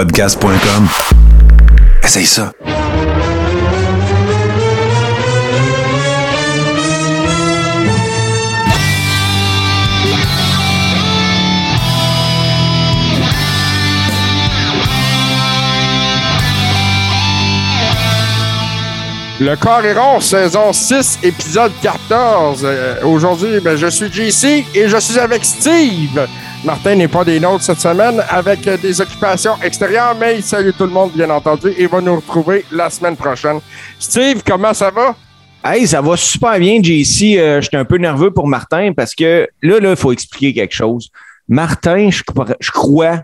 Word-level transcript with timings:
podcast.com. 0.00 0.88
Essaye 2.02 2.24
ça. 2.24 2.54
Le 19.38 19.56
corps 19.56 19.84
est 19.84 19.92
rond, 19.92 20.20
saison 20.20 20.72
6, 20.72 21.18
épisode 21.22 21.72
14. 21.82 22.62
Euh, 22.64 22.94
Aujourd'hui, 23.04 23.60
ben, 23.60 23.76
je 23.76 23.88
suis 23.88 24.10
JC 24.10 24.64
et 24.74 24.88
je 24.88 24.96
suis 24.96 25.18
avec 25.18 25.44
Steve. 25.44 26.26
Martin 26.64 26.94
n'est 26.94 27.08
pas 27.08 27.24
des 27.24 27.40
nôtres 27.40 27.64
cette 27.64 27.80
semaine 27.80 28.22
avec 28.28 28.60
des 28.60 29.00
occupations 29.00 29.56
extérieures, 29.62 30.14
mais 30.18 30.36
il 30.36 30.42
salue 30.42 30.70
tout 30.76 30.84
le 30.84 30.90
monde, 30.90 31.10
bien 31.14 31.30
entendu, 31.30 31.68
et 31.78 31.86
va 31.86 32.02
nous 32.02 32.16
retrouver 32.16 32.66
la 32.70 32.90
semaine 32.90 33.16
prochaine. 33.16 33.60
Steve, 33.98 34.42
comment 34.46 34.74
ça 34.74 34.90
va? 34.90 35.16
Hey, 35.64 35.86
ça 35.86 36.02
va 36.02 36.16
super 36.16 36.58
bien, 36.58 36.82
JC. 36.82 37.38
Euh, 37.38 37.60
J'étais 37.62 37.78
un 37.78 37.84
peu 37.84 37.96
nerveux 37.96 38.30
pour 38.30 38.46
Martin 38.46 38.92
parce 38.94 39.14
que 39.14 39.48
là, 39.62 39.80
là, 39.80 39.90
il 39.90 39.96
faut 39.96 40.12
expliquer 40.12 40.52
quelque 40.52 40.74
chose. 40.74 41.08
Martin, 41.48 42.10
je, 42.10 42.22
je 42.60 42.70
crois 42.70 43.22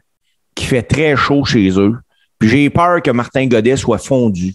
qu'il 0.54 0.68
fait 0.68 0.82
très 0.82 1.14
chaud 1.14 1.44
chez 1.44 1.68
eux. 1.78 1.94
J'ai 2.40 2.70
peur 2.70 3.02
que 3.02 3.10
Martin 3.10 3.46
Godet 3.46 3.76
soit 3.76 3.98
fondu. 3.98 4.54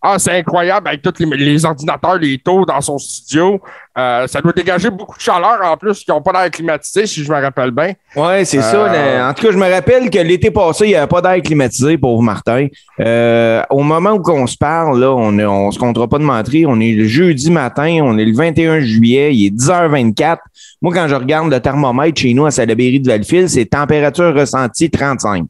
Ah, 0.00 0.16
c'est 0.18 0.30
incroyable 0.30 0.86
avec 0.86 1.02
tous 1.02 1.12
les, 1.18 1.36
les 1.36 1.64
ordinateurs, 1.64 2.18
les 2.18 2.38
taux 2.38 2.64
dans 2.64 2.80
son 2.80 2.98
studio. 2.98 3.60
Euh, 3.98 4.28
ça 4.28 4.40
doit 4.40 4.52
dégager 4.52 4.90
beaucoup 4.90 5.16
de 5.16 5.22
chaleur 5.22 5.58
en 5.64 5.76
plus, 5.76 6.04
qui 6.04 6.10
n'ont 6.12 6.22
pas 6.22 6.30
l'air 6.30 6.50
climatisé, 6.52 7.04
si 7.04 7.24
je 7.24 7.32
me 7.32 7.40
rappelle 7.40 7.72
bien. 7.72 7.94
Ouais, 8.14 8.44
c'est 8.44 8.62
ça. 8.62 8.76
Euh. 8.76 9.28
En 9.28 9.34
tout 9.34 9.44
cas, 9.44 9.50
je 9.50 9.58
me 9.58 9.68
rappelle 9.68 10.08
que 10.08 10.18
l'été 10.20 10.52
passé, 10.52 10.84
il 10.84 10.88
n'y 10.90 10.94
avait 10.94 11.08
pas 11.08 11.20
d'air 11.20 11.42
climatisé 11.42 11.98
pour 11.98 12.22
Martin. 12.22 12.68
Euh, 13.00 13.60
au 13.70 13.82
moment 13.82 14.12
où 14.12 14.30
on 14.30 14.46
se 14.46 14.56
parle, 14.56 15.00
là, 15.00 15.12
on 15.12 15.32
ne 15.32 15.72
se 15.72 15.78
comptera 15.80 16.06
pas 16.06 16.18
de 16.18 16.24
mentir. 16.24 16.68
On 16.68 16.78
est 16.78 16.92
le 16.92 17.08
jeudi 17.08 17.50
matin, 17.50 17.98
on 18.02 18.16
est 18.18 18.24
le 18.24 18.36
21 18.36 18.78
juillet, 18.80 19.34
il 19.34 19.46
est 19.46 19.50
10h24. 19.50 20.36
Moi, 20.80 20.94
quand 20.94 21.08
je 21.08 21.16
regarde 21.16 21.50
le 21.50 21.58
thermomètre 21.58 22.20
chez 22.20 22.34
nous 22.34 22.46
à 22.46 22.52
Salaberry 22.52 23.00
de 23.00 23.08
Vallefil, 23.08 23.50
c'est 23.50 23.66
température 23.66 24.32
ressentie 24.32 24.90
35. 24.90 25.46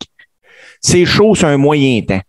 C'est 0.81 1.05
chaud 1.05 1.35
sur 1.35 1.49
un 1.49 1.59
moyen 1.59 2.01
temps. 2.01 2.21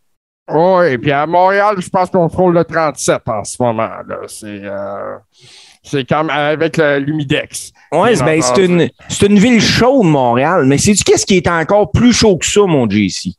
Oui, 0.52 0.88
et 0.94 0.98
puis 0.98 1.12
à 1.12 1.26
Montréal, 1.28 1.76
je 1.80 1.90
pense 1.90 2.10
qu'on 2.10 2.28
frôle 2.30 2.54
le 2.56 2.64
37 2.64 3.22
en 3.28 3.44
ce 3.44 3.62
moment. 3.62 3.90
C'est 4.28 4.62
euh, 4.64 5.18
c'est 5.84 6.08
comme 6.08 6.30
avec 6.30 6.78
le- 6.78 7.00
l'humidex. 7.00 7.72
Bien 7.92 8.14
ben, 8.26 8.42
c'est 8.42 8.66
une, 8.66 8.90
c'est 9.08 9.26
une 9.28 9.40
ville 9.40 9.62
chaude, 9.62 10.06
Montréal. 10.06 10.66
Mais 10.66 10.78
sais-tu 10.78 11.04
qu'est-ce 11.04 11.26
qui 11.26 11.38
est 11.38 11.48
encore 11.48 11.92
plus 11.92 12.14
chaud 12.14 12.38
que 12.38 12.46
ça, 12.46 12.62
mon 12.66 12.90
JC? 12.90 13.34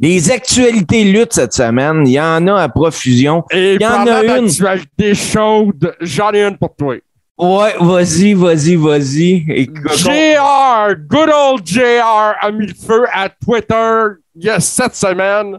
Les 0.00 0.30
actualités 0.30 1.04
luttes 1.04 1.32
cette 1.32 1.52
semaine, 1.52 2.06
il 2.06 2.12
y 2.12 2.20
en 2.20 2.46
a 2.48 2.62
à 2.62 2.68
profusion. 2.68 3.44
Et 3.50 3.74
Il 3.74 3.82
y 3.82 3.86
en 3.86 4.06
a 4.06 4.22
une. 4.24 4.46
d'actualité 4.46 5.14
chaude, 5.14 5.94
j'en 6.00 6.32
ai 6.32 6.42
une 6.44 6.56
pour 6.58 6.74
toi. 6.76 6.96
Ouais, 7.36 7.74
vas-y, 7.80 8.34
vas-y, 8.34 8.76
vas-y. 8.76 9.66
JR, 9.96 10.94
good 11.08 11.30
old 11.30 11.66
JR 11.66 12.36
a 12.40 12.50
mis 12.52 12.68
le 12.68 12.74
feu 12.74 13.06
à 13.12 13.28
Twitter 13.28 14.02
il 14.36 14.44
y 14.44 14.50
a 14.50 14.60
cette 14.60 14.94
semaine 14.94 15.58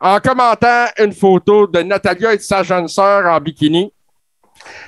en 0.00 0.20
commentant 0.20 0.86
une 0.98 1.12
photo 1.12 1.66
de 1.66 1.80
Natalia 1.80 2.34
et 2.34 2.36
de 2.36 2.42
sa 2.42 2.62
jeune 2.62 2.86
sœur 2.86 3.26
en 3.26 3.40
bikini. 3.40 3.92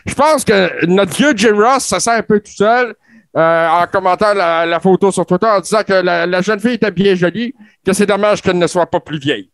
Je 0.06 0.14
pense 0.14 0.44
que 0.44 0.86
notre 0.86 1.16
vieux 1.16 1.32
Jim 1.36 1.56
Ross 1.56 1.84
se 1.84 1.98
sent 1.98 2.10
un 2.10 2.22
peu 2.22 2.40
tout 2.40 2.52
seul 2.52 2.94
euh, 3.36 3.68
en 3.68 3.86
commentant 3.86 4.32
la, 4.34 4.64
la 4.64 4.80
photo 4.80 5.10
sur 5.10 5.26
Twitter 5.26 5.46
en 5.46 5.60
disant 5.60 5.82
que 5.82 5.92
la, 5.92 6.26
la 6.26 6.40
jeune 6.40 6.60
fille 6.60 6.74
était 6.74 6.90
bien 6.90 7.14
jolie, 7.14 7.54
que 7.84 7.92
c'est 7.92 8.06
dommage 8.06 8.42
qu'elle 8.42 8.58
ne 8.58 8.66
soit 8.66 8.86
pas 8.86 9.00
plus 9.00 9.18
vieille. 9.18 9.50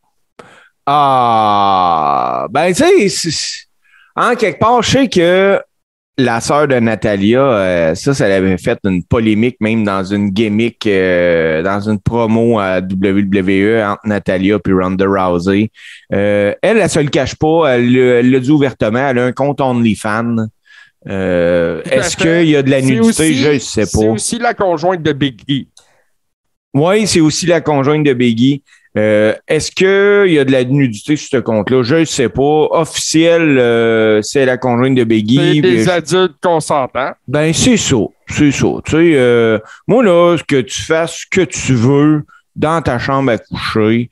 Ah, 0.87 2.47
ben, 2.51 2.73
tu 2.75 3.09
sais, 3.09 3.67
en 4.15 4.35
quelque 4.37 4.59
part, 4.59 4.83
je 4.83 4.91
sais 4.91 5.09
que 5.09 5.61
la 6.17 6.41
sœur 6.41 6.69
de 6.69 6.77
Natalia, 6.77 7.41
euh, 7.41 7.95
ça, 7.95 8.15
ça 8.15 8.27
avait 8.27 8.57
fait 8.59 8.79
une 8.85 9.03
polémique, 9.05 9.57
même 9.61 9.83
dans 9.85 10.05
une 10.05 10.31
gimmick, 10.31 10.87
euh, 10.87 11.63
dans 11.63 11.81
une 11.89 11.99
promo 11.99 12.59
à 12.61 12.79
WWE 12.81 13.83
entre 13.85 14.07
Natalia 14.07 14.59
et 14.65 14.73
Ronda 14.73 15.07
Rousey. 15.07 15.71
Euh, 16.13 16.55
elle, 16.63 16.79
elle 16.79 16.89
se 16.91 17.01
le 17.01 17.09
cache 17.09 17.35
pas, 17.35 17.75
elle 17.75 17.93
le- 17.93 18.15
elle 18.19 18.31
l'a 18.31 18.39
dit 18.41 18.51
ouvertement, 18.51 19.09
elle 19.09 19.19
a 19.19 19.25
un 19.25 19.33
compte 19.33 19.61
OnlyFans. 19.61 20.47
Euh, 21.09 21.83
Est-ce 21.85 22.17
qu'il 22.17 22.49
y 22.49 22.57
a 22.57 22.63
de 22.63 22.71
la 22.71 22.81
C'est 22.81 22.87
nudité? 22.87 23.09
aussi- 23.09 23.35
je 23.35 23.49
ne 23.51 23.59
sais 23.59 23.85
C'est 23.85 23.99
pas. 24.01 24.07
aussi 24.07 24.39
la 24.39 24.55
conjointe 24.55 25.03
de 25.03 25.13
Big 25.13 25.41
E. 25.51 25.65
Oui, 26.75 27.07
c'est 27.07 27.21
aussi 27.21 27.47
la 27.47 27.61
conjointe 27.61 28.05
de 28.05 28.13
Biggie. 28.15 28.63
Euh, 28.97 29.35
Est-ce 29.49 29.73
qu'il 29.73 30.33
y 30.33 30.39
a 30.39 30.45
de 30.45 30.53
la 30.53 30.63
nudité 30.65 31.17
sur 31.17 31.29
ce 31.29 31.37
compte-là? 31.39 31.83
Je 31.83 31.97
ne 31.97 32.05
sais 32.05 32.29
pas. 32.29 32.69
Officiel, 32.71 33.59
euh, 33.59 34.21
c'est 34.23 34.45
la 34.47 34.57
conjointe 34.57 34.95
de 34.95 35.01
C'est 35.01 35.05
Biggie. 35.05 35.61
des 35.61 35.89
adultes 35.89 36.37
consentants. 36.41 37.13
Ben, 37.27 37.53
c'est 37.53 37.77
ça. 37.77 37.97
C'est 38.29 38.53
ça. 38.53 38.67
Tu 38.85 38.91
sais, 38.93 39.13
euh, 39.17 39.59
moi, 39.89 40.03
là, 40.05 40.37
que 40.47 40.61
tu 40.61 40.81
fasses 40.83 41.19
ce 41.23 41.27
que 41.31 41.41
tu 41.45 41.75
veux 41.75 42.23
dans 42.55 42.81
ta 42.83 42.99
chambre 43.01 43.33
à 43.33 43.39
coucher, 43.39 44.11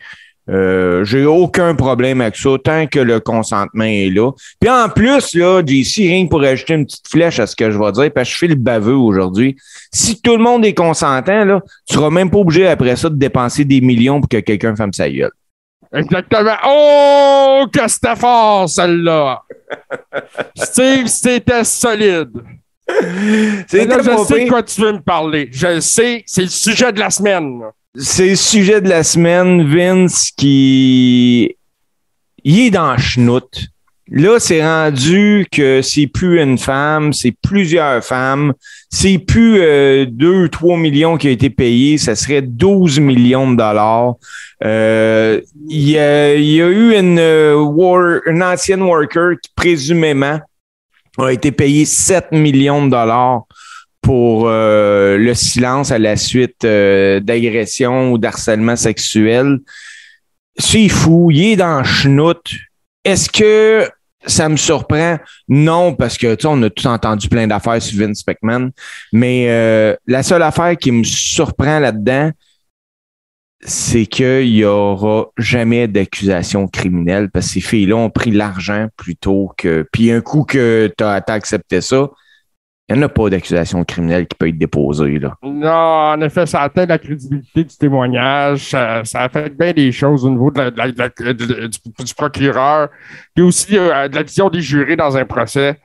euh, 0.51 1.05
j'ai 1.05 1.25
aucun 1.25 1.75
problème 1.75 2.21
avec 2.21 2.37
ça 2.37 2.51
tant 2.63 2.87
que 2.87 2.99
le 2.99 3.21
consentement 3.21 3.85
est 3.85 4.11
là. 4.11 4.33
Puis 4.61 4.69
en 4.69 4.89
plus, 4.89 5.35
là, 5.35 5.63
JC, 5.65 5.99
rien 5.99 6.25
que 6.25 6.31
pour 6.31 6.43
ajouter 6.43 6.75
une 6.75 6.85
petite 6.85 7.09
flèche 7.09 7.39
à 7.39 7.47
ce 7.47 7.55
que 7.55 7.71
je 7.71 7.79
vais 7.79 7.93
dire, 7.93 8.13
parce 8.13 8.29
que 8.29 8.35
je 8.35 8.39
fais 8.39 8.49
le 8.49 8.57
baveux 8.57 8.97
aujourd'hui. 8.97 9.57
Si 9.93 10.21
tout 10.21 10.37
le 10.37 10.43
monde 10.43 10.65
est 10.65 10.75
consentant, 10.75 11.45
là, 11.45 11.61
tu 11.87 11.95
seras 11.95 12.11
même 12.11 12.31
pas 12.31 12.39
obligé 12.39 12.67
après 12.67 12.97
ça 12.97 13.09
de 13.09 13.17
dépenser 13.17 13.65
des 13.65 13.81
millions 13.81 14.21
pour 14.21 14.29
que 14.29 14.41
quelqu'un 14.41 14.75
fasse 14.75 14.91
sa 14.93 15.09
gueule. 15.09 15.31
Exactement. 15.95 16.57
Oh, 16.67 17.67
que 17.73 17.87
c'était 17.87 18.17
fort, 18.17 18.69
celle-là! 18.69 19.43
Steve, 20.57 21.07
c'était 21.07 21.65
solide. 21.65 22.33
C'est 23.69 23.87
Là, 23.87 23.99
je 24.03 24.25
sais 24.25 24.45
de 24.45 24.51
quoi 24.51 24.63
tu 24.63 24.81
veux 24.81 24.93
me 24.93 25.01
parler. 25.01 25.49
Je 25.53 25.81
sais, 25.81 26.25
c'est 26.27 26.43
le 26.43 26.49
sujet 26.49 26.93
de 26.93 26.99
la 26.99 27.11
semaine. 27.11 27.63
C'est 27.97 28.31
le 28.31 28.37
sujet 28.37 28.81
de 28.81 28.89
la 28.89 29.03
semaine, 29.03 29.65
Vince, 29.67 30.31
qui 30.37 31.57
il 32.45 32.61
est 32.61 32.71
dans 32.71 32.97
chenoute. 32.99 33.67
Là, 34.11 34.39
c'est 34.41 34.63
rendu 34.63 35.47
que 35.51 35.81
c'est 35.81 36.07
plus 36.09 36.41
une 36.43 36.59
femme, 36.59 37.13
c'est 37.13 37.35
plusieurs 37.41 38.05
femmes. 38.05 38.53
C'est 38.91 39.19
plus 39.19 39.61
euh, 39.63 40.05
2 40.07 40.49
3 40.51 40.77
millions 40.77 41.17
qui 41.17 41.29
ont 41.29 41.31
été 41.31 41.49
payés, 41.49 41.97
ça 41.99 42.15
serait 42.15 42.43
12 42.43 42.99
millions 43.01 43.51
de 43.51 43.57
dollars. 43.57 44.15
Euh, 44.65 45.41
Il 45.69 45.89
y, 45.89 45.99
a, 45.99 46.35
y 46.35 46.61
a 46.61 46.67
eu 46.69 46.95
une, 46.99 47.19
euh, 47.19 47.55
war- 47.57 48.21
une 48.27 48.43
ancienne 48.43 48.83
worker 48.83 49.37
qui 49.43 49.51
présumément 49.55 50.41
a 51.19 51.29
été 51.33 51.53
payée 51.53 51.85
7 51.87 52.33
millions 52.33 52.85
de 52.85 52.91
dollars 52.91 53.43
pour 54.03 54.49
euh, 54.49 55.17
le 55.17 55.33
silence 55.35 55.93
à 55.93 55.99
la 55.99 56.17
suite 56.17 56.65
euh, 56.65 57.21
d'agression 57.21 58.13
ou 58.13 58.19
d'harcèlement 58.19 58.77
sexuel. 58.77 59.61
C'est 60.59 60.89
fou, 60.89 61.31
il 61.31 61.53
est 61.53 61.57
dans 61.57 61.83
chenoute. 61.85 62.53
Est-ce 63.05 63.31
que 63.31 63.89
ça 64.27 64.49
me 64.49 64.57
surprend? 64.57 65.19
Non, 65.49 65.95
parce 65.95 66.19
que 66.19 66.35
tu 66.35 66.43
sais, 66.43 66.49
on 66.49 66.63
a 66.63 66.71
tout 66.71 66.87
entendu 66.87 67.29
plein 67.29 67.47
d'affaires 67.47 67.81
sur 67.81 67.99
Vince 67.99 68.25
McMahon. 68.27 68.71
Mais 69.13 69.47
euh, 69.49 69.97
la 70.07 70.23
seule 70.23 70.43
affaire 70.43 70.77
qui 70.77 70.91
me 70.91 71.05
surprend 71.05 71.79
là-dedans, 71.79 72.33
c'est 73.65 74.07
qu'il 74.07 74.53
n'y 74.53 74.65
aura 74.65 75.27
jamais 75.39 75.87
d'accusation 75.87 76.67
criminelle 76.67 77.31
parce 77.31 77.47
que 77.47 77.53
ces 77.53 77.61
filles-là 77.61 77.97
ont 77.97 78.11
pris 78.11 78.33
l'argent 78.33 78.89
plutôt 78.97 79.53
que. 79.57 79.87
Puis 79.93 80.11
un 80.11 80.21
coup 80.21 80.43
que 80.43 80.93
tu 80.99 81.05
as, 81.05 81.23
accepté 81.29 81.81
ça, 81.81 82.11
il 82.95 82.99
n'y 82.99 83.05
en 83.05 83.07
a 83.07 83.09
pas 83.09 83.31
d'accusation 83.31 83.85
criminelle 83.85 84.27
qui 84.27 84.37
peut 84.37 84.49
être 84.49 84.59
déposée. 84.59 85.19
Là. 85.19 85.35
Non, 85.43 85.71
en 85.71 86.21
effet, 86.21 86.47
ça 86.47 86.61
atteint 86.63 86.87
la 86.87 86.99
crédibilité 86.99 87.65
du 87.65 87.77
témoignage. 87.77 88.71
Ça, 88.71 89.05
ça 89.05 89.21
affecte 89.23 89.57
bien 89.59 89.73
des 89.73 89.91
choses 89.93 90.25
au 90.25 90.31
niveau 90.31 90.51
de 90.51 90.59
la- 90.61 90.71
de 90.71 90.79
la- 90.79 90.89
de 90.91 90.95
la- 91.25 91.33
de- 91.33 91.67
du, 91.67 91.79
du 92.05 92.15
procureur. 92.15 92.89
Puis 93.35 93.45
aussi 93.45 93.79
euh, 93.79 94.09
de 94.09 94.15
la 94.17 94.23
vision 94.23 94.49
des 94.51 94.61
jurés 94.61 94.97
dans 94.97 95.17
un 95.17 95.25
procès. 95.25 95.79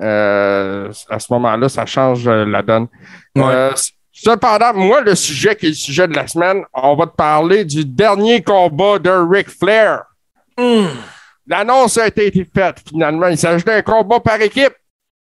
Euh, 0.00 0.90
à 1.08 1.18
ce 1.18 1.32
moment-là, 1.34 1.68
ça 1.68 1.86
change 1.86 2.26
euh, 2.26 2.44
la 2.44 2.62
donne. 2.62 2.88
Ouais. 3.36 3.42
Euh, 3.46 3.70
cependant, 4.12 4.74
moi, 4.74 5.00
le 5.02 5.14
sujet 5.14 5.54
qui 5.54 5.66
est 5.66 5.68
le 5.70 5.74
sujet 5.74 6.08
de 6.08 6.14
la 6.14 6.26
semaine, 6.26 6.62
on 6.72 6.96
va 6.96 7.06
te 7.06 7.14
parler 7.14 7.64
du 7.64 7.84
dernier 7.84 8.42
combat 8.42 8.98
de 8.98 9.10
Ric 9.10 9.48
Flair. 9.50 10.02
L'annonce 11.46 11.98
a 11.98 12.06
été 12.08 12.32
faite 12.54 12.76
finalement. 12.88 13.28
Il 13.28 13.36
s'agit 13.38 13.64
d'un 13.64 13.82
combat 13.82 14.18
par 14.20 14.40
équipe. 14.40 14.72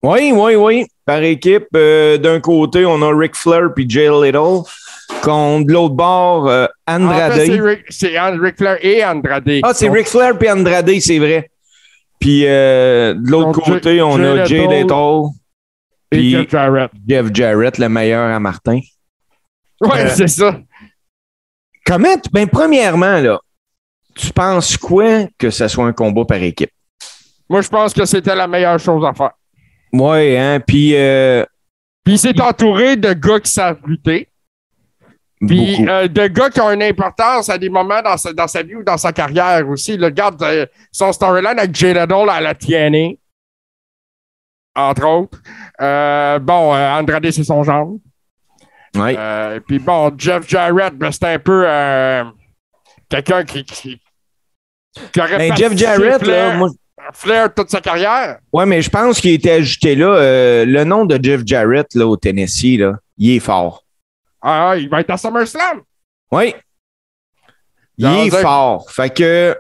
Oui, 0.04 0.32
oui, 0.34 0.56
oui. 0.56 0.86
Par 1.12 1.24
équipe, 1.24 1.68
euh, 1.76 2.18
d'un 2.18 2.40
côté, 2.40 2.86
on 2.86 3.02
a 3.02 3.14
Ric 3.14 3.36
Flair 3.36 3.74
puis 3.76 3.86
Jay 3.90 4.08
Little. 4.10 4.62
Contre 5.22 5.68
de 5.68 5.74
l'autre 5.74 5.94
bord, 5.94 6.48
euh, 6.48 6.68
En 6.88 7.04
Andrade. 7.04 7.34
fait, 7.34 7.46
c'est 7.48 7.60
Ric- 7.60 7.86
c'est 7.90 8.18
An- 8.18 8.38
Ric 8.40 8.56
Flair 8.56 8.78
et 8.82 9.04
Andrade. 9.04 9.44
ah, 9.62 9.74
c'est 9.74 9.88
Donc, 9.88 9.96
Ric 9.98 10.08
Flair 10.08 10.38
puis 10.38 10.50
Andrade, 10.50 10.90
c'est 11.02 11.20
vrai. 11.20 11.52
Puis 12.18 12.46
euh, 12.48 13.14
de 13.14 13.30
l'autre 13.30 13.52
Donc, 13.60 13.66
côté, 13.66 14.02
on 14.02 14.16
a 14.24 14.46
Jay. 14.46 14.66
Little 14.66 15.32
et 16.14 16.18
puis 16.18 16.32
Jeff 16.32 16.50
Jarrett. 16.50 16.92
Jeff 17.06 17.26
Jarrett, 17.34 17.78
le 17.78 17.90
meilleur 17.90 18.34
à 18.34 18.40
Martin. 18.40 18.80
Ouais, 19.82 20.08
c'est 20.16 20.30
ça. 20.30 20.62
comment, 21.86 22.16
ben, 22.32 22.48
premièrement, 22.48 23.18
là, 23.20 23.38
tu 24.16 24.32
penses 24.32 24.78
quoi 24.78 25.26
que 25.38 25.50
ce 25.50 25.68
soit 25.68 25.86
un 25.88 25.92
combat 25.94 26.24
par 26.24 26.42
équipe? 26.42 26.72
Moi, 27.50 27.60
je 27.60 27.68
pense 27.68 27.94
que 27.94 28.06
c'était 28.06 28.34
la 28.34 28.48
meilleure 28.48 28.80
chose 28.80 29.04
à 29.06 29.14
faire. 29.14 29.32
Ouais, 29.94 30.38
hein, 30.38 30.60
puis 30.60 30.96
euh, 30.96 31.46
Puis 32.04 32.14
il 32.14 32.20
s'est 32.20 32.40
entouré 32.42 32.96
de 32.96 33.14
gars 33.14 33.40
qui 33.40 33.52
savent 33.52 33.80
lutter. 33.86 34.28
Puis 35.46 35.88
euh, 35.90 36.08
de 36.08 36.28
gars 36.28 36.50
qui 36.50 36.62
ont 36.62 36.72
une 36.72 36.84
importance 36.84 37.50
à 37.50 37.58
des 37.58 37.70
moments 37.70 38.02
dans 38.02 38.16
sa, 38.16 38.32
dans 38.32 38.48
sa 38.48 38.62
vie 38.62 38.76
ou 38.76 38.84
dans 38.84 38.98
sa 38.98 39.12
carrière 39.12 39.68
aussi. 39.68 39.98
Le 39.98 40.06
regarde 40.06 40.42
euh, 40.44 40.66
son 40.92 41.12
storyline 41.12 41.58
avec 41.58 41.74
Jay 41.74 41.98
à 41.98 42.42
la 42.42 42.54
TNA, 42.54 43.16
entre 44.76 45.08
autres. 45.08 45.42
Euh, 45.82 46.38
bon, 46.40 46.76
euh, 46.76 46.92
Andrade, 46.92 47.32
c'est 47.32 47.44
son 47.44 47.64
genre. 47.64 47.94
Ouais. 48.96 49.16
Euh, 49.18 49.60
puis 49.66 49.80
bon, 49.80 50.12
Jeff 50.18 50.48
Jarrett, 50.48 50.94
ben, 50.94 51.12
c'était 51.12 51.28
un 51.28 51.40
peu 51.40 51.64
euh, 51.66 52.24
quelqu'un 53.10 53.44
qui, 53.44 53.64
qui, 53.64 54.00
qui 55.14 55.22
aurait 55.22 55.38
Ben, 55.38 55.56
Jeff 55.56 55.76
Jarrett, 55.76 56.22
là, 56.22 56.56
moi, 56.56 56.70
Flair 57.14 57.54
toute 57.54 57.70
sa 57.70 57.82
carrière. 57.82 58.40
ouais, 58.54 58.66
mais 58.66 58.82
je 58.82 58.90
pense 58.90 59.20
qu'il 59.20 59.32
était 59.32 59.52
ajouté 59.52 59.96
là. 59.96 60.16
euh, 60.16 60.66
le 60.66 60.84
nom 60.84 61.06
de 61.06 61.20
Jeff 61.22 61.42
Jarrett, 61.46 61.94
là, 61.96 62.08
au 62.08 62.18
Tennessee, 62.18 62.78
là, 62.78 62.94
il 63.18 63.32
est 63.32 63.40
fort. 63.40 63.84
Ah, 64.42 64.74
il 64.78 64.90
va 64.90 65.02
être 65.02 65.10
à 65.12 65.18
SummerSlam. 65.18 65.82
Oui. 66.32 66.54
Il 67.98 68.06
est 68.08 68.30
fort. 68.42 68.90
Fait 68.90 69.14
que, 69.14 69.56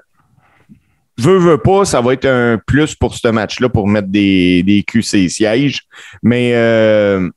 veux, 1.18 1.38
veux 1.38 1.58
pas, 1.60 1.86
ça 1.86 2.02
va 2.02 2.14
être 2.14 2.26
un 2.26 2.58
plus 2.66 2.96
pour 2.96 3.14
ce 3.16 3.28
match-là 3.28 3.70
pour 3.70 3.88
mettre 3.88 4.08
des, 4.08 4.64
des 4.64 4.82
QC 4.84 5.30
sièges. 5.30 5.82
Mais 6.24 6.54
euh, 6.56 7.30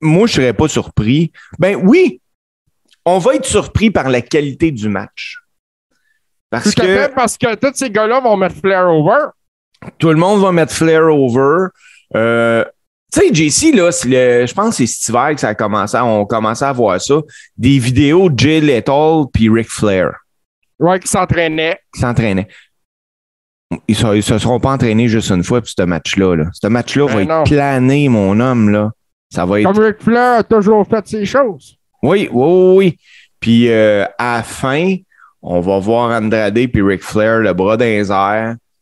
moi, 0.00 0.26
je 0.26 0.34
serais 0.34 0.52
pas 0.52 0.68
surpris. 0.68 1.32
Ben 1.58 1.76
oui, 1.76 2.20
on 3.06 3.18
va 3.18 3.36
être 3.36 3.46
surpris 3.46 3.90
par 3.90 4.10
la 4.10 4.20
qualité 4.20 4.70
du 4.70 4.88
match. 4.90 5.38
Parce 6.62 6.74
Tout 6.74 6.82
à 6.82 6.84
que 6.86 6.96
fait, 6.96 7.14
parce 7.14 7.36
que 7.38 7.54
tous 7.54 7.72
ces 7.74 7.90
gars-là 7.90 8.20
vont 8.20 8.36
mettre 8.36 8.56
Flair 8.56 8.88
over. 8.88 9.26
tout 9.98 10.08
le 10.10 10.16
monde 10.16 10.40
va 10.42 10.52
mettre 10.52 10.72
Flair 10.72 11.02
over. 11.14 11.68
Euh, 12.16 12.64
tu 13.12 13.20
sais, 13.20 13.32
JC, 13.34 13.72
là, 13.74 13.90
le- 14.06 14.46
je 14.46 14.54
pense 14.54 14.70
que 14.70 14.74
c'est 14.76 14.86
cet 14.86 15.08
hiver 15.08 15.34
que 15.34 15.40
ça 15.40 15.48
a 15.48 15.54
commencé, 15.54 15.96
on 15.98 16.24
commençait 16.26 16.64
à 16.64 16.72
voir 16.72 17.00
ça. 17.00 17.14
Des 17.56 17.78
vidéos 17.78 18.28
de 18.30 18.38
Jay 18.38 18.60
Lethal 18.60 19.24
puis 19.32 19.48
Ric 19.48 19.68
Flair. 19.68 20.10
Ouais, 20.78 20.98
qui 20.98 21.08
s'entraînait. 21.08 21.78
qui 21.94 22.00
s'entraînaient. 22.00 22.48
Ils 23.88 23.96
ne 24.06 24.20
se 24.20 24.38
seront 24.38 24.60
pas 24.60 24.70
entraînés 24.72 25.08
juste 25.08 25.30
une 25.30 25.42
fois 25.42 25.60
pour 25.60 25.68
ce 25.68 25.82
match-là. 25.82 26.36
Là. 26.36 26.44
Ce 26.52 26.66
match-là 26.68 27.06
Ben 27.06 27.14
va 27.14 27.24
non. 27.24 27.42
être 27.42 27.50
plané, 27.50 28.08
mon 28.08 28.38
homme. 28.38 28.70
Là. 28.70 28.90
Ça 29.32 29.44
va 29.46 29.60
être. 29.60 29.66
Comme 29.72 29.82
Ric 29.84 29.96
Flair 30.00 30.38
a 30.38 30.42
toujours 30.44 30.86
fait 30.86 31.06
ses 31.08 31.24
choses. 31.24 31.76
Oui, 32.02 32.28
oui, 32.32 32.46
oui, 32.46 32.76
oui. 32.76 32.98
Puis 33.40 33.68
euh, 33.70 34.04
à 34.18 34.36
la 34.36 34.42
fin, 34.42 34.96
on 35.46 35.60
va 35.60 35.78
voir 35.78 36.10
Andrade 36.10 36.56
et 36.56 36.70
Ric 36.74 37.02
Flair, 37.02 37.40
le 37.40 37.52
bras 37.52 37.76
dans 37.76 37.84
les. 37.84 38.04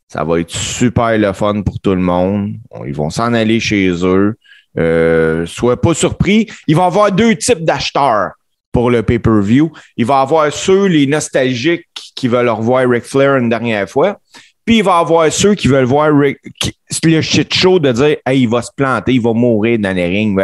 Ça 0.09 0.25
va 0.25 0.41
être 0.41 0.51
super 0.51 1.19
le 1.19 1.33
fun 1.33 1.63
pour 1.63 1.81
tout 1.81 1.91
le 1.95 2.01
monde. 2.01 2.55
On- 2.71 2.85
Ils 2.85 2.95
vont 2.95 3.11
s'en 3.11 3.33
aller 3.35 3.59
chez 3.61 3.91
eux. 4.05 4.37
Euh, 4.79 5.45
sois 5.47 5.81
pas 5.81 5.93
surpris. 5.95 6.47
Il 6.67 6.77
va 6.77 6.85
y 6.85 6.87
avoir 6.87 7.11
deux 7.13 7.35
types 7.37 7.65
d'acheteurs 7.65 8.33
pour 8.71 8.91
le 8.91 9.03
pay-per-view. 9.03 9.73
Il 9.97 10.07
va 10.07 10.19
y 10.21 10.23
avoir 10.23 10.53
ceux, 10.53 10.87
les 10.87 11.07
nostalgiques, 11.07 11.87
qui 12.15 12.29
veulent 12.29 12.49
revoir 12.49 12.89
Ric 12.89 13.05
Flair 13.05 13.37
une 13.37 13.49
dernière 13.49 13.89
fois. 13.89 14.19
Puis 14.65 14.79
il 14.79 14.85
va 14.85 14.99
y 14.99 15.01
avoir 15.01 15.33
ceux 15.33 15.55
qui 15.55 15.67
veulent 15.67 15.85
voir 15.85 16.17
Ric, 16.17 16.39
qui- 16.61 16.77
le 17.05 17.21
shit 17.23 17.53
show 17.53 17.79
de 17.81 17.91
dire 17.91 18.17
Hey, 18.25 18.43
il 18.43 18.49
va 18.49 18.63
se 18.63 18.71
planter, 18.77 19.15
il 19.15 19.21
va 19.21 19.33
mourir 19.33 19.79
dans 19.79 19.95
les 19.97 20.07
rings. 20.07 20.37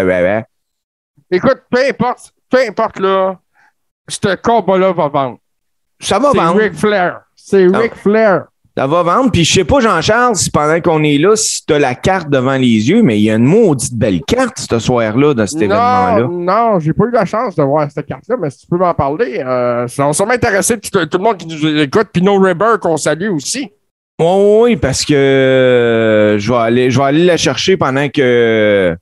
Écoute, 1.31 1.61
peu 1.71 1.79
importe, 1.89 2.33
peu 2.51 2.59
importe, 2.67 2.99
là, 2.99 3.39
ce 4.09 4.35
combat-là 4.37 4.93
va 4.93 5.09
vendre. 5.09 5.39
Ça 6.01 6.19
va 6.19 6.31
C'est 6.33 6.39
vendre. 6.39 6.61
Ric 6.61 6.75
Flair. 6.75 7.21
C'est. 7.35 7.67
Ric 7.67 7.95
Flair. 7.95 8.45
Ça 8.77 8.87
va 8.87 9.03
vendre. 9.03 9.33
Puis 9.33 9.45
je 9.45 9.55
sais 9.55 9.65
pas, 9.65 9.81
Jean-Charles, 9.81 10.37
si 10.37 10.51
pendant 10.53 10.81
qu'on 10.81 11.03
est 11.03 11.19
là, 11.19 11.35
si 11.35 11.67
tu 11.67 11.75
as 11.75 11.81
la 11.81 11.97
carte 11.97 12.31
devant 12.31 12.57
les 12.57 12.89
yeux, 12.89 13.03
mais 13.03 13.19
il 13.19 13.23
y 13.25 13.31
a 13.31 13.35
une 13.35 13.45
maudite 13.45 13.95
belle 13.95 14.21
carte 14.23 14.59
ce 14.71 14.79
soir-là, 14.79 15.35
dans 15.35 15.47
cet 15.49 15.63
événement-là. 15.63 16.21
Non, 16.21 16.29
non, 16.29 16.79
j'ai 16.79 16.93
pas 16.93 17.07
eu 17.07 17.11
la 17.11 17.25
chance 17.25 17.57
de 17.57 17.63
voir 17.65 17.91
cette 17.91 18.07
carte-là, 18.07 18.37
mais 18.41 18.51
si 18.51 18.61
tu 18.61 18.67
peux 18.69 18.77
m'en 18.77 18.95
parler, 18.95 19.43
euh, 19.45 19.89
ça 19.89 20.07
va 20.07 20.13
sûrement 20.13 20.35
intéresser 20.35 20.79
tout, 20.79 20.91
tout 21.07 21.19
le 21.19 21.25
monde 21.25 21.37
qui 21.39 21.47
nous 21.49 21.67
écoute, 21.81 22.07
puis 22.13 22.23
No 22.23 22.39
Ribber 22.39 22.77
qu'on 22.81 22.97
salue 22.97 23.31
aussi. 23.31 23.73
Oui, 24.21 24.61
oui, 24.63 24.77
parce 24.77 25.05
que 25.05 25.15
euh, 25.15 26.39
je 26.39 26.53
vais 26.53 26.59
aller, 26.59 26.91
je 26.93 26.99
vais 26.99 27.07
aller 27.07 27.25
la 27.25 27.37
chercher 27.37 27.77
pendant 27.77 28.09
que. 28.09 28.97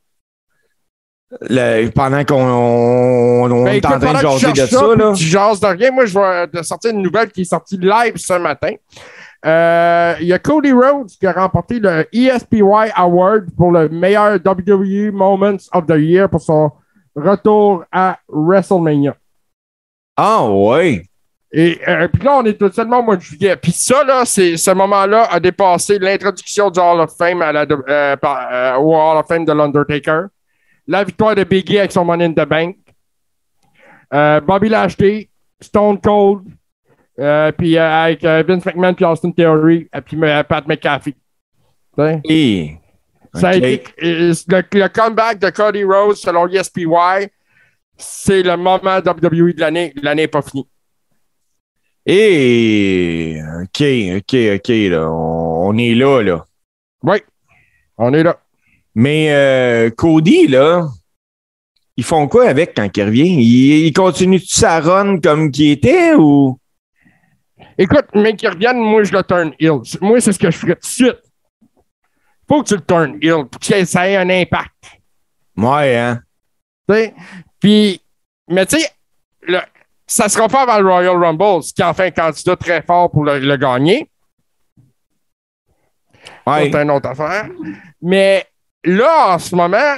Le- 1.48 1.88
pendant 1.90 2.24
qu'on 2.24 2.36
on, 2.36 3.50
on 3.50 3.64
Ben, 3.64 3.74
est 3.74 3.86
en 3.86 3.98
train 3.98 4.12
de 4.14 4.18
jaser 4.18 4.52
de 4.52 4.66
ça. 4.66 4.84
puis 4.92 4.98
là. 5.02 5.12
Tu 5.14 5.24
jases 5.24 5.60
de 5.60 5.66
rien. 5.66 5.90
Moi, 5.90 6.06
je 6.06 6.18
vais 6.18 6.46
te 6.48 6.62
sortir 6.62 6.92
une 6.92 7.02
nouvelle 7.02 7.30
qui 7.30 7.42
est 7.42 7.44
sortie 7.44 7.76
live 7.78 8.16
ce 8.16 8.34
matin. 8.34 8.72
Euh, 9.44 10.14
Il 10.20 10.26
y 10.26 10.32
a 10.32 10.38
Cody 10.38 10.72
Rhodes 10.72 11.08
qui 11.08 11.26
a 11.26 11.32
remporté 11.32 11.78
le 11.78 12.06
ESPY 12.12 12.62
Award 12.96 13.46
pour 13.56 13.70
le 13.70 13.88
meilleur 13.88 14.38
WWE 14.44 15.12
Moments 15.12 15.56
of 15.72 15.86
the 15.86 15.94
Year 15.98 16.28
pour 16.28 16.40
son 16.40 16.70
retour 17.14 17.84
à 17.92 18.18
WrestleMania. 18.28 19.14
Ah, 20.16 20.44
ouais. 20.48 21.02
Et 21.52 21.78
euh, 21.86 22.08
puis 22.08 22.22
là, 22.24 22.38
on 22.38 22.44
est 22.44 22.72
seulement 22.74 22.98
au 22.98 23.02
mois 23.02 23.16
de 23.16 23.20
juillet. 23.22 23.56
Puis 23.56 23.72
ça, 23.72 24.02
là, 24.04 24.24
c'est, 24.24 24.56
ce 24.56 24.70
moment-là 24.72 25.28
a 25.30 25.38
dépassé 25.38 25.98
l'introduction 25.98 26.70
du 26.70 26.80
Hall 26.80 27.00
of 27.00 27.14
Fame 27.16 27.40
à 27.42 27.52
la, 27.52 27.66
euh, 27.88 28.16
par- 28.16 28.48
euh, 28.50 28.74
au 28.78 28.94
Hall 28.94 29.18
of 29.18 29.26
Fame 29.26 29.44
de 29.44 29.52
l'Undertaker, 29.52 30.24
la 30.86 31.04
victoire 31.04 31.34
de 31.34 31.44
Biggie 31.44 31.78
avec 31.78 31.92
son 31.92 32.04
Money 32.04 32.26
in 32.26 32.32
the 32.32 32.48
Bank, 32.48 32.76
euh, 34.14 34.40
Bobby 34.40 34.68
Lashley, 34.68 35.28
Stone 35.60 36.00
Cold, 36.00 36.44
euh, 37.18 37.50
puis 37.52 37.76
euh, 37.76 37.82
avec 38.04 38.22
Vince 38.22 38.64
McMahon 38.66 38.94
puis 38.94 39.04
Austin 39.04 39.30
Theory, 39.32 39.88
et 39.92 40.00
puis 40.00 40.16
Pat 40.16 40.66
McAfee. 40.66 41.14
T'sais? 41.96 42.20
Et, 42.24 42.76
Ça 43.34 43.48
a 43.50 43.56
Ok. 43.56 43.62
été, 43.62 43.84
le, 44.00 44.32
le 44.80 44.88
comeback 44.88 45.38
de 45.38 45.50
Cody 45.50 45.82
Rhodes 45.84 46.16
selon 46.16 46.44
l'ESPY, 46.44 46.86
c'est 47.96 48.42
le 48.42 48.56
moment 48.56 48.98
WWE 48.98 49.54
de 49.54 49.60
l'année. 49.60 49.92
L'année 50.02 50.22
n'est 50.22 50.28
pas 50.28 50.42
finie. 50.42 50.68
et, 52.04 53.40
OK, 53.62 53.82
OK, 54.18 54.36
OK, 54.56 54.68
là. 54.68 55.10
On, 55.10 55.68
on 55.68 55.78
est 55.78 55.94
là, 55.94 56.22
là. 56.22 56.44
Oui, 57.02 57.18
on 57.98 58.12
est 58.14 58.22
là. 58.22 58.38
Mais 58.98 59.30
euh, 59.30 59.90
Cody, 59.90 60.46
là, 60.46 60.88
ils 61.98 62.04
font 62.04 62.28
quoi 62.28 62.48
avec 62.48 62.74
quand 62.74 62.88
il 62.96 63.04
revient? 63.04 63.28
Il, 63.28 63.86
il 63.86 63.92
continue 63.92 64.40
sa 64.40 64.80
run 64.80 65.20
comme 65.20 65.50
qu'il 65.50 65.70
était 65.70 66.14
ou? 66.14 66.58
Écoute, 67.76 68.06
mais 68.14 68.34
qu'ils 68.34 68.48
reviennent, 68.48 68.78
moi, 68.78 69.02
je 69.02 69.12
le 69.12 69.22
turn 69.22 69.52
heel. 69.60 69.80
Moi, 70.00 70.18
c'est 70.22 70.32
ce 70.32 70.38
que 70.38 70.50
je 70.50 70.56
ferais 70.56 70.76
tout 70.76 70.80
de 70.80 70.86
suite. 70.86 71.18
Faut 72.48 72.62
que 72.62 72.68
tu 72.68 72.74
le 72.76 72.80
turn 72.80 73.18
heel 73.20 73.44
pour 73.44 73.60
que 73.60 73.84
ça 73.84 74.08
ait 74.08 74.16
un 74.16 74.30
impact. 74.30 74.72
Ouais, 75.58 75.96
hein? 75.98 76.22
tu 76.88 76.94
sais? 76.94 77.14
Puis, 77.60 78.00
mais 78.48 78.64
tu 78.64 78.78
sais, 78.78 78.90
ça 80.06 80.30
sera 80.30 80.48
pas 80.48 80.62
avant 80.62 80.78
le 80.78 80.88
Royal 80.88 81.22
Rumble, 81.22 81.62
ce 81.62 81.74
qui 81.74 81.82
en 81.82 81.92
fait 81.92 82.06
un 82.06 82.10
candidat 82.22 82.56
très 82.56 82.80
fort 82.80 83.10
pour 83.10 83.24
le, 83.24 83.40
le 83.40 83.56
gagner. 83.58 84.08
Ouais. 86.46 86.70
C'est 86.70 86.80
une 86.80 86.90
autre 86.90 87.10
affaire. 87.10 87.50
Mais 88.00 88.46
là, 88.92 89.34
en 89.34 89.38
ce 89.38 89.54
moment, 89.54 89.96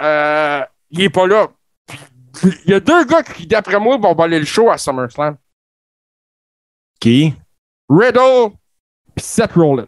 euh, 0.00 0.62
il 0.90 1.02
est 1.02 1.10
pas 1.10 1.26
là. 1.26 1.48
Il 2.64 2.70
y 2.70 2.74
a 2.74 2.80
deux 2.80 3.04
gars 3.04 3.22
qui, 3.22 3.46
d'après 3.46 3.78
moi, 3.78 3.96
vont 3.96 4.14
voler 4.14 4.38
le 4.38 4.44
show 4.44 4.70
à 4.70 4.78
SummerSlam. 4.78 5.36
Qui? 7.00 7.34
Riddle 7.88 8.50
et 9.16 9.20
Seth 9.20 9.52
Rollins. 9.52 9.86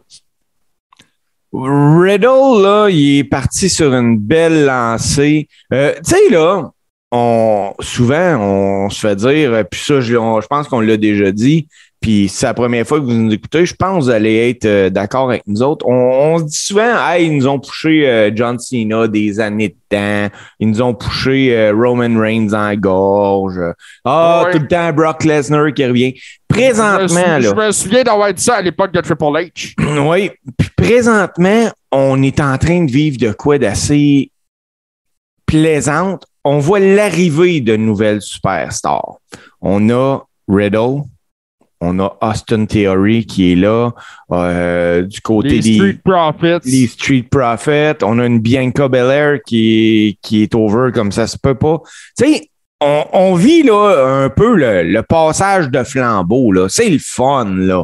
Riddle, 1.53 2.61
là, 2.61 2.87
il 2.89 3.19
est 3.19 3.23
parti 3.23 3.69
sur 3.69 3.93
une 3.93 4.17
belle 4.17 4.65
lancée. 4.65 5.47
Euh, 5.73 5.93
tu 6.05 6.11
sais, 6.15 6.29
là, 6.29 6.71
on, 7.11 7.73
souvent, 7.79 8.35
on 8.39 8.89
se 8.89 8.99
fait 8.99 9.15
dire, 9.15 9.53
euh, 9.53 9.63
puis 9.63 9.79
ça, 9.79 10.01
je, 10.01 10.15
on- 10.17 10.41
je 10.41 10.47
pense 10.47 10.67
qu'on 10.67 10.81
l'a 10.81 10.97
déjà 10.97 11.31
dit, 11.31 11.67
puis 11.99 12.29
c'est 12.29 12.45
la 12.45 12.53
première 12.53 12.85
fois 12.85 12.99
que 12.99 13.05
vous 13.05 13.13
nous 13.13 13.33
écoutez, 13.33 13.65
je 13.65 13.73
pense 13.73 13.97
que 13.97 14.03
vous 14.03 14.09
allez 14.09 14.49
être 14.49 14.65
euh, 14.65 14.89
d'accord 14.89 15.29
avec 15.29 15.43
nous 15.47 15.61
autres. 15.63 15.85
On, 15.87 15.91
on 15.93 16.37
se 16.37 16.43
dit 16.43 16.55
souvent, 16.57 16.93
hey, 17.09 17.25
ils 17.25 17.35
nous 17.35 17.47
ont 17.47 17.59
poussé 17.59 18.05
euh, 18.05 18.31
John 18.35 18.59
Cena 18.59 19.07
des 19.07 19.39
années 19.39 19.69
de 19.69 19.75
temps, 19.89 20.35
ils 20.59 20.69
nous 20.69 20.81
ont 20.81 20.93
poussé 20.93 21.49
euh, 21.51 21.73
Roman 21.75 22.19
Reigns 22.19 22.53
en 22.53 22.73
gorge, 22.75 23.59
ah, 24.05 24.43
Ouais. 24.45 24.51
tout 24.53 24.59
le 24.59 24.67
temps 24.67 24.93
Brock 24.93 25.23
Lesnar 25.23 25.73
qui 25.73 25.85
revient. 25.85 26.13
Présentement, 26.47 27.07
je, 27.07 27.13
me 27.13 27.19
là. 27.19 27.41
je 27.41 27.53
me 27.55 27.71
souviens 27.71 28.03
d'avoir 28.03 28.33
dit 28.33 28.43
ça 28.43 28.55
à 28.55 28.61
l'époque 28.61 28.91
de 28.91 29.01
Triple 29.01 29.23
H. 29.23 29.73
Oui. 30.09 30.31
Puis 30.57 30.69
présentement, 30.75 31.69
on 31.91 32.21
est 32.21 32.39
en 32.39 32.57
train 32.57 32.83
de 32.85 32.91
vivre 32.91 33.17
de 33.17 33.31
quoi 33.31 33.57
d'assez 33.57 34.31
plaisante? 35.45 36.25
On 36.43 36.59
voit 36.59 36.79
l'arrivée 36.79 37.59
de 37.59 37.75
nouvelles 37.75 38.21
superstars. 38.21 39.15
On 39.61 39.89
a 39.89 40.19
Riddle. 40.47 41.01
On 41.79 41.99
a 41.99 42.17
Austin 42.21 42.65
Theory 42.65 43.25
qui 43.25 43.51
est 43.51 43.55
là. 43.55 43.91
euh, 44.31 45.03
du 45.03 45.21
côté 45.21 45.49
Les 45.49 45.59
des 45.59 45.75
Street 45.75 45.99
Profits. 46.03 46.69
les 46.69 46.87
Street 46.87 47.25
Profits. 47.29 48.03
On 48.03 48.17
a 48.19 48.25
une 48.25 48.39
Bianca 48.39 48.87
Belair 48.87 49.39
qui 49.45 50.07
est, 50.09 50.17
qui 50.21 50.41
est 50.43 50.55
over 50.55 50.91
comme 50.91 51.11
ça 51.11 51.27
se 51.27 51.37
peut 51.37 51.53
pas. 51.55 51.79
Tu 52.17 52.25
sais, 52.33 52.49
on, 52.81 53.05
on 53.13 53.35
vit 53.35 53.63
là 53.63 54.23
un 54.23 54.29
peu 54.29 54.55
le, 54.55 54.83
le 54.83 55.03
passage 55.03 55.69
de 55.69 55.83
flambeau. 55.83 56.51
Là. 56.51 56.67
C'est 56.69 56.89
le 56.89 56.99
fun, 56.99 57.45
là. 57.55 57.83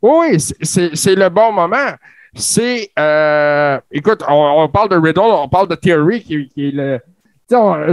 Oui, 0.00 0.38
c'est 0.62 1.14
le 1.14 1.28
bon 1.28 1.52
moment. 1.52 1.92
C'est. 2.34 2.90
euh, 2.98 3.78
écoute, 3.90 4.22
on, 4.26 4.62
on 4.64 4.68
parle 4.68 4.88
de 4.88 4.96
Riddle, 4.96 5.20
on 5.20 5.48
parle 5.48 5.68
de 5.68 5.74
Theory, 5.74 6.22
qui, 6.22 6.48
qui 6.48 6.68
est 6.68 6.70
le. 6.72 6.98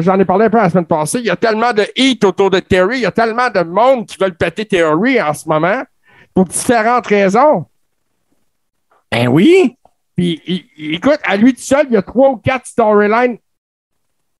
J'en 0.01 0.19
ai 0.19 0.25
parlé 0.25 0.45
un 0.45 0.49
peu 0.49 0.57
la 0.57 0.69
semaine 0.69 0.85
passée. 0.85 1.19
Il 1.19 1.25
y 1.25 1.29
a 1.29 1.35
tellement 1.35 1.73
de 1.73 1.81
hate 1.97 2.23
autour 2.23 2.49
de 2.49 2.59
Theory. 2.59 2.97
Il 2.97 3.01
y 3.01 3.05
a 3.05 3.11
tellement 3.11 3.49
de 3.49 3.61
monde 3.61 4.05
qui 4.05 4.17
veulent 4.19 4.35
péter 4.35 4.65
Theory 4.65 5.21
en 5.21 5.33
ce 5.33 5.47
moment 5.47 5.83
pour 6.33 6.45
différentes 6.45 7.07
raisons. 7.07 7.65
Ben 9.11 9.27
oui. 9.27 9.75
Puis, 10.15 10.41
il- 10.45 10.65
il- 10.77 10.95
écoute, 10.95 11.19
à 11.23 11.35
lui 11.37 11.53
tout 11.53 11.61
seul, 11.61 11.85
il 11.89 11.93
y 11.93 11.97
a 11.97 12.01
trois 12.01 12.29
ou 12.29 12.37
quatre 12.37 12.65
storylines. 12.67 13.37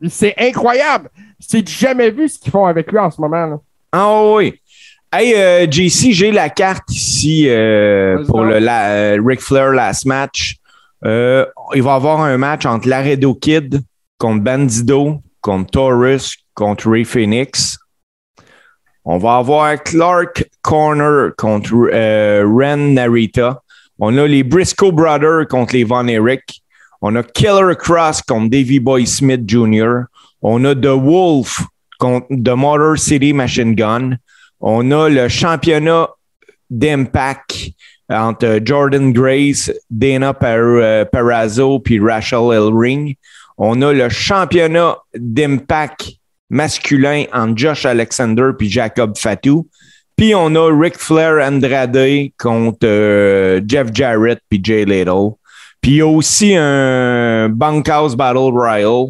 C'est 0.08 0.34
incroyable. 0.38 1.10
C'est 1.40 1.68
jamais 1.68 2.12
vu 2.12 2.28
ce 2.30 2.40
qu'ils 2.40 2.52
font 2.52 2.66
avec 2.66 2.92
lui 2.92 3.00
en 3.00 3.10
ce 3.12 3.20
moment. 3.20 3.46
Là. 3.46 3.58
Ah 3.92 4.22
oui. 4.34 4.54
Hey, 5.12 5.34
euh, 5.36 5.66
JC, 5.70 6.12
j'ai 6.12 6.32
la 6.32 6.50
carte 6.50 6.90
ici 6.92 7.50
euh, 7.50 8.24
pour 8.28 8.44
le 8.44 8.60
la, 8.60 8.92
euh, 8.92 9.22
Ric 9.26 9.42
Flair 9.42 9.72
last 9.72 10.06
match. 10.06 10.58
Il 11.04 11.10
va 11.10 11.46
y 11.76 11.80
avoir 11.80 12.22
un 12.22 12.38
match 12.38 12.66
entre 12.66 12.88
Laredo 12.88 13.34
Kid 13.34 13.82
contre 14.20 14.44
Bandido, 14.44 15.22
contre 15.42 15.72
Taurus, 15.72 16.36
contre 16.54 16.92
Ray 16.92 17.06
Phoenix. 17.06 17.78
On 19.06 19.18
va 19.18 19.38
avoir 19.38 19.82
Clark 19.84 20.44
Corner 20.62 21.32
contre 21.38 21.90
euh, 21.92 22.46
Ren 22.46 22.94
Narita. 22.94 23.62
On 23.98 24.16
a 24.18 24.28
les 24.28 24.44
Briscoe 24.44 24.92
Brothers 24.92 25.48
contre 25.48 25.74
les 25.74 25.84
Von 25.84 26.08
Erich. 26.08 26.62
On 27.02 27.16
a 27.16 27.24
Killer 27.24 27.76
Cross 27.76 28.22
contre 28.22 28.50
Davy 28.50 28.80
Boy 28.80 29.08
Smith 29.08 29.42
Jr. 29.48 30.04
On 30.42 30.64
a 30.66 30.76
The 30.76 30.96
Wolf 30.96 31.60
contre 31.98 32.28
The 32.30 32.56
Motor 32.56 32.98
City 32.98 33.34
Machine 33.34 33.74
Gun. 33.74 34.18
On 34.60 34.92
a 34.92 35.10
le 35.10 35.28
championnat 35.30 36.10
d'Impact 36.70 37.72
entre 38.10 38.60
Jordan 38.64 39.14
Grace, 39.14 39.72
Dana 39.90 40.34
Par- 40.34 40.58
euh, 40.58 41.06
Perrazzo 41.06 41.80
puis 41.80 42.00
Rachel 42.00 42.52
Elring. 42.54 43.16
On 43.62 43.82
a 43.82 43.92
le 43.92 44.08
championnat 44.08 44.98
d'Impact 45.14 46.14
masculin 46.50 47.26
entre 47.34 47.58
Josh 47.58 47.86
Alexander 47.86 48.52
puis 48.58 48.70
Jacob 48.70 49.18
Fatou. 49.18 49.68
Puis 50.16 50.34
on 50.34 50.56
a 50.56 50.72
Ric 50.72 50.98
Flair 50.98 51.46
Andrade 51.46 52.30
contre 52.38 52.86
euh, 52.86 53.62
Jeff 53.68 53.90
Jarrett 53.94 54.40
puis 54.50 54.62
Jay 54.64 54.86
Little. 54.86 55.32
Puis 55.82 55.92
il 55.92 55.98
y 55.98 56.02
a 56.02 56.08
aussi 56.08 56.56
un 56.56 57.50
Bunkhouse 57.50 58.16
Battle 58.16 58.54
Royal. 58.54 59.08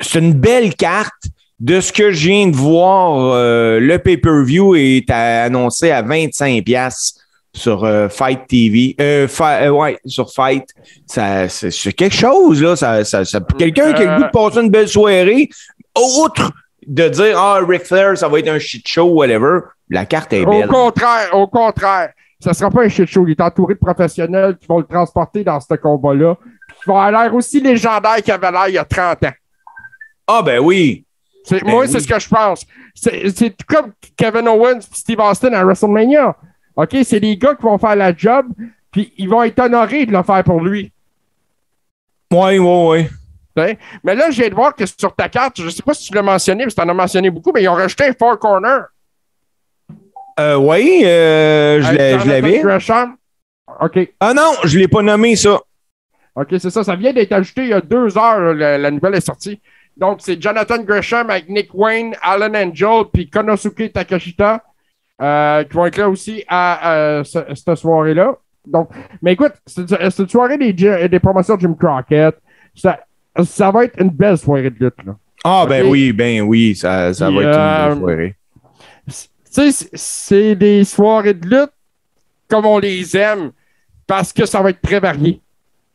C'est 0.00 0.20
une 0.20 0.34
belle 0.34 0.74
carte. 0.74 1.24
De 1.58 1.80
ce 1.80 1.92
que 1.92 2.10
je 2.10 2.26
viens 2.26 2.48
de 2.48 2.56
voir, 2.56 3.34
euh, 3.34 3.78
le 3.78 3.96
pay-per-view 3.98 4.74
est 4.74 5.08
annoncé 5.10 5.92
à 5.92 6.02
25 6.02 6.64
pièces 6.64 7.21
sur 7.54 7.84
euh, 7.84 8.08
Fight 8.08 8.46
TV. 8.48 8.94
Euh, 9.00 9.28
Fi- 9.28 9.64
euh, 9.64 9.70
ouais, 9.70 9.98
sur 10.06 10.30
Fight. 10.32 10.64
C'est, 11.06 11.92
quelque 11.94 12.14
chose, 12.14 12.62
là. 12.62 12.76
Ça, 12.76 13.04
ça, 13.04 13.24
ça- 13.24 13.40
quelqu'un 13.58 13.92
qui 13.92 14.02
a 14.02 14.14
le 14.16 14.20
goût 14.22 14.26
de 14.26 14.30
passer 14.30 14.60
une 14.60 14.70
belle 14.70 14.88
soirée, 14.88 15.48
outre 15.96 16.50
de 16.86 17.08
dire, 17.08 17.38
ah, 17.38 17.60
Ric 17.66 17.84
Flair, 17.84 18.16
ça 18.16 18.28
va 18.28 18.38
être 18.38 18.48
un 18.48 18.58
shit 18.58 18.86
show, 18.88 19.04
whatever, 19.14 19.60
la 19.88 20.04
carte 20.06 20.32
est 20.32 20.44
Au 20.44 20.50
belle. 20.50 20.66
contraire, 20.68 21.28
au 21.34 21.46
contraire. 21.46 22.10
Ça 22.40 22.52
sera 22.54 22.70
pas 22.70 22.82
un 22.82 22.88
shit 22.88 23.06
show. 23.06 23.24
Il 23.26 23.32
est 23.32 23.40
entouré 23.40 23.74
de 23.74 23.78
professionnels 23.78 24.56
qui 24.58 24.66
vont 24.66 24.78
le 24.78 24.84
transporter 24.84 25.44
dans 25.44 25.60
ce 25.60 25.74
combat-là. 25.74 26.34
Qui 26.82 26.88
vont 26.88 26.98
avoir 26.98 27.22
l'air 27.24 27.34
aussi 27.34 27.60
légendaire 27.60 28.16
qu'il 28.16 28.32
avait 28.32 28.50
l'air 28.50 28.68
il 28.68 28.74
y 28.74 28.78
a 28.78 28.84
30 28.84 29.24
ans. 29.24 29.32
Ah, 30.26 30.42
ben 30.42 30.58
oui. 30.58 31.04
Ben 31.50 31.60
moi, 31.64 31.82
oui. 31.82 31.88
c'est 31.88 32.00
ce 32.00 32.08
que 32.08 32.18
je 32.18 32.28
pense. 32.28 32.64
C'est 32.94 33.54
comme 33.66 33.92
Kevin 34.16 34.48
Owens 34.48 34.78
et 34.78 34.94
Steve 34.94 35.20
Austin 35.20 35.52
à 35.52 35.62
WrestleMania. 35.64 36.34
OK? 36.76 36.96
C'est 37.04 37.20
des 37.20 37.36
gars 37.36 37.54
qui 37.54 37.62
vont 37.62 37.78
faire 37.78 37.96
la 37.96 38.14
job, 38.14 38.46
puis 38.90 39.12
ils 39.16 39.28
vont 39.28 39.42
être 39.42 39.58
honorés 39.58 40.06
de 40.06 40.12
le 40.12 40.22
faire 40.22 40.42
pour 40.44 40.60
lui. 40.60 40.92
Oui, 42.32 42.58
oui, 42.58 43.08
oui. 43.56 43.76
Mais 44.02 44.14
là, 44.14 44.30
j'ai 44.30 44.48
de 44.48 44.54
voir 44.54 44.74
que 44.74 44.86
sur 44.86 45.14
ta 45.14 45.28
carte, 45.28 45.60
je 45.60 45.68
sais 45.68 45.82
pas 45.82 45.94
si 45.94 46.08
tu 46.08 46.14
l'as 46.14 46.22
mentionné, 46.22 46.64
mais 46.64 46.72
tu 46.72 46.80
en 46.80 46.88
as 46.88 46.94
mentionné 46.94 47.30
beaucoup, 47.30 47.52
mais 47.52 47.62
ils 47.62 47.68
ont 47.68 47.74
rajouté 47.74 48.04
un 48.04 48.12
Four 48.18 48.38
Corner. 48.38 48.84
Euh, 50.40 50.56
oui, 50.56 51.02
euh, 51.04 51.82
je 51.82 52.28
l'avais. 52.28 52.60
Gresham. 52.60 53.16
OK. 53.80 53.98
Ah 54.18 54.32
non, 54.32 54.52
je 54.64 54.78
l'ai 54.78 54.88
pas 54.88 55.02
nommé, 55.02 55.36
ça. 55.36 55.60
OK, 56.34 56.48
c'est 56.58 56.70
ça. 56.70 56.82
Ça 56.82 56.96
vient 56.96 57.12
d'être 57.12 57.32
ajouté 57.32 57.62
il 57.64 57.68
y 57.68 57.72
a 57.74 57.80
deux 57.82 58.16
heures. 58.16 58.54
La, 58.54 58.78
la 58.78 58.90
nouvelle 58.90 59.14
est 59.14 59.26
sortie. 59.26 59.60
Donc, 59.96 60.20
c'est 60.22 60.40
Jonathan 60.40 60.78
Gresham 60.82 61.28
avec 61.28 61.48
Nick 61.50 61.74
Wayne, 61.74 62.16
Alan 62.22 62.54
Angel, 62.54 63.04
puis 63.12 63.28
Konosuke 63.28 63.92
Takashita, 63.92 64.64
euh, 65.22 65.64
qui 65.64 65.72
vont 65.74 65.86
être 65.86 65.96
là 65.96 66.08
aussi 66.08 66.42
à 66.48 66.92
euh, 66.94 67.24
ce- 67.24 67.54
cette 67.54 67.76
soirée-là. 67.76 68.36
Donc, 68.66 68.90
mais 69.20 69.32
écoute, 69.32 69.52
c'est 69.66 70.18
une 70.18 70.28
soirée 70.28 70.58
des, 70.58 70.72
des 70.72 71.18
promotions 71.20 71.56
de 71.56 71.60
Jim 71.60 71.74
Crockett. 71.78 72.36
Ça, 72.74 73.00
ça 73.44 73.70
va 73.70 73.84
être 73.84 74.00
une 74.00 74.10
belle 74.10 74.38
soirée 74.38 74.70
de 74.70 74.84
lutte. 74.84 74.94
Là. 75.04 75.16
Ah, 75.44 75.66
ben 75.68 75.86
oui, 75.86 76.12
ben 76.12 76.42
oui, 76.42 76.74
ça, 76.76 77.12
ça 77.14 77.30
va 77.30 77.42
être 77.42 77.48
une 77.48 77.54
euh, 77.54 77.88
belle 77.88 77.98
soirée. 77.98 78.36
Tu 79.06 79.12
sais, 79.44 79.72
c'est- 79.72 79.90
c'est 79.94 80.54
des 80.56 80.84
soirées 80.84 81.34
de 81.34 81.46
lutte 81.46 81.72
comme 82.48 82.66
on 82.66 82.78
les 82.78 83.16
aime 83.16 83.50
parce 84.06 84.32
que 84.32 84.46
ça 84.46 84.62
va 84.62 84.70
être 84.70 84.80
très 84.80 85.00
varié. 85.00 85.40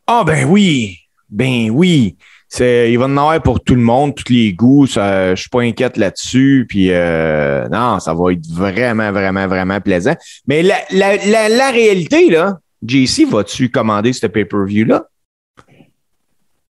Ah, 0.06 0.22
ben 0.26 0.46
oui, 0.48 0.98
ben 1.28 1.70
oui. 1.70 2.16
C'est, 2.48 2.90
il 2.90 2.98
va 2.98 3.04
en 3.04 3.16
avoir 3.16 3.42
pour 3.42 3.62
tout 3.62 3.74
le 3.74 3.82
monde, 3.82 4.14
tous 4.14 4.32
les 4.32 4.54
goûts. 4.54 4.86
Ça, 4.86 5.34
je 5.34 5.40
suis 5.40 5.50
pas 5.50 5.60
inquiète 5.60 5.98
là-dessus. 5.98 6.64
Puis, 6.66 6.90
euh, 6.90 7.68
non, 7.68 8.00
ça 8.00 8.14
va 8.14 8.32
être 8.32 8.46
vraiment, 8.50 9.12
vraiment, 9.12 9.46
vraiment 9.46 9.80
plaisant. 9.80 10.14
Mais 10.46 10.62
la, 10.62 10.76
la, 10.90 11.48
la, 11.48 11.70
réalité, 11.70 12.30
là, 12.30 12.58
JC, 12.86 13.26
vas-tu 13.28 13.70
commander 13.70 14.14
ce 14.14 14.26
pay-per-view-là? 14.26 15.04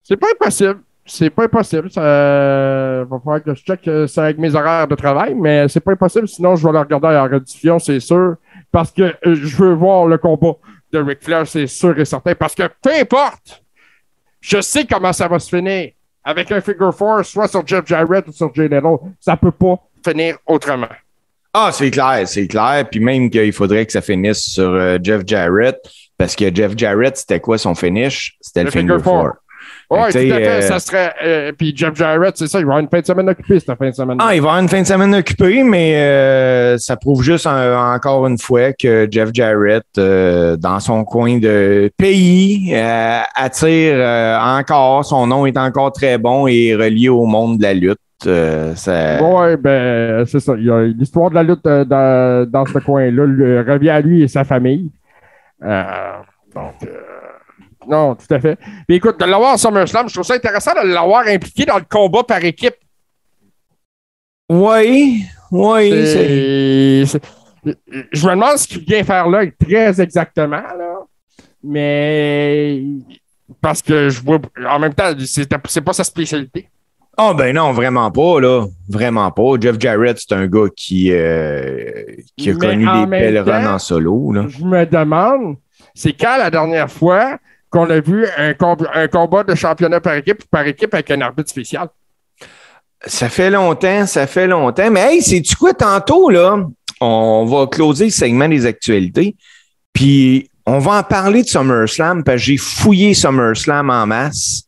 C'est 0.03 0.17
pas 0.17 0.27
impossible. 0.35 0.81
C'est 1.07 1.31
pas 1.31 1.45
impossible. 1.45 1.91
Ça 1.91 2.01
va 2.01 3.19
falloir 3.19 3.43
que 3.43 3.55
je 3.55 3.63
check 3.63 3.87
euh, 3.87 4.07
ça 4.09 4.25
avec 4.25 4.39
mes 4.39 4.55
horaires 4.55 4.89
de 4.89 4.97
travail, 4.97 5.35
mais 5.35 5.69
c'est 5.69 5.81
pas 5.81 5.93
impossible. 5.93 6.27
Sinon, 6.27 6.57
je 6.57 6.67
vais 6.67 6.73
le 6.73 6.81
regarder 6.81 7.07
en 7.07 7.25
rediffusion, 7.25 7.79
c'est 7.79 8.01
sûr. 8.01 8.35
Parce 8.73 8.91
que 8.91 9.03
euh, 9.03 9.15
je 9.35 9.57
veux 9.57 9.75
voir 9.75 10.07
le 10.07 10.19
combat 10.19 10.55
de 10.93 10.99
Ric 10.99 11.23
Flair, 11.23 11.47
c'est 11.47 11.67
sûr 11.67 11.99
et 11.99 12.05
certain. 12.05 12.35
Parce 12.35 12.55
que 12.55 12.65
peu 12.83 12.91
importe, 13.01 13.63
je 14.41 14.61
sais 14.61 14.85
comment 14.85 15.13
ça 15.13 15.29
va 15.29 15.39
se 15.39 15.55
finir. 15.55 15.91
Avec 16.25 16.51
un 16.53 16.61
figure 16.61 16.95
four, 16.95 17.25
soit 17.25 17.49
sur 17.49 17.67
Jeff 17.67 17.87
Jarrett 17.87 18.27
ou 18.29 18.33
sur 18.33 18.55
Jay 18.55 18.69
Little, 18.69 18.99
ça 19.21 19.37
peut 19.37 19.53
pas 19.53 19.77
finir 20.05 20.37
autrement. 20.47 20.89
Ah, 21.55 21.71
c'est 21.73 21.91
clair, 21.91 22.29
c'est 22.29 22.47
clair. 22.47 22.87
Puis 22.91 23.01
même 23.01 23.31
qu'il 23.31 23.53
faudrait 23.53 23.87
que 23.87 23.93
ça 23.93 24.03
finisse 24.03 24.41
sur 24.41 24.71
euh, 24.71 24.99
Jeff 25.03 25.23
Jarrett, 25.27 25.77
parce 26.17 26.37
que 26.37 26.55
Jeff 26.55 26.73
Jarrett, 26.77 27.17
c'était 27.17 27.41
quoi 27.41 27.57
son 27.57 27.75
finish? 27.75 28.37
C'était 28.41 28.65
le, 28.65 28.71
figure 28.71 29.01
four. 29.03 29.23
four. 29.23 29.33
Ouais, 29.91 30.11
tout 30.13 30.19
à 30.19 30.37
fait. 30.37 30.49
euh, 30.49 30.61
Ça 30.61 30.79
serait. 30.81 31.15
euh, 31.25 31.53
puis 31.57 31.73
Jeff 31.75 31.95
Jarrett, 31.95 32.37
c'est 32.37 32.47
ça, 32.47 32.59
il 32.59 32.67
va 32.67 32.73
avoir 32.73 32.79
une 32.81 32.89
fin 32.91 33.01
de 33.01 33.07
semaine 33.07 33.29
occupée, 33.31 33.59
cette 33.59 33.79
fin 33.79 33.89
de 33.89 33.95
semaine. 33.95 34.19
Ah, 34.21 34.35
il 34.35 34.43
va 34.43 34.49
avoir 34.49 34.59
une 34.63 34.69
fin 34.69 34.83
de 34.83 34.87
semaine 34.87 35.15
occupée, 35.15 35.63
mais 35.63 35.95
euh, 35.97 36.77
ça 36.79 36.97
prouve 36.97 37.23
juste 37.23 37.47
encore 37.47 38.27
une 38.27 38.37
fois 38.39 38.73
que 38.75 39.09
Jeff 39.11 39.31
Jarrett, 39.33 39.85
euh, 39.97 40.57
dans 40.59 40.79
son 40.81 41.05
coin 41.05 41.39
de 41.39 41.91
pays, 41.97 42.71
euh, 42.75 43.21
attire 43.35 43.95
euh, 43.97 44.39
encore. 44.39 45.05
Son 45.07 45.27
nom 45.27 45.47
est 45.47 45.57
encore 45.57 45.93
très 45.93 46.19
bon 46.19 46.47
et 46.49 46.69
est 46.69 46.75
relié 46.75 47.09
au 47.09 47.25
monde 47.25 47.57
de 47.59 47.63
la 47.63 47.73
lutte. 47.73 47.99
Euh, 48.27 48.75
ça- 48.75 49.23
Ouais, 49.23 49.57
ben, 49.57 50.27
c'est 50.27 50.41
ça. 50.41 50.53
L'histoire 50.57 51.31
de 51.31 51.37
la 51.37 51.43
lutte 51.45 51.67
euh, 51.67 51.85
dans, 51.85 52.47
dans 52.51 52.67
ce 52.67 52.79
coin-là 52.79 53.23
revient 53.73 53.91
à 53.91 54.01
lui 54.01 54.23
et 54.23 54.29
sa 54.29 54.45
famille. 54.45 54.91
Euh, 55.65 55.83
donc, 56.55 56.75
euh, 56.83 56.89
non, 57.89 58.15
tout 58.15 58.33
à 58.35 58.39
fait. 58.41 58.59
Écoute, 58.89 59.19
de 59.19 59.25
l'avoir 59.25 59.55
à 59.55 59.59
SummerSlam, 59.59 60.09
je 60.09 60.15
trouve 60.15 60.27
ça 60.27 60.35
intéressant 60.35 60.73
de 60.83 60.89
l'avoir 60.89 61.27
impliqué 61.27 61.65
dans 61.65 61.79
le 61.79 61.85
combat 61.89 62.23
par 62.23 62.45
équipe. 62.45 62.75
Oui, 64.51 65.25
oui. 65.51 65.91
c'est- 65.91 67.05
C'est- 67.07 67.21
c'est- 67.65 67.77
Je 68.13 68.27
me 68.27 68.31
demande 68.35 68.57
ce 68.57 68.67
qu'il 68.69 68.85
vient 68.85 69.03
faire 69.05 69.29
là 69.29 69.43
très 69.61 70.01
exactement, 70.01 70.57
là. 70.57 70.95
Mais 71.63 72.83
parce 73.61 73.83
que 73.83 74.09
je 74.09 74.23
vois 74.23 74.39
en 74.71 74.79
même 74.79 74.95
temps, 74.95 75.13
c'est 75.27 75.47
c'est 75.69 75.81
pas 75.81 75.93
sa 75.93 76.05
spécialité. 76.05 76.69
Ah 77.17 77.35
ben 77.35 77.53
non, 77.55 77.73
vraiment 77.73 78.11
pas, 78.13 78.41
là. 78.41 78.67
Vraiment 78.89 79.31
pas. 79.33 79.55
Jeff 79.61 79.77
Jarrett, 79.79 80.19
c'est 80.21 80.33
un 80.35 80.47
gars 80.47 80.69
qui, 80.77 81.11
euh, 81.13 82.05
qui 82.37 82.51
a 82.51 82.55
Mais 82.55 82.59
connu 82.61 82.87
des 82.87 83.07
belles 83.07 83.39
runs 83.41 83.75
en 83.75 83.79
solo. 83.81 84.33
Là. 84.33 84.45
Je 84.49 84.65
me 84.65 84.87
demande, 84.87 85.57
c'est 85.95 86.13
quand 86.13 86.37
la 86.39 86.49
dernière 86.51 86.89
fois 86.91 87.39
qu'on 87.71 87.89
a 87.91 88.01
vu 88.01 88.27
un, 88.37 88.55
com- 88.55 88.89
un 88.95 89.09
combat 89.09 89.45
de 89.45 89.55
championnat 89.55 90.01
par 90.01 90.15
équipe 90.15 90.45
par 90.51 90.67
équipe 90.67 90.95
avec 90.95 91.11
un 91.11 91.21
arbitre 91.21 91.51
spécial? 91.51 91.89
Ça 93.07 93.29
fait 93.29 93.51
longtemps, 93.51 94.07
ça 94.07 94.27
fait 94.27 94.47
longtemps. 94.47 94.91
Mais 94.91 95.15
hey, 95.15 95.23
c'est-tu 95.23 95.55
quoi 95.55 95.73
tantôt, 95.73 96.31
là? 96.31 96.59
On 97.01 97.45
va 97.45 97.67
closer 97.67 98.07
le 98.07 98.11
segment 98.11 98.49
des 98.49 98.67
actualités. 98.67 99.37
Puis 99.93 100.51
on 100.67 100.79
va 100.79 100.99
en 100.99 101.03
parler 101.03 101.43
de 101.43 101.49
SummerSlam 101.49 102.25
parce 102.25 102.39
que 102.39 102.43
j'ai 102.43 102.57
fouillé 102.57 103.15
SummerSlam 103.15 103.89
en 103.91 104.07
masse. 104.07 104.65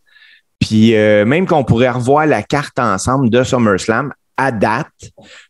Puis 0.61 0.95
euh, 0.95 1.25
même 1.25 1.47
qu'on 1.47 1.65
pourrait 1.65 1.91
revoir 1.91 2.27
la 2.27 2.43
carte 2.43 2.79
ensemble 2.79 3.31
de 3.31 3.43
SummerSlam 3.43 4.13
à 4.37 4.53
date 4.53 4.87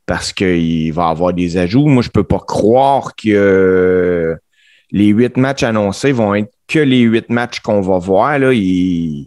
parce 0.06 0.32
qu'il 0.32 0.92
va 0.92 1.08
y 1.08 1.10
avoir 1.10 1.32
des 1.32 1.56
ajouts. 1.56 1.86
Moi, 1.86 2.02
je 2.02 2.08
peux 2.08 2.24
pas 2.24 2.40
croire 2.40 3.12
que 3.14 4.36
les 4.92 5.08
huit 5.08 5.36
matchs 5.36 5.62
annoncés 5.62 6.12
vont 6.12 6.34
être 6.34 6.52
que 6.68 6.78
les 6.78 7.00
huit 7.00 7.28
matchs 7.30 7.60
qu'on 7.60 7.80
va 7.80 7.98
voir. 7.98 8.38
Là. 8.38 8.52
Il, 8.52 9.26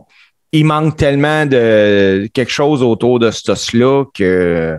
manque 0.66 0.98
tellement 0.98 1.46
de 1.46 2.30
quelque 2.34 2.52
chose 2.52 2.84
autour 2.84 3.20
de 3.20 3.32
ce 3.32 3.78
là 3.78 4.06
que 4.14 4.78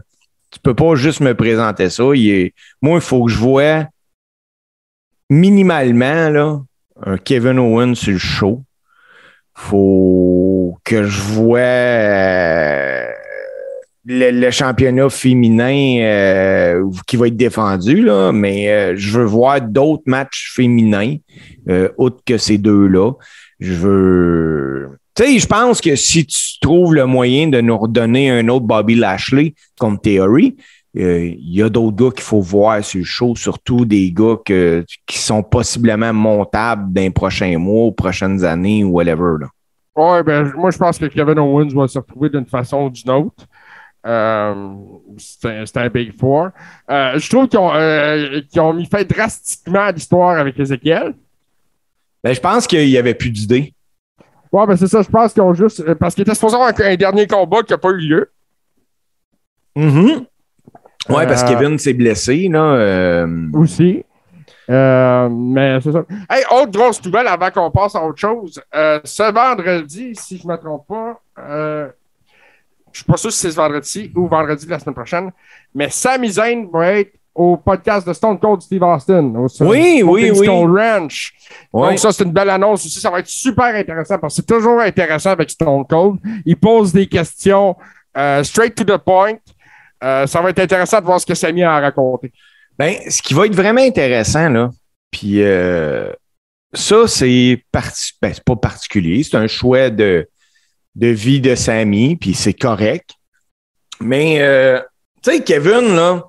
tu 0.51 0.61
peux 0.61 0.75
pas 0.75 0.95
juste 0.95 1.21
me 1.21 1.35
présenter 1.35 1.91
ça. 1.91 2.05
Moi, 2.05 2.99
il 2.99 3.01
faut 3.01 3.25
que 3.25 3.33
je 3.33 3.39
vois 3.39 3.87
minimalement 5.29 6.31
là, 6.31 6.61
un 7.05 7.19
Kevin 7.19 7.59
Owens 7.59 7.97
sur 7.97 8.13
le 8.13 8.19
show. 8.19 8.63
faut 9.55 10.79
que 10.85 11.05
je 11.05 11.21
vois 11.21 11.59
euh, 11.59 13.04
le, 14.07 14.51
championnat 14.51 15.09
féminin 15.09 15.99
euh, 16.01 16.91
qui 17.07 17.17
va 17.17 17.29
être 17.29 17.37
défendu, 17.37 18.03
là, 18.03 18.33
mais 18.33 18.71
euh, 18.71 18.95
je 18.97 19.19
veux 19.19 19.25
voir 19.25 19.61
d'autres 19.61 20.03
matchs 20.07 20.53
féminins, 20.55 21.17
euh, 21.69 21.89
autres 21.97 22.23
que 22.25 22.39
ces 22.39 22.59
deux-là. 22.59 23.13
Je 23.61 23.73
veux. 23.73 24.89
Tu 25.15 25.25
sais, 25.25 25.39
je 25.39 25.47
pense 25.47 25.81
que 25.81 25.95
si 25.95 26.27
tu 26.27 26.59
trouves 26.61 26.95
le 26.95 27.07
moyen 27.07 27.49
de 27.49 27.61
nous 27.61 27.79
redonner 27.79 28.31
un 28.31 28.49
autre 28.49 28.67
Bobby 28.67 28.97
Lashley 28.97 29.55
comme 29.79 29.99
Theory, 29.99 30.57
euh, 30.97 31.27
il 31.27 31.55
y 31.55 31.63
a 31.63 31.69
d'autres 31.69 31.97
gars 31.97 32.11
qu'il 32.11 32.23
faut 32.23 32.41
voir 32.41 32.85
sur 32.85 32.99
le 32.99 33.05
show, 33.05 33.35
surtout 33.35 33.85
des 33.85 34.13
gars 34.13 34.37
que, 34.45 34.85
qui 35.07 35.19
sont 35.19 35.43
possiblement 35.43 36.13
montables 36.13 36.93
dans 36.93 37.01
les 37.01 37.11
prochains 37.11 37.59
mois, 37.59 37.91
prochaines 37.93 38.45
années 38.45 38.85
ou 38.85 38.91
whatever. 38.91 39.37
Là. 39.41 39.47
Ouais, 39.97 40.23
ben, 40.23 40.53
moi, 40.57 40.71
je 40.71 40.79
pense 40.79 40.99
que 40.99 41.07
Kevin 41.07 41.39
Owens 41.39 41.73
va 41.75 41.89
se 41.89 41.99
retrouver 41.99 42.29
d'une 42.29 42.47
façon 42.47 42.87
ou 42.87 42.91
d'une 42.91 43.11
autre. 43.11 43.47
Euh, 44.07 44.75
c'est 45.17 45.77
un, 45.77 45.89
Big 45.89 46.19
Four. 46.19 46.51
Euh, 46.91 47.19
je 47.19 47.31
trouve 47.31 47.49
qu'ils 47.49 47.59
ont, 47.59 47.75
euh, 47.75 48.41
ont 48.59 48.75
mis 48.75 48.87
fin 48.87 49.03
drastiquement 49.03 49.81
à 49.81 49.93
l'histoire 49.93 50.39
avec 50.39 50.59
Ezekiel. 50.61 51.15
Ben, 52.23 52.35
je 52.35 52.41
pense 52.41 52.67
qu'il 52.67 52.87
n'y 52.87 52.97
avait 52.97 53.15
plus 53.15 53.31
d'idées. 53.31 53.73
Ouais, 54.53 54.67
ben 54.67 54.77
c'est 54.77 54.87
ça, 54.87 55.03
je 55.03 55.09
pense 55.09 55.33
qu'ils 55.33 55.43
ont 55.43 55.53
juste. 55.53 55.95
Parce 55.95 56.15
qu'il 56.15 56.23
était 56.23 56.35
supposé 56.35 56.55
avoir 56.55 56.73
un, 56.79 56.97
dernier 56.97 57.27
combat 57.27 57.63
qui 57.63 57.73
n'a 57.73 57.79
pas 57.79 57.91
eu 57.91 57.99
lieu. 57.99 58.31
Mhm. 59.75 60.27
Ouais, 61.09 61.27
parce 61.27 61.43
que 61.43 61.51
Euh, 61.51 61.59
Kevin 61.59 61.79
s'est 61.79 61.93
blessé. 61.93 62.49
Là, 62.49 62.63
euh, 62.63 63.49
aussi. 63.53 64.05
Euh, 64.71 65.29
mais 65.29 65.81
c'est 65.81 65.93
ça. 65.93 66.05
Hey, 66.31 66.45
autre 66.51 66.71
grosse 66.71 67.05
nouvelle 67.05 67.27
avant 67.27 67.51
qu'on 67.51 67.71
passe 67.71 67.95
à 67.97 68.05
autre 68.05 68.19
chose. 68.19 68.63
Ce 68.73 69.33
vendredi, 69.33 70.15
si 70.15 70.39
je 70.39 70.47
ne 70.47 70.53
me 70.53 70.57
trompe 70.57 70.87
pas, 70.87 71.21
euh, 71.39 71.89
je 72.95 73.01
suis 73.01 73.05
pas 73.05 73.17
sûr 73.19 73.31
si 73.31 73.39
c'est 73.39 73.51
ce 73.51 73.57
vendredi 73.57 74.11
ou 74.15 74.27
vendredi 74.29 74.65
de 74.65 74.71
la 74.71 74.79
semaine 74.79 74.95
prochaine, 74.95 75.31
mais 75.75 75.91
Sami 75.91 76.31
Zayn 76.31 76.69
va 76.73 76.93
être 76.93 77.13
au 77.35 77.57
podcast 77.57 78.07
de 78.07 78.13
Stone 78.13 78.39
Cold 78.39 78.63
Steve 78.63 78.83
Austin. 78.85 79.35
Au 79.35 79.49
Oui, 79.65 80.03
oui, 80.05 80.31
oui. 80.31 80.37
Stone 80.47 80.79
Ranch. 80.79 81.33
Donc, 81.73 81.99
ça, 81.99 82.13
c'est 82.13 82.23
une 82.23 82.33
belle 82.33 82.49
annonce 82.51 82.87
aussi. 82.87 83.01
Ça 83.01 83.11
va 83.11 83.19
être 83.19 83.27
super 83.27 83.75
intéressant 83.75 84.19
parce 84.19 84.37
que 84.37 84.43
c'est 84.43 84.47
toujours 84.55 84.81
intéressant 84.81 85.31
avec 85.31 85.51
Stone 85.51 85.85
Cold. 85.87 86.21
Il 86.47 86.57
pose 86.57 86.93
des 86.93 87.09
questions 87.09 87.75
euh, 88.17 88.45
straight 88.45 88.77
to 88.77 88.85
the 88.85 88.97
point. 88.99 89.35
Euh, 90.05 90.29
ça 90.29 90.41
va 90.41 90.51
être 90.51 90.61
intéressant 90.61 91.01
de 91.01 91.07
voir 91.07 91.21
ce 91.21 91.27
que 91.27 91.35
Sami 91.35 91.65
a 91.65 91.75
à 91.75 91.81
raconter. 91.81 92.31
Ben, 92.79 92.95
ce 93.09 93.21
qui 93.21 93.35
va 93.35 93.47
être 93.47 93.55
vraiment 93.57 93.83
intéressant, 93.83 94.49
là, 94.49 94.71
puis 95.11 95.43
euh, 95.43 96.13
ça, 96.73 97.09
c'est 97.09 97.65
parti- 97.73 98.13
ben, 98.23 98.33
c'est 98.33 98.45
pas 98.45 98.57
particulier, 98.57 99.25
c'est 99.25 99.37
un 99.37 99.47
choix 99.49 99.91
de, 99.91 100.29
de 100.95 101.09
vie 101.09 101.41
de 101.41 101.55
Sammy, 101.55 102.17
puis 102.17 102.35
c'est 102.35 102.53
correct. 102.55 103.11
Mais, 104.01 104.41
euh, 104.41 104.81
tu 105.23 105.33
sais, 105.33 105.43
Kevin, 105.43 105.95
là, 105.95 106.23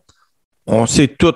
on 0.65 0.85
sait 0.85 1.07
tout. 1.07 1.35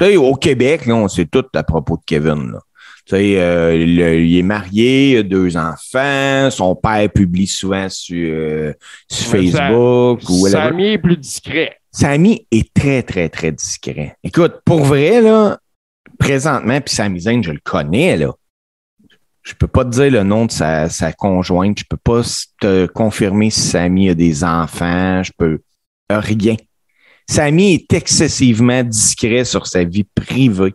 Au 0.00 0.34
Québec, 0.36 0.86
là, 0.86 0.94
on 0.94 1.08
sait 1.08 1.26
tout 1.26 1.44
à 1.54 1.62
propos 1.62 1.96
de 1.96 2.02
Kevin, 2.06 2.52
là. 2.52 2.60
Tu 3.04 3.16
sais, 3.16 3.40
euh, 3.40 3.72
le- 3.72 4.20
il 4.20 4.38
est 4.38 4.42
marié, 4.42 5.12
il 5.12 5.16
a 5.18 5.22
deux 5.22 5.56
enfants, 5.56 6.50
son 6.50 6.76
père 6.76 7.08
publie 7.10 7.46
souvent 7.46 7.88
sur, 7.88 8.16
euh, 8.30 8.72
sur 9.10 9.26
ça- 9.26 9.30
Facebook 9.38 10.20
ou 10.28 10.42
whatever. 10.42 10.62
Sami 10.68 10.84
est 10.88 10.98
plus 10.98 11.16
discret. 11.16 11.76
Samy 11.90 12.46
est 12.52 12.72
très, 12.74 13.02
très, 13.02 13.28
très 13.30 13.50
discret. 13.50 14.14
Écoute, 14.22 14.56
pour 14.64 14.80
vrai, 14.84 15.22
là, 15.22 15.58
présentement, 16.18 16.80
puis 16.82 16.94
Sami 16.94 17.20
Zayn, 17.20 17.42
je 17.42 17.50
le 17.52 17.60
connais, 17.64 18.16
là. 18.18 18.30
Je 19.48 19.54
peux 19.54 19.66
pas 19.66 19.82
te 19.82 19.88
dire 19.88 20.10
le 20.10 20.24
nom 20.24 20.44
de 20.44 20.50
sa, 20.50 21.12
conjointe. 21.16 21.78
Je 21.78 21.84
peux 21.88 21.96
pas 21.96 22.20
te 22.60 22.84
confirmer 22.84 23.48
si 23.48 23.60
Samy 23.60 24.10
a 24.10 24.14
des 24.14 24.44
enfants. 24.44 25.22
Je 25.22 25.32
peux 25.38 25.60
rien. 26.10 26.56
Samy 27.26 27.72
est 27.72 27.92
excessivement 27.94 28.82
discret 28.82 29.46
sur 29.46 29.66
sa 29.66 29.84
vie 29.84 30.04
privée. 30.04 30.74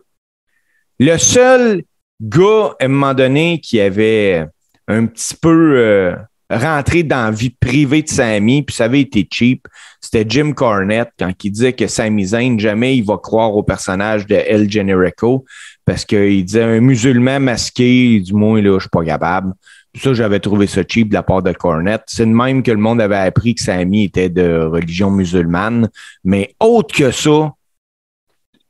Le 0.98 1.16
seul 1.18 1.84
gars, 2.20 2.74
à 2.80 2.86
un 2.86 2.88
moment 2.88 3.14
donné, 3.14 3.60
qui 3.60 3.80
avait 3.80 4.44
un 4.88 5.06
petit 5.06 5.36
peu 5.40 5.78
euh, 5.78 6.16
rentré 6.50 7.04
dans 7.04 7.26
la 7.26 7.30
vie 7.30 7.50
privée 7.50 8.02
de 8.02 8.08
Samy, 8.08 8.62
puis 8.64 8.74
ça 8.74 8.86
avait 8.86 9.02
été 9.02 9.26
cheap, 9.30 9.68
c'était 10.00 10.24
Jim 10.28 10.52
Cornette 10.52 11.10
quand 11.16 11.32
il 11.44 11.50
disait 11.52 11.72
que 11.72 11.86
Sami 11.86 12.26
Zayn, 12.26 12.58
jamais 12.58 12.96
il 12.96 13.04
va 13.04 13.18
croire 13.18 13.54
au 13.54 13.62
personnage 13.62 14.26
de 14.26 14.34
El 14.34 14.70
Generico 14.70 15.44
parce 15.84 16.04
qu'il 16.04 16.44
disait 16.44 16.62
un 16.62 16.80
musulman 16.80 17.40
masqué, 17.40 18.20
du 18.20 18.32
moins 18.32 18.60
là, 18.60 18.74
je 18.78 18.82
suis 18.82 18.90
pas 18.90 19.04
capable. 19.04 19.52
Ça, 19.96 20.12
j'avais 20.12 20.40
trouvé 20.40 20.66
ça 20.66 20.82
cheap 20.86 21.08
de 21.10 21.14
la 21.14 21.22
part 21.22 21.42
de 21.42 21.52
Cornette. 21.52 22.02
C'est 22.06 22.26
de 22.26 22.32
même 22.32 22.62
que 22.62 22.70
le 22.70 22.78
monde 22.78 23.00
avait 23.00 23.16
appris 23.16 23.54
que 23.54 23.62
Sami 23.62 24.04
était 24.04 24.28
de 24.28 24.64
religion 24.64 25.10
musulmane. 25.10 25.88
Mais 26.24 26.54
autre 26.58 26.94
que 26.94 27.10
ça, 27.12 27.52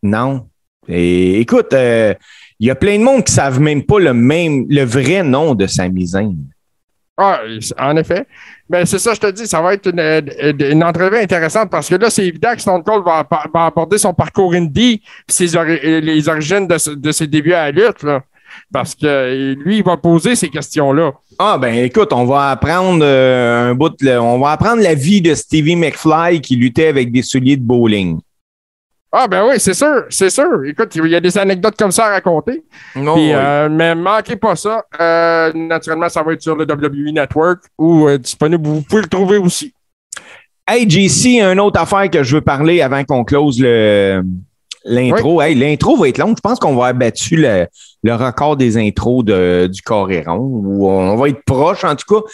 non. 0.02 0.48
Et 0.86 1.40
écoute, 1.40 1.72
euh, 1.72 2.12
il 2.60 2.66
y 2.66 2.70
a 2.70 2.74
plein 2.74 2.98
de 2.98 3.04
monde 3.04 3.24
qui 3.24 3.32
savent 3.32 3.60
même 3.60 3.84
pas 3.84 3.98
le 3.98 4.12
même, 4.12 4.66
le 4.68 4.82
vrai 4.84 5.22
nom 5.22 5.54
de 5.54 5.66
Sami 5.66 6.06
Zayn. 6.08 6.36
Ah, 7.16 7.40
en 7.78 7.96
effet. 7.96 8.26
Mais 8.70 8.86
c'est 8.86 8.98
ça, 8.98 9.12
je 9.14 9.20
te 9.20 9.30
dis, 9.30 9.46
ça 9.46 9.60
va 9.60 9.74
être 9.74 9.88
une, 9.90 10.00
une- 10.00 10.72
une 10.72 10.84
entrevue 10.84 11.18
intéressante 11.18 11.68
parce 11.70 11.88
que 11.88 11.96
là, 11.96 12.08
c'est 12.08 12.26
évident 12.26 12.54
que 12.54 12.60
Stone 12.62 12.82
Cold 12.82 13.04
va, 13.04 13.26
va 13.52 13.66
aborder 13.66 13.98
son 13.98 14.14
parcours 14.14 14.54
indie 14.54 15.02
ses 15.28 15.54
ori- 15.54 16.00
les 16.00 16.28
origines 16.28 16.66
de, 16.66 16.94
de 16.94 17.12
ses 17.12 17.26
débuts 17.26 17.52
à 17.52 17.70
la 17.70 17.72
lutte. 17.72 18.02
Là. 18.02 18.22
Parce 18.72 18.94
que 18.94 19.04
euh, 19.06 19.54
lui, 19.64 19.78
il 19.78 19.84
va 19.84 19.96
poser 19.96 20.34
ces 20.36 20.48
questions-là. 20.48 21.12
Ah 21.38 21.58
ben 21.60 21.74
écoute, 21.74 22.12
on 22.12 22.24
va 22.24 22.50
apprendre 22.52 23.04
euh, 23.04 23.70
un 23.70 23.74
bout 23.74 23.90
de, 24.00 24.16
on 24.16 24.38
va 24.38 24.52
apprendre 24.52 24.80
la 24.82 24.94
vie 24.94 25.20
de 25.20 25.34
Stevie 25.34 25.76
McFly 25.76 26.40
qui 26.40 26.56
luttait 26.56 26.86
avec 26.86 27.10
des 27.12 27.22
souliers 27.22 27.56
de 27.56 27.62
bowling. 27.64 28.20
Ah, 29.16 29.28
ben 29.28 29.46
oui, 29.48 29.54
c'est 29.58 29.74
sûr, 29.74 30.06
c'est 30.10 30.28
sûr. 30.28 30.64
Écoute, 30.66 30.96
il 30.96 31.06
y 31.06 31.14
a 31.14 31.20
des 31.20 31.38
anecdotes 31.38 31.76
comme 31.78 31.92
ça 31.92 32.06
à 32.06 32.10
raconter. 32.10 32.64
Non, 32.96 33.14
Puis, 33.14 33.32
euh, 33.32 33.68
mais 33.70 33.94
manquez 33.94 34.34
pas 34.34 34.56
ça. 34.56 34.84
Euh, 35.00 35.52
naturellement, 35.54 36.08
ça 36.08 36.24
va 36.24 36.32
être 36.32 36.42
sur 36.42 36.56
le 36.56 36.64
WWE 36.64 37.12
Network 37.12 37.60
ou 37.78 38.08
euh, 38.08 38.18
disponible. 38.18 38.66
Vous 38.66 38.82
pouvez 38.82 39.02
le 39.02 39.08
trouver 39.08 39.38
aussi. 39.38 39.72
Hey 40.66 40.90
JC, 40.90 41.40
une 41.40 41.60
autre 41.60 41.80
affaire 41.80 42.10
que 42.10 42.24
je 42.24 42.34
veux 42.34 42.40
parler 42.40 42.82
avant 42.82 43.04
qu'on 43.04 43.22
close 43.22 43.60
le 43.60 44.20
l'intro. 44.84 45.40
Hey, 45.40 45.54
l'intro 45.54 45.96
va 45.96 46.08
être 46.08 46.18
longue. 46.18 46.36
Je 46.36 46.40
pense 46.40 46.58
qu'on 46.58 46.74
va 46.74 46.88
avoir 46.88 46.94
battu 46.94 47.36
le, 47.36 47.68
le 48.02 48.14
record 48.16 48.56
des 48.56 48.76
intros 48.76 49.24
de, 49.24 49.68
du 49.72 49.80
Coréron. 49.80 50.38
Ou 50.38 50.88
on 50.88 51.14
va 51.14 51.28
être 51.28 51.44
proche 51.44 51.84
en 51.84 51.94
tout 51.94 52.12
cas. 52.12 52.26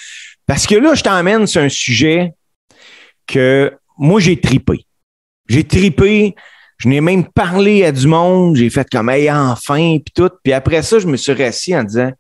Parce 0.47 0.67
que 0.67 0.77
là, 0.77 0.95
je 0.95 1.03
t'emmène 1.03 1.47
sur 1.47 1.61
un 1.61 1.69
sujet 1.69 2.33
que 3.27 3.71
moi 3.99 4.19
j'ai 4.19 4.41
tripé. 4.41 4.87
J'ai 5.47 5.65
tripé. 5.65 6.35
Je 6.81 6.89
n'ai 6.89 7.03
même 7.03 7.27
parlé 7.27 7.85
à 7.85 7.93
du 7.93 8.07
monde. 8.07 8.57
J'ai 8.57 8.71
fait 8.71 8.89
comme 8.91 9.11
hey, 9.11 9.31
enfin, 9.31 9.99
puis 9.99 10.13
tout. 10.15 10.31
Puis 10.43 10.55
après 10.55 10.81
ça, 10.81 10.99
je 10.99 11.07
me 11.07 11.19
suis 11.19 11.33
rassis 11.33 11.77
en 11.77 11.85
disant 11.85 12.11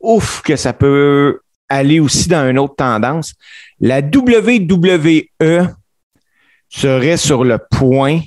Ouf, 0.00 0.42
que 0.42 0.56
ça 0.56 0.72
peut 0.72 1.40
aller 1.68 2.00
aussi 2.00 2.28
dans 2.28 2.50
une 2.50 2.58
autre 2.58 2.74
tendance. 2.74 3.34
La 3.78 4.00
WWE 4.00 5.22
serait 6.68 7.16
sur 7.16 7.44
le 7.44 7.58
point. 7.58 8.20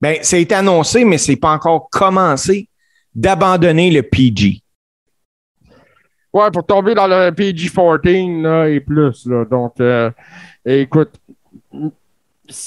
Ben, 0.00 0.18
ça 0.22 0.34
a 0.34 0.40
été 0.40 0.54
annoncé, 0.56 1.04
mais 1.04 1.18
c'est 1.18 1.36
pas 1.36 1.52
encore 1.52 1.88
commencé 1.88 2.68
d'abandonner 3.14 3.90
le 3.90 4.02
PG. 4.02 4.62
Ouais, 6.32 6.50
pour 6.52 6.66
tomber 6.66 6.94
dans 6.94 7.06
le 7.06 7.30
PG-14 7.30 8.42
là, 8.42 8.68
et 8.68 8.80
plus. 8.80 9.26
Là. 9.26 9.44
Donc, 9.44 9.74
euh, 9.80 10.10
écoute. 10.64 11.10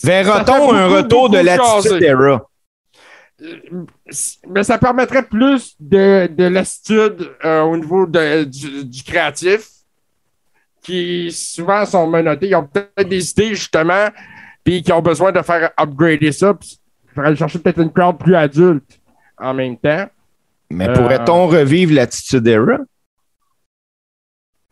Verra-t-on 0.04 0.74
un 0.74 0.88
retour 0.88 1.30
de 1.30 1.39
l'attitude 1.39 2.02
era? 2.04 2.41
Mais 4.48 4.63
ça 4.63 4.78
permettrait 4.78 5.24
plus 5.24 5.76
de, 5.80 6.28
de 6.28 6.43
l'attitude 6.46 7.32
euh, 7.43 7.62
au 7.63 7.76
niveau 7.78 8.06
de- 8.06 8.43
du, 8.46 8.86
du 8.86 9.04
créatif, 9.04 9.67
qui 10.82 11.32
souvent 11.32 11.86
sont 11.86 12.08
menottés. 12.08 12.48
Ils 12.50 12.56
ont 12.56 12.65
peut-être 12.67 13.10
des 13.10 13.32
idées, 13.32 13.50
justement, 13.56 14.08
puis 14.63 14.82
qui 14.82 14.91
ont 14.93 15.02
besoin 15.02 15.32
de 15.32 15.41
faire 15.41 15.72
upgrader 15.80 16.32
ça. 16.32 16.54
Puis 16.54 16.80
il 17.06 17.13
faudrait 17.15 17.36
chercher 17.36 17.60
peut-être 17.60 17.82
une 17.82 17.91
crowd 17.91 18.17
plus 18.17 18.36
adulte 18.36 19.00
en 19.38 19.54
même 19.54 19.78
temps. 19.78 20.08
Mais 20.69 20.88
Euh, 20.88 20.93
pourrait-on 20.93 21.48
revivre 21.48 21.93
l'attitude 21.93 22.48
era? 22.48 22.78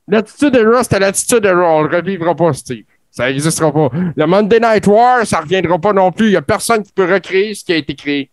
L'attitude 0.08 0.56
era, 0.56 0.84
c'était 0.84 1.00
l'attitude 1.00 1.46
era. 1.46 1.62
On 1.62 1.82
le 1.84 1.96
revivra 1.96 2.36
pas, 2.36 2.54
Steve. 2.54 2.86
Ça 3.12 3.28
n'existera 3.30 3.72
pas. 3.74 3.90
Le 4.16 4.26
Monday 4.26 4.60
Night 4.60 4.88
War, 4.88 5.26
ça 5.26 5.38
ne 5.40 5.42
reviendra 5.44 5.78
pas 5.78 5.92
non 5.94 6.12
plus. 6.12 6.28
Il 6.28 6.32
n'y 6.32 6.36
a 6.38 6.42
personne 6.42 6.82
qui 6.82 6.94
peut 6.94 7.12
recréer 7.12 7.54
ce 7.54 7.64
qui 7.66 7.74
a 7.74 7.76
été 7.76 7.94
créé 7.94 8.32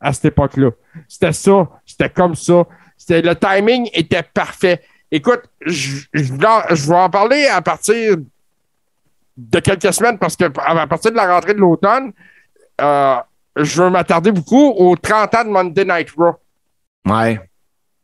à 0.00 0.12
cette 0.12 0.26
époque-là. 0.26 0.70
C'était 1.08 1.32
ça. 1.32 1.68
C'était 1.86 2.10
comme 2.10 2.34
ça. 2.34 2.66
C'était, 2.96 3.22
le 3.22 3.34
timing 3.34 3.88
était 3.94 4.22
parfait. 4.22 4.82
Écoute, 5.10 5.42
je, 5.64 6.02
je, 6.12 6.22
je 6.24 6.88
vais 6.88 6.94
en 6.96 7.08
parler 7.10 7.46
à 7.46 7.62
partir 7.62 8.16
de 9.36 9.60
quelques 9.60 9.92
semaines 9.94 10.18
parce 10.18 10.36
que 10.36 10.44
à 10.60 10.86
partir 10.86 11.10
de 11.10 11.16
la 11.16 11.34
rentrée 11.34 11.54
de 11.54 11.60
l'automne, 11.60 12.12
euh, 12.80 13.16
je 13.56 13.82
veux 13.82 13.90
m'attarder 13.90 14.30
beaucoup 14.30 14.70
aux 14.76 14.94
30 14.96 15.34
ans 15.36 15.44
de 15.44 15.48
Monday 15.50 15.84
Night 15.86 16.10
Raw. 16.16 16.34
Ouais. 17.06 17.40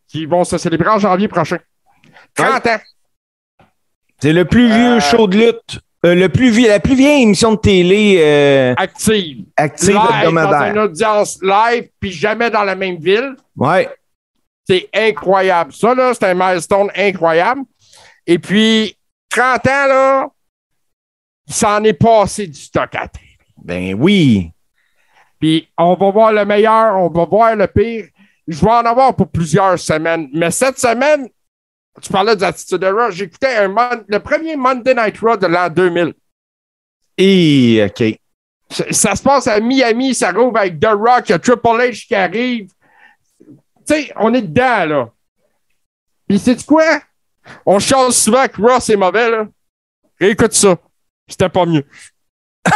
Qui 0.07 0.25
vont 0.25 0.44
se 0.44 0.57
célébrer 0.57 0.88
en 0.88 0.99
janvier 0.99 1.29
prochain. 1.29 1.59
30 2.35 2.66
ans. 2.66 2.79
C'est 4.21 4.33
le 4.33 4.44
plus 4.47 4.66
vieux 4.68 4.97
Euh, 4.97 5.01
show 5.01 5.27
de 5.27 5.37
lutte. 5.37 5.81
Euh, 6.06 6.14
le 6.14 6.28
plus 6.28 6.66
la 6.66 6.78
plus 6.78 6.94
vieille 6.94 7.22
émission 7.22 7.52
de 7.52 7.58
télé 7.58 8.18
euh, 8.20 8.74
Active. 8.76 9.44
active 9.56 9.94
live, 9.94 10.32
dans 10.32 10.70
une 10.70 10.78
audience 10.78 11.38
live, 11.42 11.88
puis 11.98 12.12
jamais 12.12 12.50
dans 12.50 12.62
la 12.62 12.76
même 12.76 12.98
ville. 12.98 13.34
Ouais. 13.56 13.88
C'est 14.64 14.88
incroyable. 14.94 15.72
Ça, 15.72 15.94
là, 15.94 16.12
c'est 16.14 16.26
un 16.26 16.34
milestone 16.34 16.88
incroyable. 16.94 17.62
Et 18.26 18.38
puis, 18.38 18.94
30 19.30 19.66
ans, 19.66 19.87
là, 19.88 20.28
il 21.48 21.54
s'en 21.54 21.82
est 21.82 21.94
passé 21.94 22.46
du 22.46 22.61
stock 22.61 22.94
à 22.94 23.08
terre. 23.08 23.22
Ben 23.56 23.94
oui. 23.94 24.52
Puis, 25.40 25.68
on 25.76 25.94
va 25.94 26.11
voir 26.11 26.32
le 26.32 26.44
meilleur, 26.44 26.96
on 26.96 27.08
va 27.08 27.24
voir 27.24 27.56
le 27.56 27.66
pire. 27.66 28.06
Je 28.46 28.61
vais 28.61 28.70
en 28.70 28.84
avoir 28.84 29.16
pour 29.16 29.28
plusieurs 29.28 29.78
semaines. 29.78 30.28
Mais 30.32 30.50
cette 30.50 30.78
semaine, 30.78 31.28
tu 32.00 32.11
parlais 32.12 32.37
d'Attitude 32.37 32.82
Era, 32.82 33.11
j'écoutais 33.11 33.56
un 33.56 33.68
Mon- 33.68 34.04
le 34.06 34.18
premier 34.20 34.56
Monday 34.56 34.94
Night 34.94 35.18
Raw 35.20 35.37
de 35.37 35.46
l'an 35.46 35.68
2000. 35.68 36.14
Et 37.16 37.84
OK. 37.84 38.18
Ça, 38.70 38.84
ça 38.90 39.16
se 39.16 39.22
passe 39.22 39.46
à 39.46 39.58
Miami, 39.61 40.14
ça 40.14 40.30
rouvre 40.30 40.58
avec 40.58 40.78
The 40.78 40.88
Rock, 40.92 41.28
il 41.28 41.30
y 41.30 41.34
a 41.34 41.38
Triple 41.38 41.68
H 41.68 42.06
qui 42.06 42.14
arrive. 42.14 42.68
Tu 43.40 43.46
sais, 43.87 44.12
on 44.16 44.34
est 44.34 44.42
dedans, 44.42 44.84
là. 44.84 45.11
Puis, 46.28 46.38
c'est 46.38 46.64
quoi? 46.66 47.00
On 47.64 47.78
change 47.78 48.12
souvent 48.12 48.46
que 48.46 48.61
Raw, 48.61 48.78
c'est 48.80 48.96
mauvais, 48.96 49.30
là. 49.30 49.46
Réécoute 50.20 50.52
ça. 50.52 50.76
C'était 51.26 51.48
pas 51.48 51.64
mieux. 51.66 51.84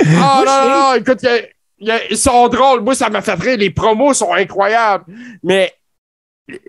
Ah 0.00 0.42
Moi, 0.42 0.44
non, 0.46 0.68
non, 0.68 0.80
non, 0.90 0.94
écoute, 0.94 1.24
a- 1.24 1.40
y 1.80 1.90
a- 1.90 2.06
ils 2.10 2.16
sont 2.16 2.46
drôles. 2.48 2.82
Moi, 2.82 2.94
ça 2.94 3.10
m'a 3.10 3.20
fait 3.20 3.34
rire. 3.34 3.58
Les 3.58 3.70
promos 3.70 4.14
sont 4.14 4.32
incroyables. 4.32 5.04
Mais 5.42 5.74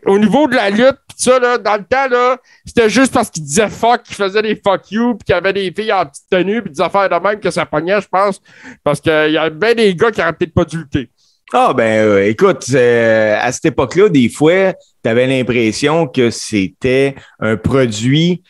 au 0.05 0.19
niveau 0.19 0.47
de 0.47 0.55
la 0.55 0.69
lutte, 0.69 0.97
pis 1.07 1.15
ça, 1.17 1.39
là, 1.39 1.57
dans 1.57 1.77
le 1.77 1.83
temps, 1.83 2.37
c'était 2.65 2.89
juste 2.89 3.13
parce 3.13 3.29
qu'ils 3.29 3.43
disaient 3.43 3.69
fuck, 3.69 4.03
qu'ils 4.03 4.15
faisaient 4.15 4.41
des 4.41 4.55
fuck 4.55 4.91
you, 4.91 5.15
puis 5.15 5.25
qu'il 5.25 5.35
y 5.35 5.37
avait 5.37 5.53
des 5.53 5.71
filles 5.71 5.93
en 5.93 6.05
petite 6.05 6.25
tenue, 6.29 6.61
puis 6.61 6.71
des 6.71 6.81
affaires 6.81 7.09
de 7.09 7.15
même 7.15 7.39
que 7.39 7.49
ça 7.49 7.65
pognait, 7.65 8.01
je 8.01 8.07
pense. 8.07 8.41
Parce 8.83 8.99
qu'il 8.99 9.31
y 9.31 9.37
a 9.37 9.49
bien 9.49 9.73
des 9.75 9.95
gars 9.95 10.11
qui 10.11 10.19
n'auraient 10.19 10.33
peut-être 10.33 10.53
pas 10.53 10.65
dû 10.65 10.77
lutter. 10.77 11.09
Ah 11.51 11.73
ben 11.75 12.05
euh, 12.05 12.27
écoute, 12.27 12.65
euh, 12.73 13.35
à 13.39 13.51
cette 13.51 13.65
époque-là, 13.65 14.09
des 14.09 14.29
fois, 14.29 14.73
tu 15.03 15.09
avais 15.09 15.25
l'impression 15.25 16.05
que 16.07 16.29
c'était 16.29 17.15
un 17.39 17.57
produit 17.57 18.43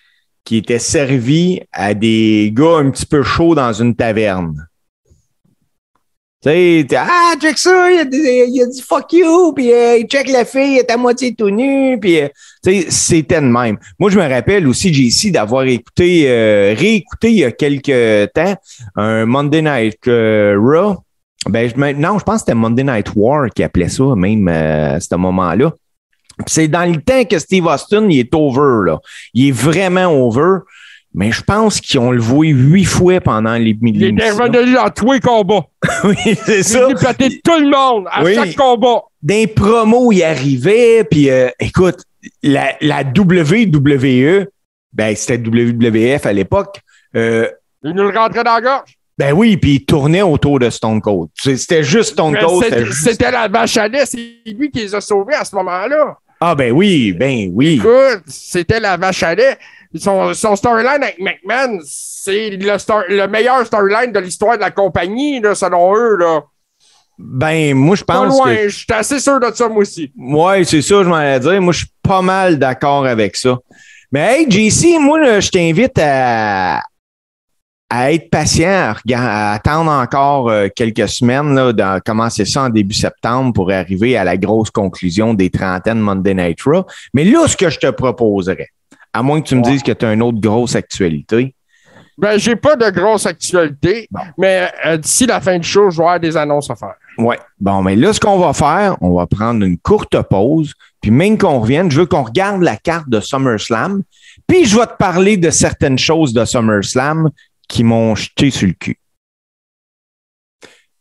qui 0.43 0.57
était 0.57 0.79
servi 0.79 1.61
à 1.71 1.93
des 1.93 2.51
gars 2.53 2.77
un 2.77 2.89
petit 2.89 3.05
peu 3.05 3.23
chauds 3.23 3.55
dans 3.55 3.71
une 3.71 3.95
taverne. 3.95 4.68
Tu 6.41 6.49
sais, 6.49 6.87
ah, 6.95 7.33
check 7.37 7.57
ça, 7.57 7.91
il 7.91 7.99
a, 7.99 8.03
il 8.03 8.61
a 8.61 8.65
du 8.65 8.81
fuck 8.81 9.11
you, 9.11 9.51
puis 9.53 9.73
euh, 9.73 10.01
check 10.03 10.29
la 10.29 10.45
fille, 10.45 10.75
elle 10.75 10.85
est 10.85 10.91
à 10.91 10.95
moitié 10.95 11.35
tout 11.35 11.49
nue, 11.49 11.99
puis 11.99 12.21
euh, 12.21 12.29
c'était 12.87 13.41
de 13.41 13.47
même. 13.47 13.77
Moi, 13.99 14.09
je 14.09 14.17
me 14.17 14.25
rappelle 14.25 14.65
aussi, 14.65 14.93
JC, 14.93 15.33
d'avoir 15.33 15.65
écouté, 15.65 16.29
euh, 16.29 16.73
réécouté 16.77 17.31
il 17.31 17.39
y 17.39 17.43
a 17.43 17.51
quelques 17.51 18.31
temps 18.31 18.55
un 18.95 19.25
Monday 19.25 19.61
Night 19.61 20.07
euh, 20.07 20.55
Raw. 20.57 21.03
Ben, 21.49 21.73
non, 21.97 22.17
je 22.17 22.23
pense 22.23 22.35
que 22.35 22.39
c'était 22.39 22.55
Monday 22.55 22.85
Night 22.85 23.11
War 23.17 23.49
qui 23.49 23.61
appelait 23.61 23.89
ça, 23.89 24.15
même 24.15 24.47
à 24.47 25.01
ce 25.01 25.13
moment-là. 25.15 25.73
C'est 26.47 26.69
dans 26.69 26.89
le 26.89 27.01
temps 27.01 27.25
que 27.25 27.37
Steve 27.37 27.65
Austin, 27.65 28.07
il 28.09 28.19
est 28.19 28.33
over, 28.33 28.89
là. 28.89 28.99
Il 29.33 29.49
est 29.49 29.51
vraiment 29.51 30.05
over. 30.05 30.59
Mais 31.13 31.31
je 31.31 31.41
pense 31.41 31.81
qu'ils 31.81 31.99
ont 31.99 32.11
le 32.11 32.19
voué 32.21 32.49
huit 32.49 32.85
fois 32.85 33.19
pendant 33.19 33.55
les 33.55 33.75
Il 33.81 34.19
est 34.21 34.29
revenu 34.31 34.73
dans 34.73 34.89
tous 34.89 35.13
les 35.13 35.19
combats. 35.19 35.65
Oui, 36.03 36.15
c'est 36.45 36.59
Il 36.59 36.63
ça. 36.63 36.87
est 36.89 37.15
pété 37.17 37.41
tout 37.43 37.59
le 37.59 37.69
monde 37.69 38.05
à 38.11 38.23
Oui. 38.23 38.35
chaque 38.35 38.55
combat. 38.55 39.01
D'un 39.21 39.45
promo, 39.53 40.11
il 40.11 40.23
arrivait, 40.23 41.03
puis 41.03 41.29
euh, 41.29 41.49
écoute, 41.59 42.03
la, 42.43 42.75
la 42.79 43.01
WWE, 43.01 44.45
ben 44.93 45.15
c'était 45.15 45.37
WWF 45.37 46.25
à 46.25 46.33
l'époque, 46.33 46.79
euh, 47.15 47.47
Il 47.83 47.91
nous 47.93 48.03
le 48.09 48.17
rentrait 48.17 48.43
dans 48.43 48.55
la 48.55 48.61
gorge. 48.61 48.95
ben 49.17 49.33
oui, 49.33 49.57
puis 49.57 49.75
il 49.75 49.85
tournait 49.85 50.21
autour 50.21 50.59
de 50.59 50.69
Stone 50.69 51.01
Cold. 51.01 51.29
C'était 51.35 51.83
juste 51.83 52.11
Stone 52.13 52.33
Mais 52.33 52.39
Cold. 52.39 52.63
c'était- 52.63 52.75
c'était 52.75 52.85
juste- 52.85 53.03
C'était 53.09 53.31
la 53.31 53.47
vache 53.47 53.77
à 53.77 53.87
lait. 53.87 54.05
C'est 54.05 54.41
lui 54.57 54.69
qui 54.71 54.79
les 54.79 54.95
a 54.95 55.01
sauvés 55.01 55.33
à 55.35 55.43
ce 55.43 55.55
moment-là. 55.55 56.17
Ah 56.41 56.55
ben 56.55 56.71
oui, 56.71 57.11
ben 57.13 57.49
oui. 57.53 57.75
Écoute, 57.75 58.23
c'était 58.27 58.79
la 58.79 58.95
vache 58.95 59.23
à 59.23 59.35
lait. 59.35 59.57
Son, 59.95 60.33
son 60.35 60.55
storyline 60.55 61.01
avec 61.01 61.19
McMahon, 61.19 61.79
c'est 61.83 62.51
le, 62.51 62.77
star- 62.77 63.05
le 63.09 63.27
meilleur 63.27 63.65
storyline 63.65 64.11
de 64.11 64.19
l'histoire 64.19 64.55
de 64.55 64.61
la 64.61 64.71
compagnie, 64.71 65.39
là, 65.39 65.55
selon 65.55 65.95
eux. 65.95 66.15
Là. 66.17 66.41
Ben 67.17 67.75
moi 67.75 67.95
je 67.97 68.03
Pas 68.03 68.13
pense 68.13 68.37
loin, 68.37 68.55
que 68.55 68.69
je 68.69 68.77
suis 68.77 68.85
assez 68.93 69.19
sûr 69.19 69.39
de 69.39 69.51
ça, 69.53 69.67
moi 69.67 69.79
aussi. 69.79 70.11
Ouais, 70.17 70.63
c'est 70.63 70.81
ça, 70.81 71.03
je 71.03 71.09
m'en 71.09 71.15
allais 71.15 71.39
dire. 71.39 71.61
Moi, 71.61 71.73
je 71.73 71.79
suis 71.79 71.93
pas 72.01 72.21
mal 72.21 72.57
d'accord 72.59 73.05
avec 73.05 73.35
ça. 73.35 73.57
Mais 74.11 74.41
hey, 74.41 74.49
JC, 74.49 74.99
moi, 74.99 75.19
là, 75.19 75.39
je 75.39 75.49
t'invite 75.49 75.99
à, 75.99 76.81
à 77.89 78.11
être 78.13 78.29
patient, 78.29 78.93
à, 79.13 79.53
attendre 79.53 79.91
encore 79.91 80.49
euh, 80.49 80.67
quelques 80.73 81.09
semaines, 81.09 81.53
là, 81.55 81.73
de 81.73 81.99
commencer 82.05 82.45
ça 82.45 82.63
en 82.63 82.69
début 82.69 82.95
septembre 82.95 83.53
pour 83.53 83.71
arriver 83.71 84.15
à 84.15 84.23
la 84.23 84.37
grosse 84.37 84.69
conclusion 84.69 85.33
des 85.33 85.49
trentaines 85.49 85.99
Monday 85.99 86.33
Night 86.35 86.61
Raw. 86.61 86.85
Mais 87.13 87.23
là, 87.23 87.47
ce 87.47 87.57
que 87.57 87.69
je 87.69 87.79
te 87.79 87.89
proposerais, 87.89 88.69
à 89.13 89.23
moins 89.23 89.41
que 89.41 89.47
tu 89.47 89.55
me 89.55 89.63
dises 89.63 89.81
que 89.83 89.91
tu 89.91 90.05
as 90.05 90.13
une 90.13 90.21
autre 90.21 90.39
grosse 90.39 90.75
actualité, 90.75 91.55
Ben, 92.17 92.37
j'ai 92.37 92.55
pas 92.57 92.75
de 92.75 92.89
grosse 92.89 93.25
actualité, 93.25 94.07
Bon. 94.11 94.19
mais 94.37 94.69
euh, 94.85 94.97
d'ici 94.97 95.25
la 95.25 95.39
fin 95.39 95.57
du 95.57 95.67
show, 95.67 95.89
je 95.89 95.97
vais 95.97 96.03
avoir 96.03 96.19
des 96.19 96.35
annonces 96.35 96.69
à 96.69 96.75
faire. 96.75 96.95
Ouais. 97.17 97.39
Bon, 97.59 97.81
mais 97.81 97.95
là, 97.95 98.11
ce 98.13 98.19
qu'on 98.19 98.37
va 98.37 98.53
faire, 98.53 98.97
on 99.01 99.15
va 99.15 99.25
prendre 99.25 99.65
une 99.65 99.77
courte 99.77 100.21
pause, 100.29 100.73
puis 101.01 101.11
même 101.11 101.37
qu'on 101.37 101.59
revienne, 101.59 101.89
je 101.89 102.01
veux 102.01 102.05
qu'on 102.05 102.23
regarde 102.23 102.61
la 102.61 102.75
carte 102.77 103.09
de 103.09 103.19
SummerSlam, 103.21 104.03
puis 104.47 104.65
je 104.65 104.77
vais 104.77 104.85
te 104.85 104.97
parler 104.97 105.37
de 105.37 105.49
certaines 105.49 105.97
choses 105.97 106.33
de 106.33 106.43
SummerSlam 106.45 107.29
qui 107.67 107.83
m'ont 107.83 108.15
jeté 108.15 108.51
sur 108.51 108.67
le 108.67 108.73
cul. 108.73 108.97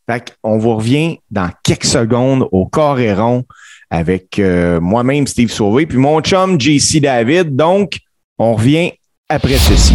Fait 0.08 0.34
qu'on 0.42 0.58
vous 0.58 0.76
revient 0.76 1.18
dans 1.30 1.50
quelques 1.62 1.84
secondes 1.84 2.48
au 2.52 2.66
corps 2.66 2.98
et 2.98 3.12
rond 3.12 3.44
avec 3.90 4.38
euh, 4.38 4.80
moi-même, 4.80 5.26
Steve 5.26 5.50
Sauvé, 5.50 5.86
puis 5.86 5.98
mon 5.98 6.20
chum, 6.20 6.60
JC 6.60 7.00
David. 7.00 7.56
Donc, 7.56 7.98
on 8.38 8.54
revient 8.54 8.92
après 9.28 9.56
ceci. 9.56 9.94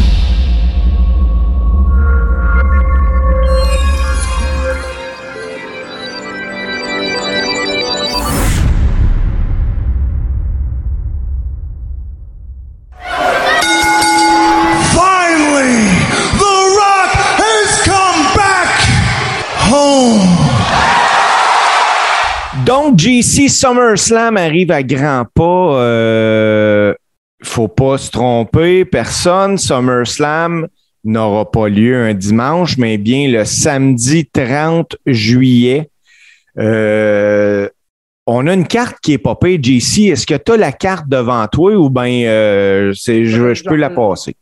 JC 23.03 23.49
SummerSlam 23.49 24.37
arrive 24.37 24.71
à 24.71 24.81
grands 24.81 25.25
pas. 25.25 25.81
Euh, 25.81 26.93
faut 27.43 27.67
pas 27.67 27.97
se 27.97 28.09
tromper. 28.09 28.85
Personne. 28.85 29.57
SummerSlam 29.57 30.69
n'aura 31.03 31.51
pas 31.51 31.67
lieu 31.67 31.97
un 31.97 32.13
dimanche, 32.13 32.77
mais 32.77 32.97
bien 32.97 33.27
le 33.27 33.43
samedi 33.43 34.25
30 34.25 34.95
juillet. 35.05 35.89
Euh, 36.57 37.67
on 38.25 38.47
a 38.47 38.53
une 38.53 38.65
carte 38.65 39.01
qui 39.01 39.11
est 39.11 39.17
popée, 39.17 39.59
JC. 39.61 40.07
Est-ce 40.07 40.25
que 40.25 40.35
tu 40.35 40.53
as 40.53 40.57
la 40.57 40.71
carte 40.71 41.09
devant 41.09 41.45
toi 41.47 41.75
ou 41.75 41.89
bien 41.89 42.25
euh, 42.29 42.93
je, 42.93 43.25
je 43.53 43.63
peux 43.65 43.75
la 43.75 43.89
passer? 43.89 44.33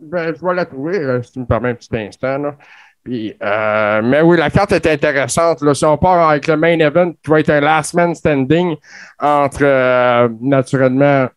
Ben, 0.00 0.32
je 0.32 0.46
vais 0.46 0.54
la 0.54 0.66
trouver, 0.66 1.00
là, 1.00 1.20
si 1.20 1.32
tu 1.32 1.40
me 1.40 1.46
permets 1.46 1.70
un 1.70 1.74
petit 1.74 1.88
instant. 1.96 2.38
Là. 2.38 2.56
Puis, 3.04 3.34
euh, 3.42 4.00
mais 4.02 4.22
oui, 4.22 4.38
la 4.38 4.50
carte 4.50 4.72
est 4.72 4.86
intéressante. 4.86 5.60
Là. 5.60 5.74
Si 5.74 5.84
on 5.84 5.98
part 5.98 6.30
avec 6.30 6.46
le 6.46 6.56
main 6.56 6.78
event, 6.78 7.12
qui 7.12 7.30
va 7.30 7.40
être 7.40 7.50
un 7.50 7.60
last 7.60 7.92
man 7.92 8.14
standing 8.14 8.76
entre, 9.20 9.62
euh, 9.62 10.28
naturellement, 10.40 11.28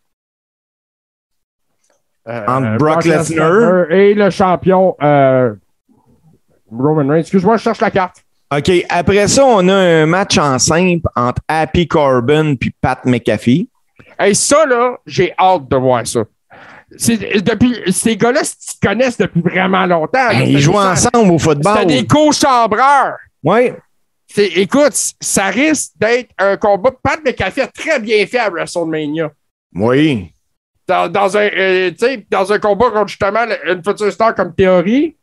euh, 2.29 2.45
Entre 2.47 2.77
Brock 2.77 3.03
Lesnar. 3.05 3.91
et 3.91 4.13
le 4.13 4.29
champion 4.29 4.95
Roman 6.71 7.07
Reigns. 7.07 7.19
Excuse-moi, 7.19 7.57
je 7.57 7.63
cherche 7.63 7.81
la 7.81 7.91
carte. 7.91 8.23
OK. 8.55 8.71
Après 8.89 9.27
ça, 9.27 9.45
on 9.45 9.67
a 9.67 9.73
un 9.73 10.05
match 10.05 10.37
en 10.37 10.57
simple 10.59 11.07
entre 11.15 11.41
Happy 11.47 11.87
Corbin 11.87 12.55
puis 12.55 12.73
Pat 12.81 13.03
McAfee. 13.05 13.69
Hey, 14.17 14.33
ça, 14.35 14.65
là, 14.65 14.97
j'ai 15.05 15.33
hâte 15.37 15.67
de 15.69 15.75
voir 15.75 16.07
ça. 16.07 16.21
C'est- 16.95 17.41
depuis, 17.41 17.75
ces 17.91 18.15
gars-là, 18.15 18.43
se 18.43 18.75
connaissent 18.81 19.17
depuis 19.17 19.41
vraiment 19.41 19.85
longtemps. 19.85 20.29
Ben, 20.29 20.41
ils 20.47 20.59
jouent 20.59 20.77
ensemble 20.77 21.31
au 21.31 21.39
football. 21.39 21.73
C'était 21.79 22.01
des 22.01 22.07
co-chambreurs. 22.07 23.17
Oui. 23.43 23.71
C'est- 24.27 24.57
Écoute, 24.57 24.93
ça 25.21 25.45
risque 25.47 25.91
d'être 25.97 26.29
un 26.37 26.57
combat. 26.57 26.91
Pat 27.01 27.19
McAfee 27.25 27.61
a 27.61 27.67
très 27.67 27.99
bien 27.99 28.25
fait 28.25 28.39
à 28.39 28.49
WrestleMania. 28.49 29.31
Oui. 29.75 30.31
Dans, 30.87 31.09
dans 31.11 31.35
un, 31.37 31.49
euh, 31.53 31.91
dans 32.29 32.51
un 32.53 32.59
combat 32.59 32.89
contre 32.91 33.07
justement 33.09 33.41
une 33.65 33.83
future 33.83 34.11
star 34.11 34.33
comme 34.35 34.53
Théorie. 34.55 35.15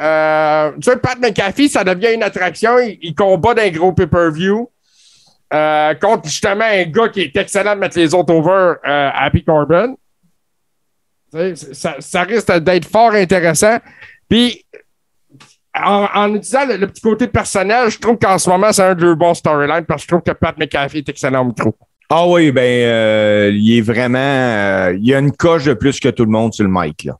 Euh, 0.00 0.72
tu 0.80 0.90
sais, 0.90 0.96
Pat 0.96 1.18
McAfee, 1.18 1.68
ça 1.68 1.84
devient 1.84 2.14
une 2.14 2.22
attraction. 2.22 2.78
Il, 2.78 2.98
il 3.02 3.14
combat 3.14 3.54
dans 3.54 3.62
un 3.62 3.70
gros 3.70 3.92
pay-per-view. 3.92 4.70
euh, 5.52 5.94
contre 5.94 6.28
justement 6.28 6.64
un 6.64 6.84
gars 6.84 7.08
qui 7.08 7.22
est 7.22 7.36
excellent 7.36 7.74
de 7.74 7.80
mettre 7.80 7.98
les 7.98 8.14
autres 8.14 8.32
over, 8.32 8.74
Happy 8.84 9.42
Corbin. 9.42 9.94
Ça, 11.32 11.96
ça 12.00 12.22
risque 12.22 12.52
d'être 12.58 12.86
fort 12.86 13.12
intéressant. 13.12 13.78
Puis, 14.28 14.64
en, 15.74 16.08
en 16.14 16.28
utilisant 16.34 16.66
le, 16.66 16.76
le 16.76 16.86
petit 16.88 17.00
côté 17.00 17.28
personnel, 17.28 17.90
je 17.90 17.98
trouve 17.98 18.18
qu'en 18.18 18.38
ce 18.38 18.50
moment, 18.50 18.72
c'est 18.72 18.82
un 18.82 18.94
de 18.94 19.04
leurs 19.04 19.16
bons 19.16 19.34
storylines 19.34 19.84
parce 19.86 20.02
que 20.02 20.06
je 20.06 20.08
trouve 20.08 20.22
que 20.22 20.32
Pat 20.38 20.56
McAfee 20.58 20.98
est 20.98 21.08
excellent 21.08 21.42
au 21.42 21.46
micro. 21.46 21.74
Ah 22.08 22.26
oui, 22.26 22.50
ben, 22.50 22.62
euh, 22.62 23.50
il 23.54 23.78
est 23.78 23.82
vraiment. 23.82 24.18
euh, 24.18 24.96
il 24.98 25.06
y 25.06 25.14
a 25.14 25.20
une 25.20 25.30
coche 25.30 25.64
de 25.66 25.74
plus 25.74 26.00
que 26.00 26.08
tout 26.08 26.24
le 26.24 26.30
monde 26.32 26.52
sur 26.52 26.64
le 26.64 26.70
mic, 26.72 27.04
là. 27.04 27.16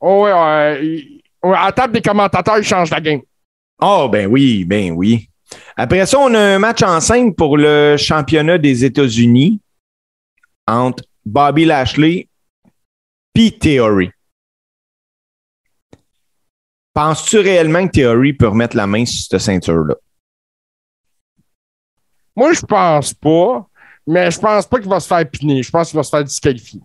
Oh, 0.00 0.22
ouais, 0.24 0.32
ouais, 0.32 0.86
il- 0.86 1.20
à 1.42 1.66
la 1.66 1.72
table 1.72 1.94
des 1.94 2.00
commentateurs, 2.02 2.58
il 2.58 2.64
change 2.64 2.90
la 2.90 3.00
game. 3.00 3.20
Ah, 3.82 4.06
ben 4.12 4.26
oui, 4.28 4.64
ben 4.64 4.92
oui. 4.92 5.28
Après 5.76 6.06
ça, 6.06 6.18
on 6.20 6.32
a 6.34 6.38
un 6.38 6.58
match 6.60 6.82
en 6.82 7.00
scène 7.00 7.34
pour 7.34 7.56
le 7.56 7.96
championnat 7.96 8.56
des 8.58 8.84
États-Unis 8.84 9.58
entre 10.68 11.02
Bobby 11.26 11.64
Lashley 11.64 12.28
et 13.34 13.58
Theory. 13.58 14.10
Penses-tu 16.92 17.38
réellement 17.38 17.86
que 17.86 17.92
Theory 17.92 18.32
peut 18.32 18.48
remettre 18.48 18.76
la 18.76 18.86
main 18.86 19.04
sur 19.06 19.22
cette 19.30 19.40
ceinture-là? 19.40 19.94
Moi, 22.36 22.52
je 22.52 22.60
pense 22.60 23.14
pas, 23.14 23.66
mais 24.06 24.30
je 24.30 24.38
pense 24.38 24.66
pas 24.66 24.78
qu'il 24.78 24.88
va 24.88 25.00
se 25.00 25.06
faire 25.06 25.28
piner. 25.28 25.62
Je 25.62 25.70
pense 25.70 25.88
qu'il 25.88 25.96
va 25.96 26.02
se 26.02 26.10
faire 26.10 26.24
disqualifier. 26.24 26.80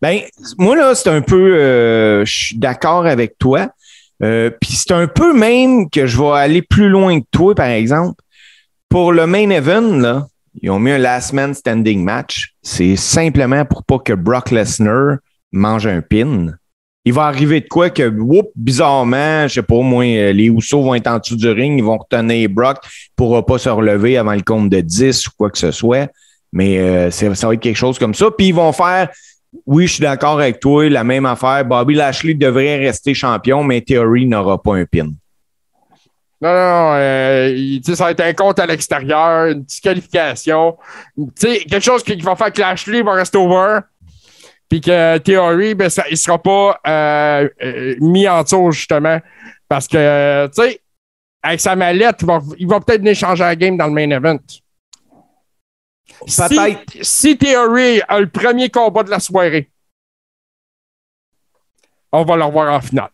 Ben, 0.00 0.20
moi, 0.58 0.76
là, 0.76 0.94
c'est 0.94 1.08
un 1.10 1.22
peu. 1.22 1.56
euh, 1.56 2.24
je 2.24 2.32
suis 2.46 2.58
d'accord 2.58 3.06
avec 3.06 3.38
toi. 3.38 3.70
Euh, 4.22 4.50
Puis 4.60 4.72
c'est 4.72 4.92
un 4.92 5.06
peu 5.06 5.32
même 5.36 5.90
que 5.90 6.06
je 6.06 6.18
vais 6.18 6.32
aller 6.32 6.62
plus 6.62 6.88
loin 6.88 7.20
que 7.20 7.26
toi, 7.30 7.54
par 7.54 7.68
exemple. 7.68 8.22
Pour 8.88 9.12
le 9.12 9.26
main 9.26 9.50
event, 9.50 9.96
là, 9.96 10.26
ils 10.62 10.70
ont 10.70 10.78
mis 10.78 10.92
un 10.92 10.98
last 10.98 11.32
man 11.32 11.52
standing 11.54 12.02
match. 12.04 12.54
C'est 12.62 12.96
simplement 12.96 13.64
pour 13.64 13.84
pas 13.84 13.98
que 13.98 14.12
Brock 14.12 14.50
Lesnar 14.50 15.18
mange 15.54 15.86
un 15.86 16.00
pin. 16.00 16.48
Il 17.06 17.12
va 17.12 17.24
arriver 17.24 17.60
de 17.60 17.68
quoi 17.68 17.90
que, 17.90 18.08
whoop, 18.08 18.50
bizarrement, 18.56 19.46
je 19.46 19.54
sais 19.54 19.62
pas, 19.62 19.80
moi, 19.80 20.04
euh, 20.04 20.32
les 20.32 20.48
Housseaux 20.48 20.82
vont 20.82 20.94
être 20.94 21.06
en 21.06 21.18
dessous 21.18 21.36
du 21.36 21.48
ring, 21.48 21.78
ils 21.78 21.84
vont 21.84 21.98
retenir 21.98 22.48
Brock, 22.48 22.78
il 22.84 23.14
pourra 23.14 23.44
pas 23.44 23.58
se 23.58 23.68
relever 23.68 24.16
avant 24.16 24.32
le 24.32 24.42
compte 24.42 24.70
de 24.70 24.80
10 24.80 25.26
ou 25.26 25.30
quoi 25.36 25.50
que 25.50 25.58
ce 25.58 25.70
soit. 25.70 26.10
Mais 26.52 26.78
euh, 26.78 27.10
ça 27.10 27.28
va 27.28 27.54
être 27.54 27.60
quelque 27.60 27.76
chose 27.76 27.98
comme 27.98 28.14
ça. 28.14 28.30
Puis 28.30 28.48
ils 28.48 28.54
vont 28.54 28.72
faire 28.72 29.08
oui, 29.66 29.86
je 29.86 29.94
suis 29.94 30.02
d'accord 30.02 30.40
avec 30.40 30.60
toi. 30.60 30.88
La 30.88 31.04
même 31.04 31.26
affaire. 31.26 31.64
Bobby 31.64 31.94
Lashley 31.94 32.34
devrait 32.34 32.76
rester 32.78 33.14
champion, 33.14 33.62
mais 33.62 33.80
Theory 33.80 34.26
n'aura 34.26 34.60
pas 34.60 34.76
un 34.76 34.84
pin. 34.84 35.10
Non, 36.40 36.50
non, 36.52 36.92
euh, 36.96 37.78
ça 37.82 38.04
va 38.04 38.10
être 38.10 38.20
un 38.20 38.32
compte 38.34 38.58
à 38.58 38.66
l'extérieur, 38.66 39.46
une 39.46 39.62
disqualification. 39.62 40.76
Quelque 41.40 41.80
chose 41.80 42.02
qui 42.02 42.16
va 42.16 42.36
faire 42.36 42.52
que 42.52 42.60
Lashley 42.60 43.02
va 43.02 43.12
rester 43.12 43.38
over. 43.38 43.80
Puis 44.68 44.80
que 44.80 45.18
Theory, 45.18 45.74
ben, 45.74 45.88
ça, 45.90 46.04
il 46.10 46.16
sera 46.16 46.42
pas 46.42 46.80
euh, 46.86 47.48
euh, 47.62 47.96
mis 48.00 48.28
en 48.28 48.42
dessous, 48.42 48.72
justement. 48.72 49.20
Parce 49.68 49.86
que, 49.86 49.96
euh, 49.96 50.48
tu 50.48 50.62
sais, 50.62 50.80
avec 51.42 51.60
sa 51.60 51.76
mallette, 51.76 52.24
il 52.58 52.66
va, 52.66 52.80
peut-être 52.80 53.00
venir 53.00 53.14
changer 53.14 53.44
la 53.44 53.56
game 53.56 53.76
dans 53.76 53.86
le 53.86 53.92
main 53.92 54.10
event. 54.10 54.38
Si, 56.26 56.78
si 57.02 57.36
Theory 57.36 58.00
a 58.08 58.20
le 58.20 58.28
premier 58.28 58.70
combat 58.70 59.02
de 59.02 59.10
la 59.10 59.20
soirée, 59.20 59.70
on 62.12 62.24
va 62.24 62.36
le 62.36 62.44
revoir 62.44 62.72
en 62.72 62.80
finale. 62.80 63.10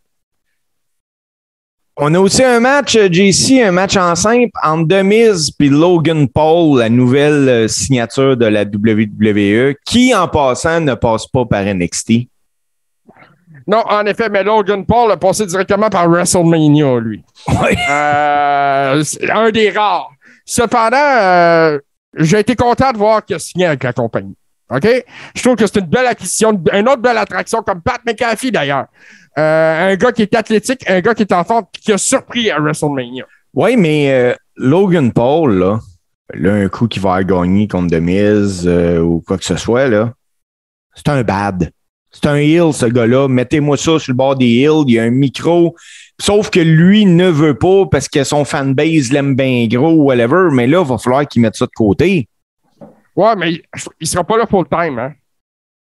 On 2.03 2.15
a 2.15 2.19
aussi 2.19 2.43
un 2.43 2.61
match, 2.61 2.97
euh, 2.97 3.09
JC, 3.13 3.63
un 3.63 3.73
match 3.73 3.95
en 3.99 4.15
simple 4.15 4.51
entre 4.63 4.89
Demise 4.89 5.53
et 5.61 5.69
Logan 5.69 6.27
Paul, 6.29 6.79
la 6.79 6.89
nouvelle 6.89 7.47
euh, 7.47 7.69
signature 7.69 8.39
de 8.39 8.47
la 8.47 8.63
WWE, 8.63 9.75
qui, 9.85 10.15
en 10.15 10.27
passant, 10.27 10.81
ne 10.81 10.95
passe 10.95 11.27
pas 11.27 11.45
par 11.45 11.63
NXT. 11.63 12.31
Non, 13.67 13.85
en 13.87 14.07
effet, 14.07 14.31
mais 14.31 14.43
Logan 14.43 14.87
Paul 14.87 15.13
a 15.13 15.19
passé 15.19 15.45
directement 15.45 15.91
par 15.91 16.09
WrestleMania, 16.09 17.01
lui. 17.01 17.23
Oui. 17.49 17.77
Euh, 17.91 19.05
un 19.31 19.51
des 19.51 19.69
rares. 19.71 20.11
Cependant, 20.47 20.97
euh, 20.97 21.79
j'ai 22.17 22.39
été 22.39 22.57
content 22.57 22.93
de 22.93 22.97
voir 22.97 23.23
qu'il 23.23 23.37
a 23.37 23.39
signé 23.39 23.67
avec 23.67 23.85
la 23.85 23.93
compagnie. 23.93 24.35
OK? 24.71 24.89
Je 25.35 25.43
trouve 25.43 25.57
que 25.57 25.67
c'est 25.67 25.81
une 25.81 25.87
belle 25.87 26.07
acquisition, 26.07 26.59
une 26.73 26.89
autre 26.89 27.03
belle 27.03 27.19
attraction, 27.19 27.63
comme 27.63 27.83
Pat 27.83 28.01
McAfee 28.07 28.53
d'ailleurs. 28.53 28.87
Euh, 29.41 29.93
un 29.93 29.97
gars 29.97 30.13
qui 30.13 30.23
est 30.23 30.35
athlétique, 30.35 30.89
un 30.89 31.01
gars 31.01 31.15
qui 31.15 31.23
est 31.23 31.33
en 31.33 31.45
forme, 31.45 31.65
qui 31.73 31.93
a 31.93 31.99
surpris 31.99 32.51
à 32.51 32.59
WrestleMania. 32.59 33.25
Oui, 33.55 33.77
mais 33.77 34.11
euh, 34.13 34.35
Logan 34.57 35.13
Paul, 35.13 35.59
là, 35.59 35.81
là, 36.35 36.53
un 36.53 36.69
coup 36.69 36.89
qui 36.89 36.99
va 36.99 37.25
gagner 37.25 37.67
contre 37.67 37.91
Demise 37.91 38.67
euh, 38.67 39.01
ou 39.01 39.23
quoi 39.27 39.39
que 39.39 39.45
ce 39.45 39.57
soit, 39.57 39.89
là, 39.89 40.13
c'est 40.95 41.09
un 41.09 41.23
bad. 41.23 41.71
C'est 42.11 42.27
un 42.27 42.37
heel, 42.37 42.73
ce 42.73 42.87
gars-là. 42.87 43.29
Mettez-moi 43.29 43.77
ça 43.77 43.99
sur 43.99 44.13
le 44.13 44.17
bord 44.17 44.37
des 44.37 44.47
hills. 44.47 44.85
Il 44.89 44.95
y 44.95 44.99
a 44.99 45.05
un 45.05 45.11
micro. 45.11 45.77
Sauf 46.21 46.51
que 46.51 46.61
lui 46.61 47.07
ne 47.07 47.29
veut 47.29 47.57
pas 47.57 47.87
parce 47.87 48.09
que 48.09 48.25
son 48.25 48.45
fanbase 48.45 49.13
l'aime 49.13 49.37
bien 49.37 49.67
gros 49.69 49.93
ou 49.93 50.05
whatever. 50.07 50.49
Mais 50.53 50.67
là, 50.67 50.83
il 50.83 50.89
va 50.89 50.99
falloir 50.99 51.27
qu'il 51.27 51.41
mette 51.41 51.55
ça 51.55 51.67
de 51.67 51.71
côté. 51.71 52.29
Ouais, 53.15 53.37
mais 53.37 53.53
il, 53.53 53.63
il 54.01 54.07
sera 54.09 54.25
pas 54.25 54.37
là 54.37 54.47
full 54.47 54.67
time, 54.69 54.99
hein? 54.99 55.13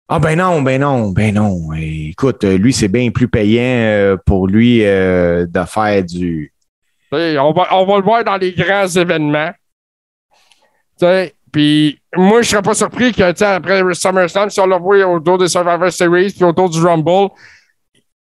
Ah 0.08 0.18
ben 0.18 0.36
non, 0.36 0.62
ben 0.62 0.80
non, 0.80 1.10
ben 1.10 1.34
non. 1.34 1.72
Écoute, 1.74 2.44
euh, 2.44 2.58
lui, 2.58 2.72
c'est 2.72 2.88
bien 2.88 3.10
plus 3.10 3.28
payant 3.28 3.62
euh, 3.62 4.16
pour 4.26 4.46
lui 4.46 4.84
euh, 4.84 5.46
de 5.46 5.64
faire 5.64 6.04
du... 6.04 6.52
On 7.10 7.52
va, 7.52 7.66
le 7.96 8.02
voir 8.02 8.24
dans 8.24 8.36
les 8.36 8.52
grands 8.52 8.86
événements. 8.86 9.52
Puis 11.52 12.00
moi, 12.16 12.42
je 12.42 12.48
serais 12.48 12.62
pas 12.62 12.74
surpris 12.74 13.12
que, 13.12 13.22
après 13.44 13.94
SummerSlam, 13.94 14.48
si 14.48 14.60
on 14.60 14.66
le 14.66 14.76
voit 14.76 15.06
autour 15.06 15.38
des 15.38 15.48
Survivor 15.48 15.92
Series 15.92 16.32
puis 16.32 16.44
autour 16.44 16.70
du 16.70 16.80
Rumble, 16.80 17.28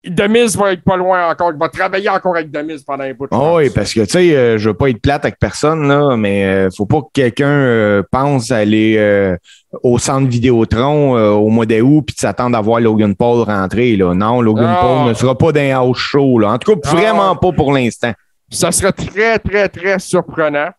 Demise 0.07 0.57
va 0.57 0.73
être 0.73 0.83
pas 0.83 0.97
loin 0.97 1.31
encore. 1.31 1.53
Il 1.53 1.59
va 1.59 1.69
travailler 1.69 2.09
encore 2.09 2.35
avec 2.35 2.51
Demise 2.51 2.83
pendant 2.85 3.05
un 3.05 3.13
bout 3.13 3.25
de 3.27 3.31
Ah 3.33 3.37
temps. 3.37 3.57
oui, 3.57 3.69
parce 3.69 3.93
que, 3.93 4.01
tu 4.01 4.07
sais, 4.11 4.35
euh, 4.35 4.57
je 4.57 4.71
veux 4.71 4.75
pas 4.75 4.89
être 4.89 5.01
plate 5.03 5.25
avec 5.27 5.39
personne, 5.39 5.87
là, 5.89 6.17
mais 6.17 6.45
euh, 6.47 6.69
faut 6.75 6.87
pas 6.87 7.01
que 7.03 7.09
quelqu'un 7.13 7.47
euh, 7.49 8.03
pense 8.11 8.51
aller 8.51 8.97
euh, 8.99 9.37
au 9.83 9.99
centre 9.99 10.27
Vidéotron 10.29 11.19
euh, 11.19 11.31
au 11.33 11.49
mois 11.51 11.67
d'août 11.67 12.03
puis 12.07 12.17
s'attendre 12.19 12.57
à 12.57 12.63
voir 12.63 12.81
Logan 12.81 13.15
Paul 13.15 13.43
rentrer, 13.43 13.97
là. 13.97 14.15
Non, 14.15 14.41
Logan 14.41 14.71
Non. 14.71 14.81
Paul 14.81 15.09
ne 15.09 15.15
sera 15.15 15.37
pas 15.37 15.53
dans 15.53 15.61
un 15.61 15.71
house 15.75 15.99
show, 15.99 16.39
là. 16.39 16.53
En 16.53 16.59
tout 16.59 16.75
cas, 16.77 16.91
Non. 16.93 16.99
vraiment 16.99 17.37
pas 17.37 17.53
pour 17.53 17.71
l'instant. 17.73 18.13
Ça 18.49 18.73
serait 18.73 18.93
très, 18.93 19.39
très, 19.39 19.69
très 19.69 19.99
surprenant. 19.99 20.71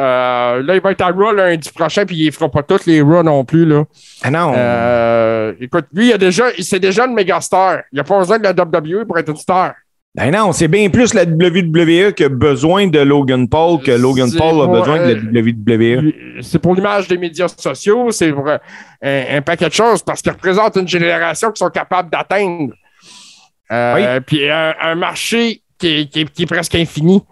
Euh, 0.00 0.62
là, 0.62 0.74
il 0.76 0.80
va 0.80 0.92
être 0.92 1.00
à 1.02 1.08
Raw 1.10 1.32
lundi 1.32 1.70
prochain, 1.74 2.06
puis 2.06 2.16
il 2.16 2.26
ne 2.26 2.30
fera 2.30 2.48
pas 2.48 2.62
toutes 2.62 2.86
les 2.86 3.02
Raw 3.02 3.22
non 3.22 3.44
plus. 3.44 3.66
Là. 3.66 3.84
Ah 4.22 4.30
non. 4.30 4.52
Euh, 4.56 5.52
écoute, 5.60 5.86
lui, 5.92 6.08
il 6.08 6.12
a 6.14 6.18
déjà, 6.18 6.44
c'est 6.58 6.80
déjà 6.80 7.04
une 7.06 7.14
méga 7.14 7.40
star. 7.40 7.80
Il 7.92 7.96
n'a 7.96 8.04
pas 8.04 8.18
besoin 8.18 8.38
de 8.38 8.44
la 8.44 8.52
WWE 8.52 9.04
pour 9.06 9.18
être 9.18 9.28
une 9.28 9.36
star. 9.36 9.74
Ben 10.14 10.32
non, 10.32 10.50
c'est 10.52 10.66
bien 10.66 10.88
plus 10.90 11.14
la 11.14 11.22
WWE 11.24 12.12
qui 12.12 12.24
a 12.24 12.28
besoin 12.28 12.88
de 12.88 12.98
Logan 12.98 13.48
Paul 13.48 13.80
que 13.80 13.92
Logan 13.92 14.28
Paul 14.36 14.62
a 14.62 14.66
besoin 14.66 15.06
de 15.06 15.12
la 15.32 15.40
WWE. 15.40 16.00
Lui, 16.00 16.14
C'est 16.40 16.58
pour 16.58 16.74
l'image 16.74 17.06
des 17.06 17.16
médias 17.18 17.46
sociaux, 17.46 18.10
c'est 18.10 18.32
pour 18.32 18.48
euh, 18.48 18.58
un, 19.02 19.36
un 19.36 19.40
paquet 19.42 19.68
de 19.68 19.72
choses 19.72 20.02
parce 20.02 20.20
qu'il 20.20 20.32
représente 20.32 20.74
une 20.76 20.88
génération 20.88 21.52
qui 21.52 21.60
sont 21.60 21.70
capables 21.70 22.10
d'atteindre. 22.10 22.72
Euh, 23.70 24.18
Puis 24.26 24.50
un, 24.50 24.74
un 24.82 24.94
marché 24.96 25.62
qui 25.78 25.86
est, 26.00 26.06
qui 26.10 26.20
est- 26.22 26.30
qui 26.32 26.42
est 26.42 26.46
presque 26.46 26.74
infini. 26.74 27.22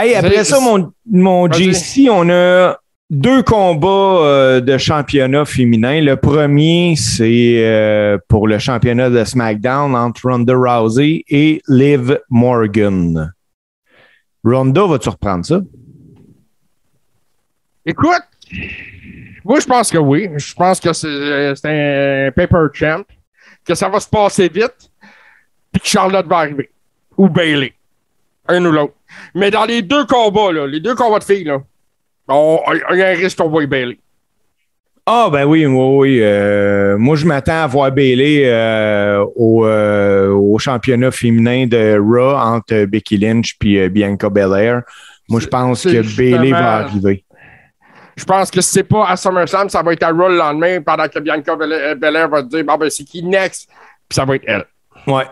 Hey, 0.00 0.14
après 0.14 0.44
ça, 0.44 0.60
mon, 0.60 0.92
mon. 1.10 1.50
JC, 1.50 2.08
on 2.08 2.30
a 2.30 2.78
deux 3.10 3.42
combats 3.42 3.88
euh, 3.88 4.60
de 4.60 4.78
championnat 4.78 5.44
féminin. 5.44 6.00
Le 6.00 6.14
premier, 6.14 6.94
c'est 6.96 7.64
euh, 7.64 8.16
pour 8.28 8.46
le 8.46 8.60
championnat 8.60 9.10
de 9.10 9.24
SmackDown 9.24 9.96
entre 9.96 10.28
Ronda 10.28 10.54
Rousey 10.54 11.24
et 11.28 11.60
Liv 11.66 12.20
Morgan. 12.30 13.32
Ronda, 14.44 14.86
vas-tu 14.86 15.08
reprendre 15.08 15.44
ça? 15.44 15.60
Écoute, 17.84 18.22
moi, 19.44 19.58
je 19.58 19.66
pense 19.66 19.90
que 19.90 19.98
oui. 19.98 20.28
Je 20.36 20.54
pense 20.54 20.78
que 20.78 20.92
c'est 20.92 21.08
euh, 21.08 21.54
c'est 21.56 22.28
un 22.28 22.30
paper 22.30 22.66
champ, 22.72 23.02
que 23.64 23.74
ça 23.74 23.88
va 23.88 23.98
se 23.98 24.08
passer 24.08 24.48
vite, 24.48 24.92
puis 25.72 25.80
que 25.80 25.88
Charlotte 25.88 26.26
va 26.26 26.36
arriver. 26.38 26.70
Ou 27.16 27.28
Bailey. 27.28 27.72
Un 28.48 28.64
ou 28.64 28.72
l'autre. 28.72 28.94
Mais 29.34 29.50
dans 29.50 29.64
les 29.64 29.82
deux 29.82 30.04
combats, 30.06 30.52
là, 30.52 30.66
les 30.66 30.80
deux 30.80 30.94
combats 30.94 31.18
de 31.18 31.24
filles, 31.24 31.44
là, 31.44 31.58
on- 32.28 32.60
il 32.92 32.98
y 32.98 33.02
a 33.02 33.08
un 33.08 33.14
risque 33.14 33.38
qu'on 33.38 33.48
voit 33.48 33.66
Bailey. 33.66 33.98
Ah, 35.10 35.28
ben 35.32 35.44
oui, 35.46 35.64
oui, 35.64 35.72
oui. 35.96 36.18
Euh, 36.22 36.98
moi, 36.98 37.16
je 37.16 37.24
m'attends 37.24 37.62
à 37.62 37.66
voir 37.66 37.90
Bailey 37.90 38.42
euh, 38.44 39.24
au, 39.36 39.64
euh, 39.64 40.28
au 40.30 40.58
championnat 40.58 41.10
féminin 41.10 41.66
de 41.66 41.98
Raw 41.98 42.36
entre 42.36 42.84
Becky 42.84 43.16
Lynch 43.16 43.56
et 43.64 43.88
Bianca 43.88 44.28
Belair. 44.28 44.82
Moi, 45.30 45.40
je 45.40 45.46
pense 45.46 45.82
que 45.84 46.16
Bailey 46.16 46.50
va 46.50 46.74
arriver. 46.76 47.24
Je 48.16 48.24
pense 48.24 48.50
que 48.50 48.60
si 48.60 48.70
c'est 48.70 48.82
pas 48.82 49.06
à 49.08 49.16
SummerSlam, 49.16 49.70
ça 49.70 49.82
va 49.82 49.92
être 49.94 50.02
à 50.02 50.10
Raw 50.10 50.28
le 50.28 50.36
lendemain 50.36 50.82
pendant 50.82 51.08
que 51.08 51.18
Bianca 51.20 51.56
Belair 51.56 52.28
va 52.28 52.42
dire, 52.42 52.64
bon, 52.64 52.76
ben, 52.76 52.90
c'est 52.90 53.04
qui 53.04 53.22
next? 53.22 53.68
Puis 54.08 54.14
ça 54.16 54.24
va 54.26 54.34
être 54.36 54.44
elle. 54.46 54.64
Ouais. 55.06 55.24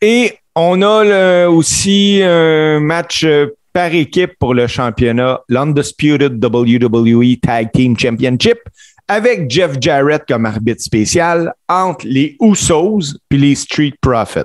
Et 0.00 0.38
on 0.54 0.82
a 0.82 1.48
aussi 1.48 2.20
un 2.22 2.80
match 2.80 3.24
euh, 3.24 3.48
par 3.72 3.92
équipe 3.94 4.32
pour 4.38 4.54
le 4.54 4.66
championnat, 4.66 5.40
l'Undisputed 5.48 6.44
WWE 6.44 7.36
Tag 7.40 7.70
Team 7.72 7.98
Championship, 7.98 8.58
avec 9.08 9.50
Jeff 9.50 9.76
Jarrett 9.80 10.24
comme 10.26 10.46
arbitre 10.46 10.82
spécial 10.82 11.52
entre 11.68 12.06
les 12.06 12.36
Usos 12.40 13.18
puis 13.28 13.38
les 13.38 13.54
Street 13.54 13.94
Profits. 14.00 14.42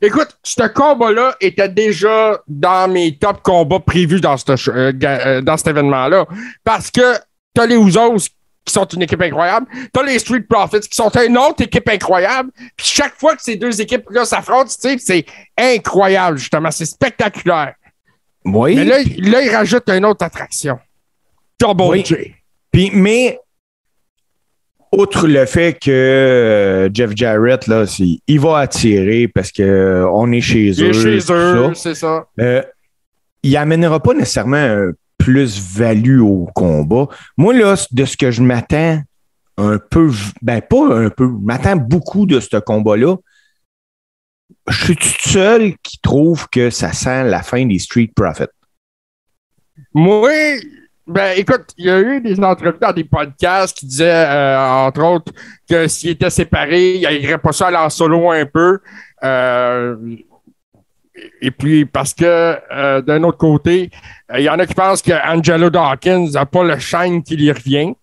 Écoute, 0.00 0.38
ce 0.44 0.68
combat-là 0.68 1.34
était 1.40 1.68
déjà 1.68 2.40
dans 2.46 2.88
mes 2.90 3.16
top 3.16 3.42
combats 3.42 3.80
prévus 3.80 4.20
dans, 4.20 4.36
euh, 4.48 4.92
euh, 5.02 5.56
cet 5.56 5.66
événement-là. 5.66 6.26
Parce 6.62 6.90
que 6.90 7.16
t'as 7.52 7.66
les 7.66 7.74
Usos 7.74 8.28
qui 8.68 8.74
sont 8.74 8.86
une 8.86 9.02
équipe 9.02 9.20
incroyable, 9.20 9.66
t'as 9.92 10.02
les 10.02 10.18
Street 10.18 10.44
Profits 10.48 10.80
qui 10.88 10.96
sont 10.96 11.10
une 11.10 11.36
autre 11.36 11.62
équipe 11.62 11.88
incroyable. 11.88 12.50
Puis 12.76 12.86
chaque 12.86 13.14
fois 13.18 13.34
que 13.34 13.42
ces 13.42 13.56
deux 13.56 13.80
équipes-là 13.80 14.24
s'affrontent, 14.24 14.70
tu 14.80 14.88
sais, 14.88 14.96
c'est 14.98 15.24
incroyable, 15.58 16.38
justement. 16.38 16.70
C'est 16.70 16.86
spectaculaire. 16.86 17.74
Oui. 18.44 18.76
Mais 18.76 18.84
là, 18.84 18.98
là, 19.18 19.42
ils 19.42 19.54
rajoutent 19.54 19.88
une 19.88 20.04
autre 20.04 20.24
attraction. 20.24 20.78
Double 21.60 21.82
Oui. 21.82 22.04
J. 22.04 22.34
Puis, 22.70 22.90
mais, 22.92 23.38
outre 24.92 25.26
le 25.26 25.44
fait 25.46 25.78
que 25.78 25.90
euh, 25.90 26.88
Jeff 26.92 27.10
Jarrett, 27.14 27.66
là, 27.66 27.84
il 28.26 28.40
va 28.40 28.58
attirer 28.58 29.28
parce 29.28 29.50
que 29.52 29.62
euh, 29.62 30.10
on 30.10 30.30
est 30.32 30.40
chez 30.40 30.68
Il 30.68 30.82
eux. 30.84 30.90
est 30.90 31.20
chez 31.20 31.32
eux, 31.32 31.74
c'est 31.74 31.94
ça. 31.94 32.26
Euh, 32.40 32.62
il 33.42 33.56
amènera 33.56 34.00
pas 34.00 34.14
nécessairement 34.14 34.56
un 34.56 34.90
plus-value 35.28 36.20
au 36.20 36.48
combat. 36.54 37.06
Moi, 37.36 37.52
là, 37.52 37.74
de 37.90 38.04
ce 38.06 38.16
que 38.16 38.30
je 38.30 38.42
m'attends 38.42 39.02
un 39.58 39.78
peu, 39.78 40.10
ben 40.40 40.62
pas 40.62 40.96
un 40.96 41.10
peu, 41.10 41.26
je 41.26 41.44
m'attends 41.44 41.76
beaucoup 41.76 42.24
de 42.24 42.40
ce 42.40 42.56
combat-là. 42.56 43.16
Je 44.68 44.84
suis 44.84 44.96
tout 44.96 45.28
seul 45.28 45.74
qui 45.82 45.98
trouve 45.98 46.48
que 46.48 46.70
ça 46.70 46.92
sent 46.94 47.24
la 47.24 47.42
fin 47.42 47.66
des 47.66 47.78
Street 47.78 48.10
Profits. 48.14 48.44
Moi, 49.92 50.30
ben 51.06 51.34
écoute, 51.36 51.74
il 51.76 51.86
y 51.86 51.90
a 51.90 52.00
eu 52.00 52.22
des 52.22 52.40
entrevues 52.40 52.78
dans 52.80 52.92
des 52.92 53.04
podcasts 53.04 53.76
qui 53.76 53.86
disaient, 53.86 54.10
euh, 54.10 54.58
entre 54.58 55.02
autres, 55.02 55.32
que 55.68 55.88
s'ils 55.88 56.10
étaient 56.10 56.30
séparés, 56.30 56.96
il 56.96 57.20
n'irait 57.20 57.38
pas 57.38 57.52
ça 57.52 57.66
aller 57.66 57.76
en 57.76 57.90
solo 57.90 58.30
un 58.30 58.46
peu. 58.46 58.78
Euh, 59.24 59.96
et 61.40 61.50
puis, 61.50 61.84
parce 61.84 62.14
que 62.14 62.58
euh, 62.72 63.00
d'un 63.02 63.22
autre 63.24 63.38
côté, 63.38 63.90
euh, 64.32 64.38
il 64.38 64.44
y 64.44 64.48
en 64.50 64.58
a 64.58 64.66
qui 64.66 64.74
pensent 64.74 65.02
que 65.02 65.12
Angelo 65.28 65.70
Dawkins 65.70 66.30
n'a 66.32 66.46
pas 66.46 66.64
le 66.64 66.78
shine 66.78 67.22
qui 67.22 67.36
lui 67.36 67.50
revient. 67.52 67.94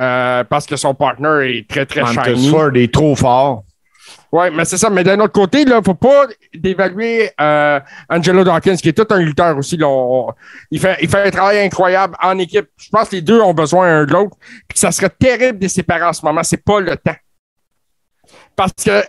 Euh, 0.00 0.44
parce 0.44 0.64
que 0.66 0.76
son 0.76 0.94
partner 0.94 1.58
est 1.58 1.68
très, 1.68 1.84
très 1.84 2.02
Marcus 2.02 2.36
shiny. 2.38 2.50
Ford 2.50 2.70
est 2.76 2.92
trop 2.92 3.16
fort. 3.16 3.64
Oui, 4.30 4.46
mais 4.52 4.64
c'est 4.64 4.76
ça. 4.76 4.90
Mais 4.90 5.02
d'un 5.02 5.18
autre 5.20 5.32
côté, 5.32 5.62
il 5.62 5.68
ne 5.68 5.80
faut 5.82 5.94
pas 5.94 6.26
dévaluer 6.54 7.30
euh, 7.40 7.80
Angelo 8.08 8.44
Dawkins, 8.44 8.76
qui 8.76 8.90
est 8.90 8.92
tout 8.92 9.12
un 9.12 9.18
lutteur 9.18 9.56
aussi. 9.58 9.76
là. 9.76 9.88
On- 9.88 10.32
il, 10.70 10.78
fait, 10.78 10.98
il 11.02 11.08
fait 11.08 11.26
un 11.26 11.30
travail 11.30 11.58
incroyable 11.60 12.14
en 12.22 12.38
équipe. 12.38 12.68
Je 12.76 12.88
pense 12.90 13.08
que 13.08 13.16
les 13.16 13.22
deux 13.22 13.40
ont 13.40 13.54
besoin 13.54 13.88
un 14.02 14.04
de 14.04 14.12
l'autre. 14.12 14.36
Puis 14.68 14.78
ça 14.78 14.92
serait 14.92 15.10
terrible 15.10 15.58
de 15.58 15.64
les 15.64 15.68
séparer 15.68 16.04
en 16.04 16.12
ce 16.12 16.24
moment. 16.24 16.42
C'est 16.44 16.62
pas 16.62 16.78
le 16.80 16.96
temps. 16.96 17.16
Parce 18.54 18.72
que 18.84 19.02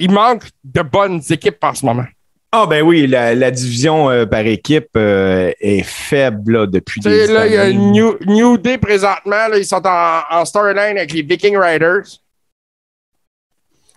il 0.00 0.10
manque 0.10 0.44
de 0.64 0.82
bonnes 0.82 1.20
équipes 1.30 1.62
en 1.62 1.74
ce 1.74 1.84
moment. 1.86 2.06
Ah 2.52 2.66
ben 2.66 2.82
oui, 2.82 3.06
la, 3.06 3.34
la 3.36 3.52
division 3.52 4.10
euh, 4.10 4.26
par 4.26 4.40
équipe 4.40 4.88
euh, 4.96 5.52
est 5.60 5.84
faible 5.84 6.52
là, 6.52 6.66
depuis 6.66 7.00
des 7.00 7.28
là, 7.28 7.46
il 7.46 7.52
y 7.52 7.56
a 7.56 7.62
années. 7.62 7.74
New, 7.74 8.16
New 8.26 8.58
Day 8.58 8.76
présentement. 8.78 9.46
là, 9.48 9.56
ils 9.56 9.64
sont 9.64 9.86
en, 9.86 10.20
en 10.28 10.44
storyline 10.44 10.98
avec 10.98 11.12
les 11.12 11.22
Viking 11.22 11.56
Riders. 11.56 12.02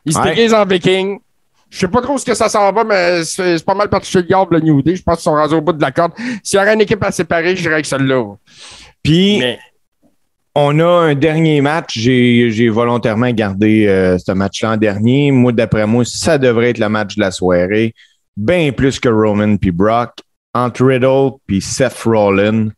Ils 0.06 0.14
se 0.14 0.20
Ouais. 0.20 0.36
déguisent 0.36 0.54
en 0.54 0.66
Viking. 0.66 1.20
Je 1.70 1.80
sais 1.80 1.88
pas 1.88 2.02
trop 2.02 2.20
ce 2.20 2.26
que 2.26 2.36
ça 2.36 2.50
s'en 2.50 2.72
va, 2.72 2.84
mais 2.84 3.24
c'est 3.24 3.66
pas 3.66 3.74
mal 3.74 3.90
parti 3.90 4.12
chez 4.12 4.22
le 4.22 4.60
New 4.60 4.84
Day. 4.84 4.96
Je 4.96 5.02
pense 5.02 5.16
qu'ils 5.16 5.24
sont 5.24 5.34
rendus 5.34 5.56
au 5.56 5.62
bout 5.62 5.74
de 5.74 5.82
la 5.82 5.92
corde. 5.92 6.12
S'il 6.44 6.60
y 6.60 6.62
aurait 6.62 6.76
une 6.76 6.82
équipe 6.82 7.04
à 7.04 7.12
séparer, 7.12 7.56
je 7.56 7.62
dirais 7.64 7.82
que 7.82 7.88
celle-là. 7.88 8.36
Puis 9.02 9.40
Mais 9.40 9.58
on 10.56 10.80
a 10.80 10.86
un 10.86 11.16
dernier 11.16 11.62
match. 11.62 11.98
J'ai 11.98 12.70
volontairement 12.70 13.32
gardé 13.32 13.88
euh, 13.88 14.18
ce 14.18 14.32
match-là 14.32 14.72
en 14.72 14.78
dernier. 14.78 15.32
Moi, 15.32 15.52
d'après 15.52 15.88
moi, 15.88 16.04
ça 16.06 16.38
devrait 16.38 16.70
être 16.70 16.80
le 16.80 16.90
match 16.90 17.16
de 17.16 17.22
la 17.22 17.32
soirée. 17.32 17.94
Bien 18.38 18.72
plus 18.72 19.00
que 19.00 19.10
Roman 19.10 19.58
puis 19.58 19.72
Brock. 19.72 20.12
Entre 20.54 20.86
Riddle 20.86 21.38
puis 21.48 21.62
Seth 21.62 22.04
Rollins. 22.06 22.70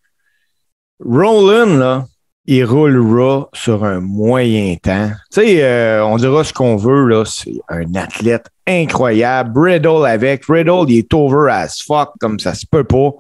Rollins, 1.04 1.78
là, 1.78 2.06
il 2.46 2.64
roulera 2.64 3.50
sur 3.54 3.84
un 3.84 4.00
moyen 4.00 4.76
temps. 4.76 5.10
Tu 5.32 5.42
sais, 5.42 5.64
euh, 5.64 6.06
on 6.06 6.16
dira 6.16 6.44
ce 6.46 6.54
qu'on 6.54 6.78
veut, 6.78 7.08
là. 7.08 7.26
C'est 7.26 7.60
un 7.68 7.94
athlète 7.96 8.48
incroyable. 8.66 9.60
Riddle 9.60 10.06
avec. 10.06 10.46
Riddle, 10.46 10.86
il 10.88 11.00
est 11.00 11.14
over 11.14 11.52
as 11.52 11.82
fuck, 11.86 12.12
comme 12.22 12.40
ça 12.40 12.54
se 12.54 12.66
peut 12.66 12.86
pas. 12.86 13.12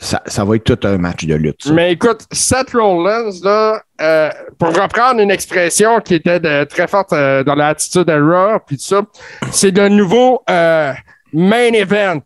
Ça, 0.00 0.22
ça 0.26 0.44
va 0.44 0.54
être 0.56 0.64
tout 0.64 0.86
un 0.86 0.96
match 0.98 1.24
de 1.24 1.34
lutte. 1.34 1.64
ça. 1.64 1.72
Mais 1.72 1.92
écoute, 1.92 2.22
Seth 2.30 2.70
Rollins, 2.72 3.30
là, 3.42 3.82
euh, 4.00 4.30
pour 4.58 4.68
reprendre 4.68 5.20
une 5.20 5.30
expression 5.32 6.00
qui 6.00 6.14
était 6.14 6.38
de- 6.38 6.64
très 6.64 6.86
forte 6.86 7.12
euh, 7.12 7.42
dans 7.42 7.56
l'attitude 7.56 8.08
à 8.08 8.16
Raw, 8.18 8.60
puis 8.64 8.76
tout 8.76 8.82
ça, 8.84 9.02
c'est 9.50 9.76
le 9.76 9.88
nouveau 9.88 10.40
euh, 10.48 10.92
main 11.32 11.72
event, 11.72 12.20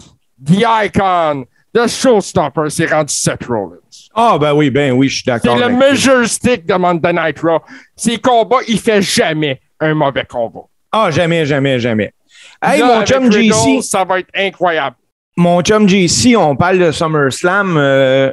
The 0.45 0.65
Icon, 0.85 1.47
The 1.75 1.87
Showstopper, 1.89 2.69
c'est 2.69 2.93
rendu 2.93 3.15
Seth 3.15 3.45
Rollins. 3.47 3.79
Ah, 4.15 4.37
ben 4.39 4.53
oui, 4.53 4.69
ben 4.69 4.93
oui, 4.93 5.09
je 5.09 5.15
suis 5.15 5.25
C'est 5.25 5.31
d'accord. 5.31 5.57
le 5.57 5.65
avec 5.65 5.79
toi. 5.79 5.89
measure 5.91 6.29
stick 6.29 6.67
de 6.67 6.75
Monday 6.75 7.13
Night 7.15 7.39
Raw. 7.41 7.61
Ses 7.97 8.19
combats, 8.19 8.59
il 8.69 8.79
fait 8.79 9.01
jamais 9.01 9.63
un 9.81 9.95
mauvais 9.95 10.27
combat. 10.31 10.61
Ah, 10.93 11.11
jamais, 11.11 11.47
jamais, 11.47 11.81
jamais. 11.81 12.13
Hey, 12.63 12.81
Là, 12.81 12.99
mon 12.99 13.07
chum 13.07 13.33
JC, 13.33 13.81
Ça 13.83 14.05
va 14.05 14.19
être 14.19 14.29
incroyable. 14.35 14.97
Mon 15.37 15.63
chum 15.63 15.89
JC, 15.89 16.37
on 16.37 16.57
parle 16.57 16.79
de 16.79 16.93
SummerSlam. 16.93 17.77
euh, 17.77 18.33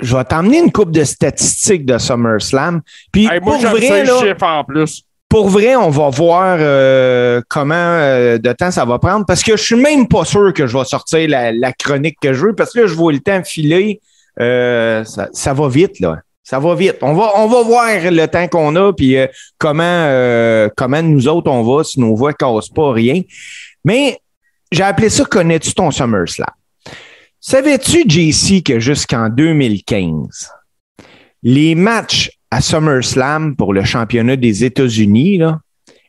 je 0.00 0.16
vais 0.16 0.24
t'emmener 0.24 0.58
une 0.58 0.70
coupe 0.70 0.92
de 0.92 1.02
statistiques 1.04 1.84
de 1.84 1.98
SummerSlam. 1.98 2.82
Puis 3.12 3.26
Hey, 3.26 3.40
moi, 3.40 3.58
pour, 3.58 3.70
vrai, 3.70 4.02
le 4.04 4.06
là, 4.06 4.20
chiffre 4.20 4.44
en 4.46 4.64
plus. 4.64 5.02
pour 5.28 5.48
vrai, 5.48 5.74
on 5.76 5.90
va 5.90 6.08
voir 6.10 6.56
euh, 6.60 7.40
comment 7.48 7.74
euh, 7.74 8.38
de 8.38 8.52
temps 8.52 8.70
ça 8.70 8.84
va 8.84 8.98
prendre 8.98 9.26
parce 9.26 9.42
que 9.42 9.56
je 9.56 9.62
suis 9.62 9.76
même 9.76 10.06
pas 10.06 10.24
sûr 10.24 10.52
que 10.54 10.66
je 10.66 10.78
vais 10.78 10.84
sortir 10.84 11.28
la, 11.28 11.50
la 11.52 11.72
chronique 11.72 12.16
que 12.20 12.32
je 12.32 12.46
veux 12.46 12.54
parce 12.54 12.72
que 12.72 12.80
là, 12.80 12.86
je 12.86 12.94
vois 12.94 13.12
le 13.12 13.18
temps 13.20 13.42
filer. 13.42 14.00
Euh, 14.40 15.02
ça, 15.04 15.28
ça 15.32 15.52
va 15.52 15.68
vite, 15.68 15.98
là. 15.98 16.18
Ça 16.44 16.58
va 16.60 16.74
vite. 16.74 16.98
On 17.02 17.12
va, 17.12 17.32
on 17.36 17.46
va 17.46 17.62
voir 17.62 17.88
le 18.10 18.26
temps 18.26 18.48
qu'on 18.48 18.74
a 18.76 18.92
puis 18.92 19.18
euh, 19.18 19.26
comment, 19.58 19.82
euh, 19.82 20.68
comment 20.76 21.02
nous 21.02 21.28
autres 21.28 21.50
on 21.50 21.62
va 21.62 21.84
si 21.84 22.00
nos 22.00 22.14
voix 22.14 22.32
cassent 22.32 22.70
pas 22.70 22.92
rien. 22.92 23.20
Mais 23.84 24.18
j'ai 24.70 24.82
appelé 24.82 25.08
ça 25.08 25.24
Connais-tu 25.24 25.72
ton 25.74 25.90
SummerSlam? 25.90 26.48
Savais-tu, 27.40 28.02
JC, 28.08 28.62
que 28.62 28.80
jusqu'en 28.80 29.28
2015, 29.28 30.50
les 31.42 31.74
matchs 31.74 32.30
à 32.50 32.60
SummerSlam 32.60 33.54
pour 33.56 33.72
le 33.72 33.84
championnat 33.84 34.36
des 34.36 34.64
États-Unis 34.64 35.40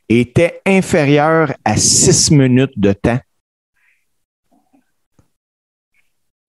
étaient 0.08 0.60
inférieurs 0.66 1.52
à 1.64 1.76
six 1.76 2.30
minutes 2.32 2.72
de 2.76 2.92
temps? 2.92 3.20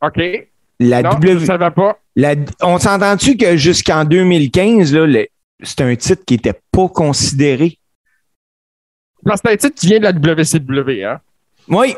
OK. 0.02 0.20
La 0.80 1.04
non, 1.04 1.12
W- 1.12 1.40
je 1.42 1.46
savais 1.46 1.70
pas. 1.72 2.00
la- 2.16 2.36
on 2.62 2.80
s'entend-tu 2.80 3.38
que 3.38 3.56
jusqu'en 3.56 4.04
2015, 4.04 4.94
là, 4.94 5.06
le- 5.06 5.28
c'est 5.62 5.82
un 5.82 5.96
titre 5.96 6.24
qui 6.26 6.34
n'était 6.34 6.60
pas 6.72 6.88
considéré? 6.90 7.78
C'est 9.24 9.48
un 9.52 9.58
titre 9.58 9.76
qui 9.76 9.86
vient 9.88 10.00
de 10.00 10.06
la 10.06 10.12
WCW, 10.12 11.04
hein? 11.06 11.22
Oui, 11.68 11.96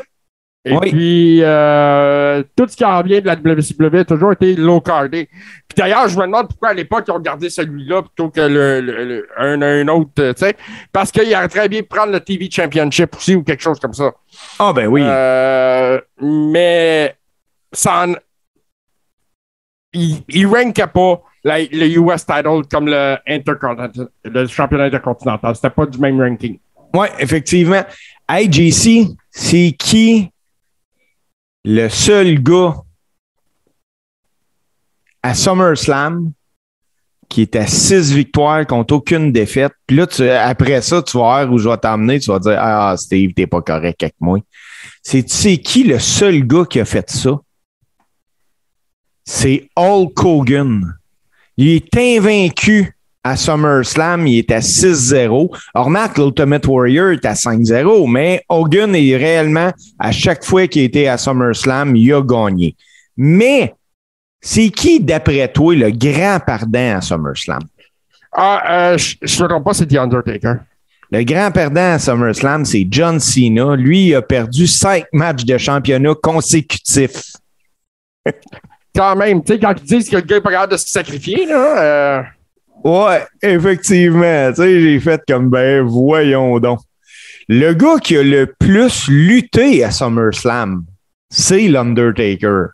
Et 0.66 0.72
Oui. 0.74 0.90
puis, 0.92 1.38
euh, 1.42 2.42
tout 2.56 2.66
ce 2.66 2.74
qui 2.74 2.84
en 2.86 3.02
vient 3.02 3.20
de 3.20 3.26
la 3.26 3.34
WCW 3.36 3.98
a 3.98 4.04
toujours 4.06 4.32
été 4.32 4.54
low 4.56 4.80
cardé. 4.80 5.28
Puis 5.68 5.76
d'ailleurs, 5.76 6.08
je 6.08 6.16
me 6.18 6.22
demande 6.24 6.48
pourquoi 6.48 6.70
à 6.70 6.72
l'époque 6.74 7.04
ils 7.06 7.10
ont 7.10 7.20
gardé 7.20 7.50
celui-là 7.50 8.00
plutôt 8.00 8.30
que 8.30 8.40
le, 8.40 8.80
le- 8.80 9.04
le- 9.04 9.28
un, 9.36 9.60
un 9.60 9.86
autre, 9.88 10.10
tu 10.16 10.32
sais. 10.36 10.56
Parce 10.90 11.10
qu'il 11.12 11.30
aurait 11.34 11.48
très 11.48 11.68
bien 11.68 11.82
pu 11.82 11.88
prendre 11.88 12.12
le 12.12 12.20
TV 12.20 12.48
Championship 12.50 13.14
aussi 13.14 13.34
ou 13.34 13.42
quelque 13.42 13.62
chose 13.62 13.78
comme 13.78 13.92
ça. 13.92 14.10
ah 14.58 14.72
ben 14.72 14.86
oui. 14.86 15.02
Euh, 15.04 16.00
mais 16.22 17.14
ça 17.72 18.06
en- 18.06 18.14
il, 19.92 20.22
il 20.28 20.46
rankait 20.46 20.86
pas 20.86 21.22
la- 21.44 21.58
le 21.60 21.86
US 21.98 22.24
title 22.24 22.62
comme 22.70 22.86
le, 22.86 23.16
Intercontinental- 23.26 24.08
le 24.24 24.46
championnat 24.46 24.84
intercontinental. 24.84 25.54
C'était 25.54 25.70
pas 25.70 25.84
du 25.86 25.98
même 25.98 26.20
ranking. 26.20 26.58
Oui, 26.94 27.06
effectivement. 27.18 27.82
Hey, 28.28 28.50
JC, 28.50 29.08
c'est 29.36 29.74
qui 29.76 30.30
le 31.64 31.88
seul 31.88 32.40
gars 32.40 32.76
à 35.24 35.34
SummerSlam 35.34 36.32
qui 37.28 37.42
est 37.42 37.56
à 37.56 37.66
six 37.66 38.12
victoires 38.12 38.64
contre 38.64 38.94
aucune 38.94 39.32
défaite? 39.32 39.72
Puis 39.88 39.96
là, 39.96 40.46
après 40.46 40.80
ça, 40.82 41.02
tu 41.02 41.16
vas 41.16 41.24
voir 41.24 41.52
où 41.52 41.58
je 41.58 41.68
vais 41.68 41.76
t'emmener. 41.76 42.20
Tu 42.20 42.30
vas 42.30 42.38
dire 42.38 42.56
Ah, 42.58 42.94
Steve, 42.96 43.32
t'es 43.34 43.48
pas 43.48 43.60
correct 43.60 44.00
avec 44.04 44.14
moi. 44.20 44.38
C'est 45.02 45.24
qui 45.58 45.82
le 45.82 45.98
seul 45.98 46.46
gars 46.46 46.64
qui 46.64 46.78
a 46.78 46.84
fait 46.84 47.10
ça? 47.10 47.40
C'est 49.24 49.68
Hulk 49.74 50.24
Hogan. 50.24 50.96
Il 51.56 51.70
est 51.70 51.96
invaincu 51.96 52.93
à 53.24 53.36
SummerSlam, 53.36 54.26
il 54.26 54.38
est 54.38 54.52
à 54.52 54.60
6-0. 54.60 55.56
Alors, 55.74 55.86
remarque, 55.86 56.18
l'Ultimate 56.18 56.66
Warrior 56.66 57.12
est 57.12 57.24
à 57.24 57.32
5-0, 57.32 58.10
mais 58.10 58.44
Hogan 58.50 58.94
est 58.94 59.16
réellement, 59.16 59.72
à 59.98 60.12
chaque 60.12 60.44
fois 60.44 60.66
qu'il 60.66 60.82
était 60.82 61.06
à 61.06 61.16
SummerSlam, 61.16 61.96
il 61.96 62.12
a 62.12 62.20
gagné. 62.20 62.76
Mais, 63.16 63.74
c'est 64.42 64.68
qui, 64.68 65.00
d'après 65.00 65.50
toi, 65.50 65.74
le 65.74 65.90
grand 65.90 66.38
perdant 66.44 66.98
à 66.98 67.00
SummerSlam? 67.00 67.62
Ah, 68.30 68.92
euh, 68.92 68.98
je 68.98 69.14
je 69.22 69.42
me 69.42 69.48
trompe 69.48 69.64
pas, 69.64 69.74
c'est 69.74 69.86
The 69.86 69.96
Undertaker. 69.96 70.56
Le 71.10 71.22
grand 71.22 71.50
perdant 71.50 71.94
à 71.94 71.98
SummerSlam, 71.98 72.66
c'est 72.66 72.86
John 72.90 73.18
Cena. 73.20 73.74
Lui, 73.74 74.08
il 74.08 74.14
a 74.16 74.22
perdu 74.22 74.66
cinq 74.66 75.06
matchs 75.12 75.44
de 75.44 75.56
championnat 75.56 76.14
consécutifs. 76.22 77.32
Quand 78.94 79.16
même, 79.16 79.42
tu 79.42 79.52
sais, 79.52 79.58
quand 79.58 79.74
ils 79.76 79.86
disent 79.86 80.08
que 80.08 80.14
le 80.14 80.22
gars 80.22 80.36
est 80.36 80.40
pas 80.40 80.52
capable 80.52 80.72
de 80.72 80.76
se 80.76 80.88
sacrifier, 80.88 81.46
là, 81.46 81.82
euh, 81.82 82.22
Ouais, 82.82 83.24
effectivement. 83.42 84.50
Tu 84.50 84.56
sais, 84.56 84.80
j'ai 84.80 85.00
fait 85.00 85.22
comme, 85.26 85.48
ben, 85.48 85.82
voyons 85.82 86.58
donc. 86.58 86.80
Le 87.48 87.72
gars 87.74 87.98
qui 88.02 88.16
a 88.16 88.22
le 88.22 88.46
plus 88.58 89.08
lutté 89.08 89.84
à 89.84 89.90
SummerSlam, 89.90 90.84
c'est 91.30 91.68
l'Undertaker. 91.68 92.68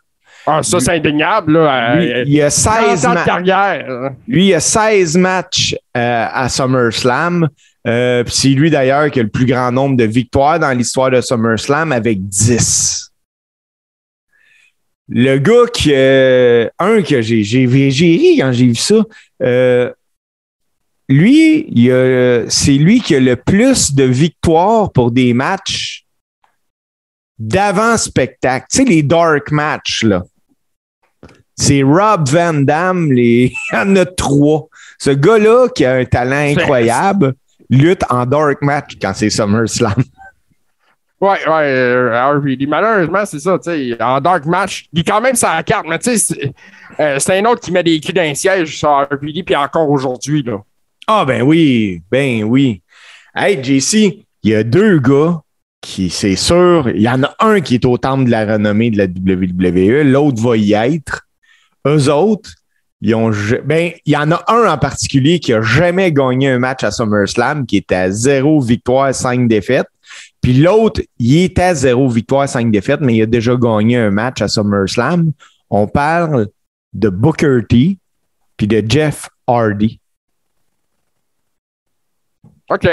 ah, 0.47 0.63
ça, 0.63 0.79
c'est 0.79 0.95
indéniable, 0.95 1.53
là. 1.53 1.95
Lui, 1.95 2.11
euh, 2.11 2.23
il 2.25 2.41
a 2.41 2.49
30 2.49 2.51
16 2.51 3.05
ans 3.05 3.13
de 3.13 3.25
carrière. 3.25 4.11
Lui, 4.27 4.47
il 4.47 4.53
a 4.53 4.59
16 4.59 5.17
matchs 5.17 5.75
euh, 5.95 6.25
à 6.31 6.47
SummerSlam. 6.47 7.49
Euh, 7.87 8.23
c'est 8.27 8.49
lui 8.49 8.69
d'ailleurs 8.69 9.09
qui 9.09 9.19
a 9.19 9.23
le 9.23 9.29
plus 9.29 9.45
grand 9.45 9.71
nombre 9.71 9.97
de 9.97 10.03
victoires 10.03 10.59
dans 10.59 10.71
l'histoire 10.71 11.09
de 11.09 11.19
SummerSlam 11.19 11.91
avec 11.91 12.27
10. 12.27 13.10
Le 15.13 15.37
gars 15.39 15.67
qui. 15.73 15.91
euh, 15.93 16.67
un 16.79 17.01
que 17.01 17.21
j'ai, 17.21 17.43
j'ai, 17.43 17.91
j'ai 17.91 18.15
ri 18.15 18.37
quand 18.39 18.51
j'ai 18.53 18.67
vu 18.67 18.75
ça. 18.75 18.95
euh, 19.43 19.91
lui, 21.09 21.65
il 21.69 21.91
a- 21.91 22.45
c'est 22.49 22.71
lui 22.77 23.01
qui 23.01 23.15
a 23.15 23.19
le 23.19 23.35
plus 23.35 23.93
de 23.93 24.05
victoires 24.05 24.89
pour 24.93 25.11
des 25.11 25.33
matchs 25.33 26.05
d'avant-spectacle. 27.37 28.67
Tu 28.71 28.77
sais, 28.77 28.83
les 28.85 29.03
dark 29.03 29.51
matchs, 29.51 30.03
là. 30.03 30.23
C'est 31.57 31.83
Rob 31.83 32.29
Van 32.29 32.53
Damme, 32.53 33.11
les... 33.11 33.51
il 33.73 33.75
y 33.75 33.77
en 33.77 33.95
a 33.97 34.05
trois. 34.05 34.69
Ce 34.99 35.09
gars-là, 35.11 35.67
qui 35.75 35.83
a 35.85 35.95
un 35.95 36.05
talent 36.05 36.55
incroyable, 36.57 37.33
lutte 37.69 38.03
en 38.09 38.25
dark 38.25 38.61
match 38.61 38.93
quand 39.01 39.13
c'est 39.13 39.29
SummerSlam. 39.29 40.01
Ouais, 41.21 41.37
ouais, 41.47 41.67
euh, 41.67 42.31
RVD. 42.33 42.65
Malheureusement, 42.65 43.23
c'est 43.25 43.39
ça, 43.39 43.59
tu 43.59 43.69
sais. 43.69 44.01
En 44.01 44.19
dark 44.19 44.43
match, 44.45 44.87
il 44.91 45.01
est 45.01 45.03
quand 45.03 45.21
même 45.21 45.35
sa 45.35 45.61
carte, 45.61 45.85
mais 45.87 45.99
tu 45.99 46.17
sais, 46.17 46.17
c'est 46.17 46.53
euh, 46.99 47.19
c'est 47.19 47.37
un 47.37 47.45
autre 47.45 47.61
qui 47.61 47.71
met 47.71 47.83
des 47.83 47.99
culs 47.99 48.13
d'un 48.13 48.33
siège 48.33 48.77
sur 48.77 48.89
RVD, 48.89 49.43
puis 49.43 49.55
encore 49.55 49.89
aujourd'hui, 49.89 50.41
là. 50.41 50.57
Ah, 51.07 51.23
ben 51.25 51.43
oui, 51.43 52.01
ben 52.09 52.43
oui. 52.43 52.81
Hey, 53.35 53.63
JC, 53.63 54.25
il 54.43 54.51
y 54.51 54.55
a 54.55 54.63
deux 54.63 54.99
gars 54.99 55.41
qui, 55.79 56.09
c'est 56.09 56.35
sûr, 56.35 56.89
il 56.89 57.01
y 57.01 57.09
en 57.09 57.23
a 57.23 57.35
un 57.39 57.61
qui 57.61 57.75
est 57.75 57.85
au 57.85 57.97
temple 57.97 58.25
de 58.25 58.31
la 58.31 58.53
renommée 58.53 58.91
de 58.91 58.97
la 58.97 59.05
WWE, 59.05 60.03
l'autre 60.03 60.41
va 60.41 60.57
y 60.57 60.73
être. 60.73 61.27
Eux 61.87 62.11
autres, 62.11 62.51
ils 63.01 63.15
ont, 63.15 63.31
ben, 63.65 63.91
il 64.05 64.13
y 64.13 64.17
en 64.17 64.31
a 64.31 64.43
un 64.47 64.71
en 64.71 64.77
particulier 64.77 65.39
qui 65.39 65.53
a 65.53 65.61
jamais 65.61 66.11
gagné 66.11 66.49
un 66.49 66.59
match 66.59 66.83
à 66.83 66.91
SummerSlam, 66.91 67.65
qui 67.65 67.77
est 67.77 67.91
à 67.91 68.11
zéro 68.11 68.61
victoire, 68.61 69.13
cinq 69.13 69.47
défaites. 69.47 69.87
Puis 70.41 70.53
l'autre, 70.53 71.01
il 71.19 71.37
est 71.37 71.59
à 71.59 71.75
zéro 71.75 72.09
victoire, 72.09 72.49
cinq 72.49 72.71
défaites, 72.71 73.01
mais 73.01 73.15
il 73.15 73.21
a 73.21 73.25
déjà 73.27 73.55
gagné 73.55 73.97
un 73.97 74.09
match 74.09 74.41
à 74.41 74.47
SummerSlam. 74.47 75.31
On 75.69 75.87
parle 75.87 76.47
de 76.93 77.09
Booker 77.09 77.59
T 77.69 77.97
puis 78.57 78.67
de 78.67 78.83
Jeff 78.87 79.29
Hardy. 79.47 79.99
OK. 82.69 82.87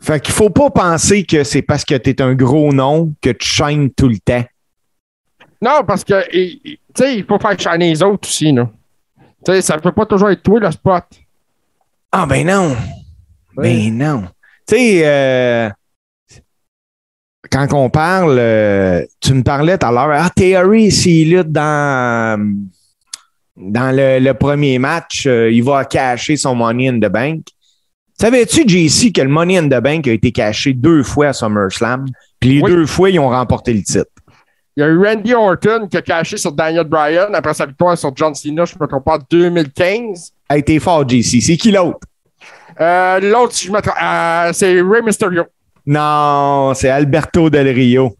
Fait 0.00 0.20
qu'il 0.20 0.34
faut 0.34 0.50
pas 0.50 0.70
penser 0.70 1.24
que 1.24 1.44
c'est 1.44 1.62
parce 1.62 1.84
que 1.84 1.94
tu 1.94 2.10
es 2.10 2.22
un 2.22 2.34
gros 2.34 2.72
nom 2.72 3.14
que 3.20 3.30
tu 3.30 3.46
chaînes 3.46 3.90
tout 3.90 4.08
le 4.08 4.18
temps. 4.18 4.44
Non, 5.60 5.84
parce 5.86 6.02
que, 6.02 6.28
tu 6.28 6.78
sais, 6.96 7.18
il 7.18 7.24
faut 7.24 7.38
faire 7.38 7.58
shiner 7.58 7.90
les 7.90 8.02
autres 8.02 8.28
aussi, 8.28 8.50
là. 8.50 8.68
Tu 9.44 9.52
sais, 9.52 9.62
ça 9.62 9.78
peut 9.78 9.92
pas 9.92 10.06
toujours 10.06 10.30
être 10.30 10.42
toi, 10.42 10.58
le 10.58 10.70
spot. 10.70 11.04
Ah 12.10 12.26
ben 12.26 12.46
non. 12.46 12.76
Oui. 13.56 13.90
Ben 13.90 13.98
non. 13.98 14.22
Tu 14.66 14.76
sais, 14.76 15.02
euh, 15.04 15.70
quand 17.52 17.72
on 17.74 17.90
parle, 17.90 18.36
euh, 18.38 19.04
tu 19.20 19.34
me 19.34 19.42
parlais 19.42 19.76
tout 19.78 19.86
à 19.86 19.92
l'heure, 19.92 20.10
ah, 20.12 20.30
Theory, 20.34 20.90
s'il 20.90 21.36
lutte 21.36 21.52
dans, 21.52 22.54
dans 23.56 23.94
le, 23.94 24.18
le 24.18 24.34
premier 24.34 24.78
match, 24.78 25.26
euh, 25.26 25.50
il 25.50 25.62
va 25.62 25.84
cacher 25.84 26.36
son 26.36 26.54
Money 26.54 26.88
in 26.88 26.98
the 26.98 27.10
Bank. 27.12 27.42
Savais-tu, 28.18 28.62
JC, 28.68 29.12
que 29.12 29.20
le 29.22 29.28
Money 29.28 29.58
in 29.58 29.68
the 29.68 29.82
Bank 29.82 30.06
a 30.08 30.12
été 30.12 30.30
caché 30.32 30.72
deux 30.72 31.02
fois 31.02 31.28
à 31.28 31.32
SummerSlam? 31.32 32.06
Puis 32.40 32.54
les 32.56 32.62
Oui. 32.62 32.70
deux 32.70 32.86
fois, 32.86 33.10
ils 33.10 33.18
ont 33.18 33.28
remporté 33.28 33.72
le 33.74 33.82
titre? 33.82 34.06
Il 34.76 34.80
y 34.80 34.82
a 34.84 34.88
eu 34.88 34.96
Randy 35.04 35.34
Orton 35.34 35.86
qui 35.90 35.96
a 35.98 36.02
caché 36.02 36.38
sur 36.38 36.52
Daniel 36.52 36.84
Bryan 36.84 37.34
après 37.34 37.52
sa 37.52 37.66
victoire 37.66 37.98
sur 37.98 38.10
John 38.16 38.34
Cena, 38.34 38.64
je 38.64 38.74
me 38.80 38.86
trompe 38.86 39.04
pas, 39.04 39.16
en 39.16 39.22
2015. 39.30 40.30
A 40.48 40.56
été 40.56 40.78
fort, 40.78 41.06
JC. 41.06 41.40
C'est 41.42 41.56
qui 41.58 41.72
l'autre? 41.72 41.98
Euh, 42.80 43.20
L'autre, 43.20 43.52
si 43.52 43.66
je 43.66 43.72
me 43.72 43.80
trompe, 43.82 43.96
euh, 44.02 44.50
c'est 44.54 44.80
Rey 44.80 45.02
Mysterio. 45.04 45.44
Non, 45.86 46.72
c'est 46.74 46.90
Alberto 46.90 47.50
Del 47.50 47.68
Rio. 47.68 48.16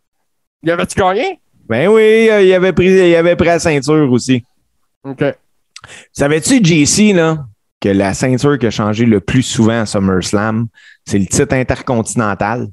Il 0.62 0.70
avait-tu 0.70 0.98
gagné? 0.98 1.40
Ben 1.68 1.88
oui, 1.88 2.28
euh, 2.30 2.42
il 2.42 2.52
avait 2.52 2.72
pris, 2.72 2.86
il 2.86 3.14
avait 3.14 3.36
pris 3.36 3.46
la 3.46 3.58
ceinture 3.58 4.10
aussi. 4.10 4.44
OK. 5.04 5.24
Savais-tu, 6.12 6.62
JC, 6.62 7.14
là, 7.14 7.46
que 7.80 7.88
la 7.88 8.14
ceinture 8.14 8.58
qui 8.58 8.66
a 8.66 8.70
changé 8.70 9.06
le 9.06 9.20
plus 9.20 9.42
souvent 9.42 9.80
à 9.80 9.86
SummerSlam, 9.86 10.66
c'est 11.04 11.18
le 11.18 11.26
titre 11.26 11.54
intercontinental? 11.54 12.68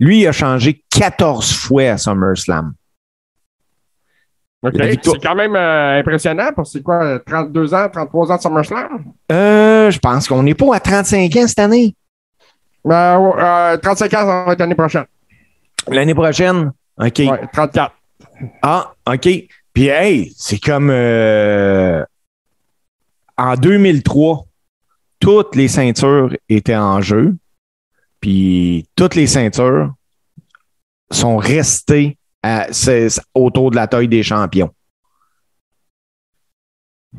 Lui, 0.00 0.20
il 0.20 0.26
a 0.26 0.32
changé 0.32 0.82
14 0.90 1.52
fois 1.52 1.90
à 1.90 1.98
SummerSlam. 1.98 2.74
OK. 4.62 4.74
C'est 4.78 5.22
quand 5.22 5.34
même 5.34 5.56
euh, 5.56 5.98
impressionnant 5.98 6.50
pour 6.54 6.66
c'est 6.66 6.82
quoi, 6.82 7.18
32 7.18 7.74
ans, 7.74 7.88
33 7.92 8.32
ans 8.32 8.36
de 8.36 8.40
SummerSlam? 8.40 9.04
Euh, 9.30 9.90
je 9.90 9.98
pense 9.98 10.26
qu'on 10.26 10.42
n'est 10.42 10.54
pas 10.54 10.74
à 10.76 10.80
35 10.80 11.36
ans 11.36 11.46
cette 11.46 11.58
année. 11.58 11.94
Euh, 12.86 13.16
ouais, 13.16 13.42
euh, 13.42 13.76
35 13.78 14.14
ans, 14.14 14.16
ça 14.18 14.44
va 14.44 14.52
être 14.52 14.58
l'année 14.58 14.74
prochaine. 14.74 15.04
L'année 15.88 16.14
prochaine? 16.14 16.72
OK. 16.98 17.18
Ouais, 17.18 17.48
34. 17.52 17.94
Ah, 18.62 18.94
OK. 19.06 19.28
Puis, 19.72 19.86
hey, 19.88 20.32
c'est 20.36 20.58
comme 20.58 20.90
euh, 20.90 22.04
en 23.36 23.54
2003, 23.56 24.46
toutes 25.18 25.56
les 25.56 25.68
ceintures 25.68 26.36
étaient 26.48 26.76
en 26.76 27.00
jeu. 27.00 27.34
Puis, 28.20 28.86
toutes 28.96 29.14
les 29.14 29.26
ceintures 29.26 29.92
sont 31.10 31.36
restées 31.36 32.16
à- 32.42 32.66
autour 33.34 33.70
de 33.70 33.76
la 33.76 33.86
taille 33.86 34.08
des 34.08 34.22
champions. 34.22 34.72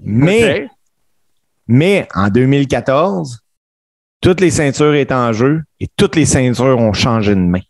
Mais, 0.01 0.67
mais 1.67 2.07
en 2.13 2.27
2014, 2.29 3.41
toutes 4.25 4.41
les 4.41 4.49
ceintures 4.49 4.95
étaient 4.95 5.13
en 5.13 5.33
jeu 5.33 5.61
et 5.79 5.87
toutes 5.95 6.15
les 6.15 6.25
ceintures 6.25 6.79
ont 6.79 6.93
changé 6.93 7.35
de 7.35 7.39
main. 7.39 7.61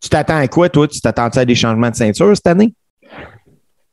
Tu 0.00 0.08
t'attends 0.08 0.38
à 0.38 0.48
quoi, 0.48 0.70
toi? 0.70 0.88
Tu 0.88 1.02
t'attends 1.02 1.28
à 1.28 1.44
des 1.44 1.54
changements 1.54 1.90
de 1.90 1.94
ceinture 1.94 2.34
cette 2.34 2.46
année? 2.46 2.72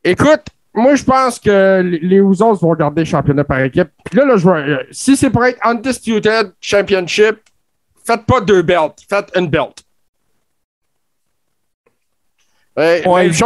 Écoute, 0.02 0.46
moi, 0.72 0.94
je 0.94 1.04
pense 1.04 1.38
que 1.38 1.82
les 1.82 2.16
Usos 2.16 2.54
vont 2.54 2.74
garder 2.74 3.02
le 3.02 3.06
championnat 3.06 3.44
par 3.44 3.60
équipe. 3.60 3.88
Puis 4.02 4.18
là, 4.18 4.24
là 4.24 4.38
je 4.38 4.44
vois, 4.44 4.60
euh, 4.60 4.82
si 4.90 5.14
c'est 5.14 5.28
pour 5.28 5.44
être 5.44 5.58
Undisputed 5.62 6.54
Championship, 6.58 7.40
faites 8.06 8.24
pas 8.24 8.40
deux 8.40 8.62
belts, 8.62 9.04
faites 9.06 9.30
une 9.36 9.48
belt. 9.48 9.84
Ouais, 12.74 13.06
Ouais. 13.06 13.28
Tu 13.28 13.36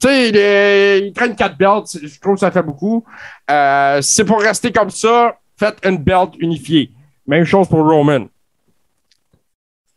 sais, 0.00 0.28
il, 0.30 1.06
il 1.06 1.12
traîne 1.12 1.36
quatre 1.36 1.58
belts, 1.58 1.98
je 2.02 2.18
trouve 2.18 2.36
que 2.36 2.40
ça 2.40 2.50
fait 2.50 2.62
beaucoup. 2.62 3.04
Euh, 3.50 4.00
si 4.00 4.14
c'est 4.14 4.24
pour 4.24 4.40
rester 4.40 4.72
comme 4.72 4.88
ça, 4.88 5.36
faites 5.64 5.78
une 5.84 5.98
belt 5.98 6.30
unifiée. 6.38 6.90
Même 7.26 7.44
chose 7.44 7.68
pour 7.68 7.84
Roman. 7.88 8.26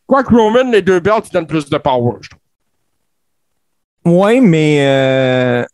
Quoique 0.06 0.34
Roman, 0.34 0.70
les 0.70 0.82
deux 0.82 1.00
belts, 1.00 1.26
ils 1.28 1.32
donnent 1.32 1.46
plus 1.46 1.68
de 1.68 1.78
power, 1.78 2.18
je 2.20 2.28
trouve. 2.30 2.40
Oui, 4.04 4.40
mais 4.40 4.86
euh, 4.86 5.64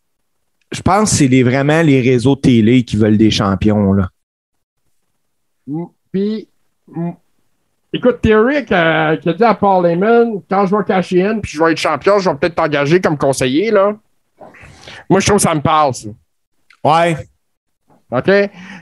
je 0.71 0.81
pense 0.81 1.11
que 1.11 1.17
c'est 1.17 1.27
les- 1.27 1.43
vraiment 1.43 1.81
les 1.83 2.01
réseaux 2.01 2.35
télé 2.35 2.83
qui 2.83 2.95
veulent 2.97 3.17
des 3.17 3.29
champions. 3.29 3.93
Là. 3.93 4.09
Mm, 5.67 5.83
Puis, 6.11 6.47
mm, 6.87 7.11
écoute, 7.93 8.21
Theory 8.21 8.65
qui 8.65 8.73
a, 8.73 9.17
qui 9.17 9.29
a 9.29 9.33
dit 9.33 9.43
à 9.43 9.53
Paul 9.53 9.85
Heyman, 9.85 10.41
quand 10.49 10.65
je 10.65 10.75
vais 10.75 10.83
cacher 10.83 11.23
in, 11.23 11.39
puis 11.39 11.51
je 11.51 11.63
vais 11.63 11.71
être 11.73 11.77
champion, 11.77 12.17
je 12.17 12.29
vais 12.29 12.35
peut-être 12.35 12.55
t'engager 12.55 12.99
comme 12.99 13.17
conseiller, 13.17 13.69
là. 13.69 13.95
Moi, 15.09 15.19
je 15.19 15.25
trouve 15.27 15.37
que 15.37 15.43
ça 15.43 15.53
me 15.53 15.61
parle, 15.61 15.93
ça. 15.93 16.09
Ouais. 16.83 17.15
OK? 18.11 18.31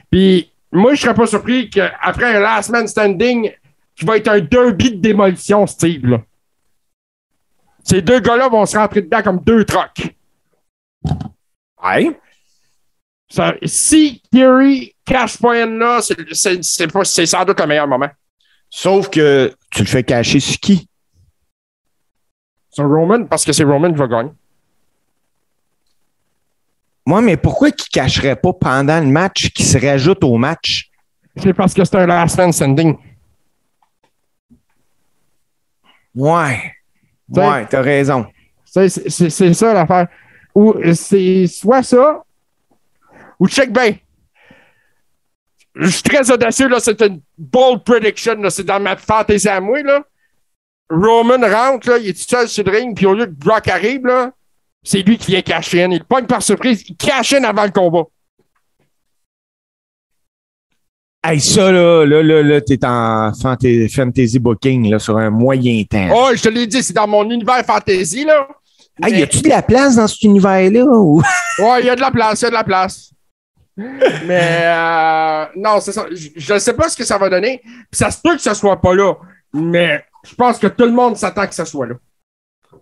Puis 0.10 0.51
moi, 0.72 0.94
je 0.94 1.02
serais 1.02 1.14
pas 1.14 1.28
surpris 1.28 1.70
qu'après 1.70 2.36
un 2.36 2.40
last 2.40 2.70
man 2.70 2.88
standing, 2.88 3.52
qui 3.96 4.06
va 4.06 4.18
être 4.18 4.30
un 4.30 4.40
derby 4.40 4.92
de 4.92 5.02
démolition, 5.02 5.68
Steve. 5.68 6.06
Là. 6.08 6.22
Ces 7.84 8.02
deux 8.02 8.20
gars-là 8.20 8.48
vont 8.48 8.66
se 8.66 8.78
rentrer 8.78 9.02
dedans 9.02 9.22
comme 9.22 9.40
deux 9.40 9.66
trocs. 9.66 10.16
Ouais. 11.84 12.20
Ça, 13.30 13.56
si 13.64 14.22
Theory 14.32 14.96
cache 15.06 15.38
point 15.38 15.66
là, 15.66 16.00
c'est 16.02 17.26
sans 17.26 17.46
doute 17.46 17.60
le 17.60 17.68
meilleur 17.68 17.88
moment. 17.88 18.10
Sauf 18.70 19.10
que 19.10 19.54
tu 19.70 19.82
le 19.82 19.88
fais 19.88 20.04
cacher 20.04 20.40
sur 20.40 20.60
qui? 20.60 20.88
Sur 22.70 22.88
Roman, 22.88 23.26
parce 23.26 23.44
que 23.44 23.52
c'est 23.52 23.64
Roman 23.64 23.92
qui 23.92 24.00
va 24.00 24.08
gagner. 24.08 24.32
Moi, 27.12 27.20
mais 27.20 27.36
pourquoi 27.36 27.68
il 27.68 27.72
ne 27.72 27.92
cacherait 27.92 28.38
pas 28.38 28.54
pendant 28.54 29.02
le 29.02 29.08
match 29.08 29.50
qui 29.50 29.64
se 29.64 29.78
rajoute 29.78 30.24
au 30.24 30.38
match? 30.38 30.90
C'est 31.36 31.54
parce 31.54 31.74
que 31.74 31.84
c'est 31.84 31.98
un 31.98 32.06
last 32.06 32.38
man 32.38 32.54
standing. 32.54 32.98
Ouais. 36.16 36.72
Ouais, 37.28 37.66
t'as 37.66 37.82
raison. 37.82 38.26
C'est 38.64 38.88
ça 39.54 39.74
l'affaire. 39.74 40.08
Ou 40.56 40.74
c'est 40.94 41.48
soit 41.48 41.84
ça, 41.84 42.24
ou 43.38 43.50
check 43.50 43.74
bien. 43.74 43.96
Je 45.76 45.90
suis 45.90 46.04
très 46.04 46.32
audacieux, 46.32 46.70
là, 46.70 46.80
c'est 46.80 47.02
une 47.02 47.20
bold 47.38 47.84
prediction, 47.84 48.38
c'est 48.50 48.64
dans 48.64 48.80
ma 48.80 48.96
fantaisie 48.96 49.50
à 49.50 49.60
moi, 49.60 49.84
là. 49.84 50.02
Roman 50.90 51.46
rentre, 51.46 51.90
là, 51.90 51.98
il 51.98 52.08
est 52.08 52.14
tout 52.14 52.30
seul 52.30 52.48
sur 52.48 52.64
le 52.64 52.72
ring, 52.72 52.96
puis 52.96 53.06
au 53.06 53.14
lieu 53.14 53.26
que 53.26 53.32
Brock 53.32 53.68
arrive, 53.68 54.06
là, 54.06 54.32
c'est 54.84 55.02
lui 55.02 55.18
qui 55.18 55.32
vient 55.32 55.42
cacher 55.42 55.84
in. 55.84 55.92
Il 55.92 56.04
pogne 56.04 56.26
par 56.26 56.42
surprise, 56.42 56.84
il 56.88 56.96
cache 56.96 57.34
in 57.34 57.44
avant 57.44 57.66
le 57.66 57.72
combat. 57.72 58.04
Hey, 61.24 61.40
ça, 61.40 61.72
là, 61.72 62.04
là, 62.04 62.24
là, 62.24 62.42
là 62.42 62.62
t'es 62.62 62.80
en 62.84 63.32
fantasy 63.34 64.40
booking, 64.40 64.90
là, 64.90 64.98
sur 64.98 65.18
un 65.18 65.30
moyen 65.30 65.84
temps. 65.84 66.10
Oh, 66.12 66.30
je 66.34 66.42
te 66.42 66.50
l'ai 66.50 66.66
dit, 66.66 66.82
c'est 66.82 66.94
dans 66.94 67.08
mon 67.08 67.30
univers 67.30 67.64
fantasy, 67.64 68.26
là. 68.26 68.48
Hey, 69.04 69.20
y 69.20 69.24
a-tu 69.24 69.42
de 69.42 69.50
la 69.50 69.62
place 69.62 69.98
dans 69.98 70.08
cet 70.08 70.24
univers-là? 70.24 70.84
Ou... 70.84 71.22
ouais, 71.60 71.82
il 71.82 71.86
y 71.86 71.90
a 71.90 71.96
de 71.96 72.02
la 72.02 72.10
place, 72.10 72.42
il 72.42 72.46
y 72.46 72.48
a 72.48 72.50
de 72.50 72.56
la 72.56 72.64
place. 72.64 73.12
Mais 73.78 74.62
euh, 74.64 75.46
non, 75.56 75.80
c'est 75.80 75.92
ça. 75.92 76.06
Je 76.12 76.54
ne 76.54 76.60
sais 76.60 76.74
pas 76.74 76.90
ce 76.90 76.98
que 76.98 77.04
ça 77.04 77.18
va 77.18 77.30
donner. 77.30 77.62
Puis 77.64 78.00
ça 78.00 78.12
se 78.12 78.20
peut 78.22 78.36
que 78.36 78.42
ce 78.42 78.54
soit 78.54 78.80
pas 78.82 78.94
là. 78.94 79.14
Mais 79.54 80.04
je 80.24 80.36
pense 80.36 80.58
que 80.58 80.68
tout 80.68 80.86
le 80.86 80.92
monde 80.92 81.18
s'attend 81.18 81.48
que 81.48 81.56
ce 81.56 81.66
soit 81.66 81.88
là. 81.88 81.96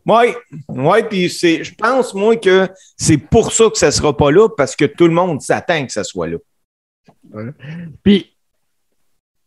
Oui, 0.05 0.33
ouais, 0.69 1.03
puis 1.03 1.29
c'est, 1.29 1.63
je 1.63 1.73
pense, 1.75 2.13
moi, 2.13 2.35
que 2.35 2.67
c'est 2.97 3.17
pour 3.17 3.51
ça 3.51 3.69
que 3.69 3.77
ça 3.77 3.87
ne 3.87 3.91
sera 3.91 4.15
pas 4.15 4.31
là, 4.31 4.49
parce 4.49 4.75
que 4.75 4.85
tout 4.85 5.07
le 5.07 5.13
monde 5.13 5.41
s'attend 5.41 5.85
que 5.85 5.91
ça 5.91 6.03
soit 6.03 6.27
là. 6.27 6.37
Puis, 8.03 8.35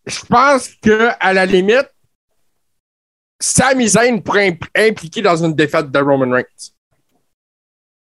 je 0.07 0.20
pense 0.28 0.68
qu'à 0.82 1.32
la 1.32 1.47
limite, 1.47 1.90
Sami 3.40 3.88
Zayn 3.88 4.20
pourrait 4.20 4.59
impliquer 4.76 5.22
dans 5.22 5.45
une 5.45 5.55
défaite 5.55 5.90
de 5.90 5.99
Roman 5.99 6.30
Reigns. 6.30 6.72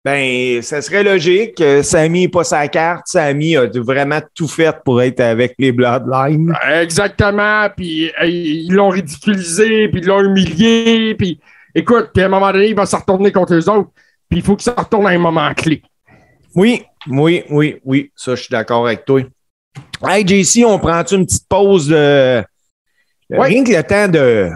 Ben, 0.04 0.62
ça 0.62 0.84
serait 0.84 1.04
logique. 1.04 1.64
Sami 1.82 2.22
n'est 2.22 2.30
pas 2.30 2.44
sa 2.44 2.68
carte. 2.68 3.08
Sami 3.08 3.58
a 3.58 3.66
vraiment 3.74 4.22
tout 4.36 4.48
fait 4.48 4.76
pour 4.86 5.02
être 5.02 5.20
avec 5.20 5.56
les 5.58 5.72
Bloodlines. 5.72 6.54
Exactement. 6.64 7.68
Puis 7.76 8.12
ils 8.22 8.72
l'ont 8.72 8.90
ridiculisé, 8.90 9.88
puis 9.88 10.02
ils 10.02 10.06
l'ont 10.06 10.24
humilié. 10.24 11.16
Puis 11.16 11.40
écoute, 11.76 12.10
puis 12.14 12.24
à 12.24 12.26
un 12.26 12.30
moment 12.30 12.52
donné, 12.52 12.70
il 12.70 12.76
va 12.76 12.86
se 12.86 12.96
retourner 12.96 13.32
contre 13.32 13.54
eux 13.54 13.70
autres. 13.70 13.92
Puis 14.30 14.40
il 14.40 14.42
faut 14.42 14.56
que 14.56 14.64
ça 14.64 14.74
retourne 14.76 15.06
à 15.06 15.10
un 15.10 15.20
moment 15.20 15.54
clé. 15.54 15.84
Oui, 16.56 16.84
oui, 17.08 17.44
oui, 17.50 17.80
oui. 17.84 18.12
Ça, 18.16 18.36
je 18.36 18.42
suis 18.44 18.52
d'accord 18.52 18.88
avec 18.88 19.06
toi. 19.06 19.22
Hey, 20.04 20.26
JC, 20.26 20.64
on 20.66 20.80
prend-tu 20.80 21.16
une 21.16 21.26
petite 21.26 21.48
pause 21.48 21.88
de. 21.88 22.44
Rien 23.30 23.64
que 23.64 23.72
le 23.72 23.84
temps 23.84 24.08
de, 24.08 24.50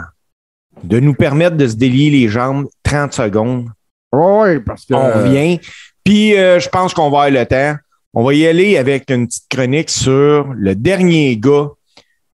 de 0.84 1.00
nous 1.00 1.14
permettre 1.14 1.58
de 1.58 1.68
se 1.68 1.76
délier 1.76 2.10
les 2.10 2.30
jambes 2.30 2.68
30 2.84 3.14
secondes? 3.14 3.70
Oui, 4.12 4.60
parce 4.62 4.86
que. 4.86 4.94
On 4.94 5.12
revient. 5.12 5.60
Puis, 6.04 6.38
euh, 6.38 6.60
je 6.60 6.70
pense 6.70 6.94
qu'on 6.94 7.10
va 7.10 7.24
avoir 7.24 7.30
le 7.30 7.46
temps. 7.46 7.76
On 8.14 8.24
va 8.24 8.34
y 8.34 8.48
aller 8.48 8.78
avec 8.78 9.12
une 9.12 9.28
petite 9.28 9.48
chronique 9.50 9.90
sur 9.90 10.52
le 10.56 10.74
dernier 10.74 11.38
gars 11.38 11.68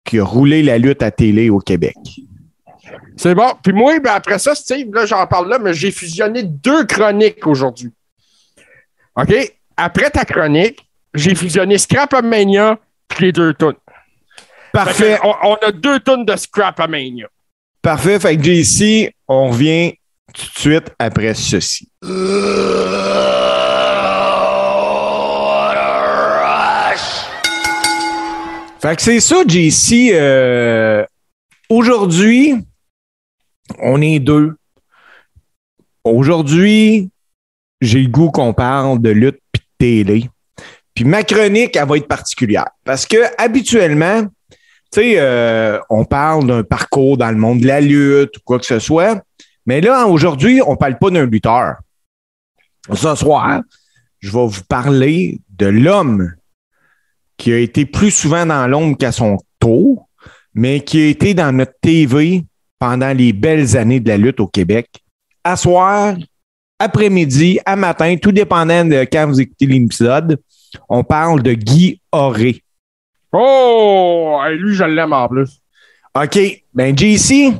qui 0.05 0.19
a 0.19 0.23
roulé 0.23 0.63
la 0.63 0.77
lutte 0.77 1.03
à 1.03 1.11
télé 1.11 1.49
au 1.49 1.59
Québec. 1.59 1.95
C'est 3.17 3.33
bon. 3.33 3.53
Puis 3.63 3.73
moi, 3.73 3.99
ben 3.99 4.13
après 4.13 4.39
ça, 4.39 4.53
Steve, 4.55 4.93
là, 4.93 5.05
j'en 5.05 5.25
parle 5.27 5.49
là, 5.49 5.59
mais 5.59 5.73
j'ai 5.73 5.91
fusionné 5.91 6.43
deux 6.43 6.85
chroniques 6.85 7.45
aujourd'hui. 7.47 7.91
OK? 9.15 9.33
Après 9.77 10.09
ta 10.09 10.25
chronique, 10.25 10.85
j'ai 11.13 11.35
fusionné 11.35 11.77
Scrapamania 11.77 12.77
et 13.17 13.21
les 13.21 13.31
deux 13.31 13.53
tonnes. 13.53 13.75
Parfait. 14.73 15.17
On, 15.23 15.55
a 15.55 15.71
deux 15.71 15.99
tonnes 16.01 16.25
de 16.25 16.35
Scrapamania. 16.35 17.27
Parfait. 17.81 18.19
Fait 18.19 18.35
que 18.35 18.43
JC, 18.43 19.13
on 19.27 19.49
revient 19.49 19.93
tout 20.33 20.47
de 20.53 20.59
suite 20.59 20.91
après 20.99 21.33
ceci. 21.33 21.89
Fait 28.81 28.95
que 28.95 29.01
c'est 29.01 29.19
ça, 29.21 29.37
JC. 29.47 30.11
Euh, 30.13 31.05
aujourd'hui, 31.69 32.55
on 33.79 34.01
est 34.01 34.19
deux. 34.19 34.55
Aujourd'hui, 36.03 37.09
j'ai 37.81 38.01
le 38.01 38.09
goût 38.09 38.31
qu'on 38.31 38.53
parle 38.53 39.01
de 39.01 39.09
lutte 39.09 39.39
et 39.53 39.57
de 39.57 39.63
télé. 39.77 40.29
Puis 40.93 41.03
ma 41.03 41.23
chronique, 41.23 41.75
elle 41.75 41.87
va 41.87 41.97
être 41.97 42.07
particulière. 42.07 42.69
Parce 42.83 43.05
que 43.05 43.17
habituellement, 43.37 44.23
tu 44.91 45.01
sais, 45.01 45.15
euh, 45.17 45.79
on 45.89 46.05
parle 46.05 46.47
d'un 46.47 46.63
parcours 46.63 47.17
dans 47.17 47.31
le 47.31 47.37
monde 47.37 47.59
de 47.59 47.67
la 47.67 47.81
lutte 47.81 48.37
ou 48.37 48.39
quoi 48.45 48.59
que 48.59 48.65
ce 48.65 48.79
soit. 48.79 49.21
Mais 49.65 49.81
là, 49.81 50.05
aujourd'hui, 50.07 50.61
on 50.61 50.71
ne 50.71 50.77
parle 50.77 50.97
pas 50.97 51.09
d'un 51.09 51.25
lutteur. 51.25 51.75
Ce 52.93 53.15
soir, 53.15 53.61
je 54.19 54.31
vais 54.31 54.47
vous 54.47 54.63
parler 54.69 55.41
de 55.49 55.65
l'homme 55.65 56.33
qui 57.37 57.51
a 57.51 57.57
été 57.57 57.85
plus 57.85 58.11
souvent 58.11 58.45
dans 58.45 58.67
l'ombre 58.67 58.97
qu'à 58.97 59.11
son 59.11 59.37
tour, 59.59 60.07
mais 60.53 60.81
qui 60.81 61.01
a 61.01 61.07
été 61.07 61.33
dans 61.33 61.51
notre 61.51 61.73
TV 61.81 62.45
pendant 62.79 63.13
les 63.13 63.33
belles 63.33 63.77
années 63.77 63.99
de 63.99 64.09
la 64.09 64.17
lutte 64.17 64.39
au 64.39 64.47
Québec. 64.47 64.89
À 65.43 65.55
soir, 65.55 66.15
après-midi, 66.79 67.59
à 67.65 67.75
matin, 67.75 68.15
tout 68.21 68.31
dépendant 68.31 68.83
de 68.85 69.05
quand 69.11 69.27
vous 69.27 69.41
écoutez 69.41 69.65
l'épisode, 69.65 70.39
on 70.89 71.03
parle 71.03 71.41
de 71.41 71.53
Guy 71.53 72.01
Auré. 72.11 72.61
Oh! 73.31 74.39
Lui, 74.49 74.75
je 74.75 74.83
l'aime 74.83 75.13
en 75.13 75.27
plus. 75.27 75.61
OK. 76.15 76.63
Ben, 76.73 76.97
JC, 76.97 77.53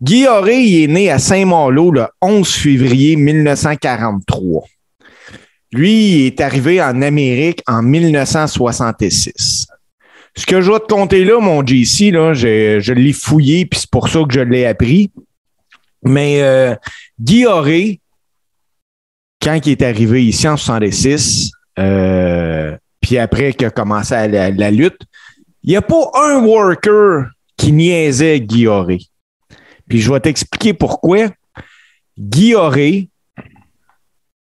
Guy 0.00 0.26
Auré, 0.26 0.60
il 0.62 0.84
est 0.84 0.86
né 0.86 1.10
à 1.10 1.18
Saint-Malo 1.18 1.90
le 1.90 2.06
11 2.20 2.48
février 2.48 3.16
1943. 3.16 4.64
Lui, 5.72 5.92
il 5.92 6.26
est 6.26 6.40
arrivé 6.40 6.80
en 6.80 7.02
Amérique 7.02 7.62
en 7.66 7.82
1966. 7.82 9.66
Ce 10.36 10.46
que 10.46 10.60
je 10.60 10.72
vais 10.72 10.80
te 10.80 10.86
compter 10.86 11.24
là, 11.24 11.38
mon 11.40 11.64
JC, 11.64 12.10
là, 12.10 12.34
je, 12.34 12.80
je 12.80 12.92
l'ai 12.92 13.12
fouillé, 13.12 13.66
puis 13.66 13.80
c'est 13.80 13.90
pour 13.90 14.08
ça 14.08 14.20
que 14.26 14.34
je 14.34 14.40
l'ai 14.40 14.66
appris. 14.66 15.10
Mais 16.02 16.42
euh, 16.42 16.74
Guy 17.20 17.46
quand 19.40 19.60
il 19.66 19.72
est 19.72 19.82
arrivé 19.82 20.24
ici 20.24 20.48
en 20.48 20.56
66, 20.56 21.50
euh, 21.78 22.76
puis 23.00 23.18
après 23.18 23.52
qu'il 23.52 23.66
a 23.66 23.70
commencé 23.70 24.28
la, 24.28 24.50
la 24.50 24.70
lutte, 24.70 25.02
il 25.62 25.70
n'y 25.70 25.76
a 25.76 25.82
pas 25.82 26.10
un 26.14 26.42
worker 26.42 27.26
qui 27.56 27.72
niaisait 27.72 28.40
Guy 28.40 28.66
Auré. 28.66 29.00
Puis 29.88 30.00
je 30.00 30.12
vais 30.12 30.20
t'expliquer 30.20 30.72
pourquoi. 30.72 31.28
Guy 32.18 32.54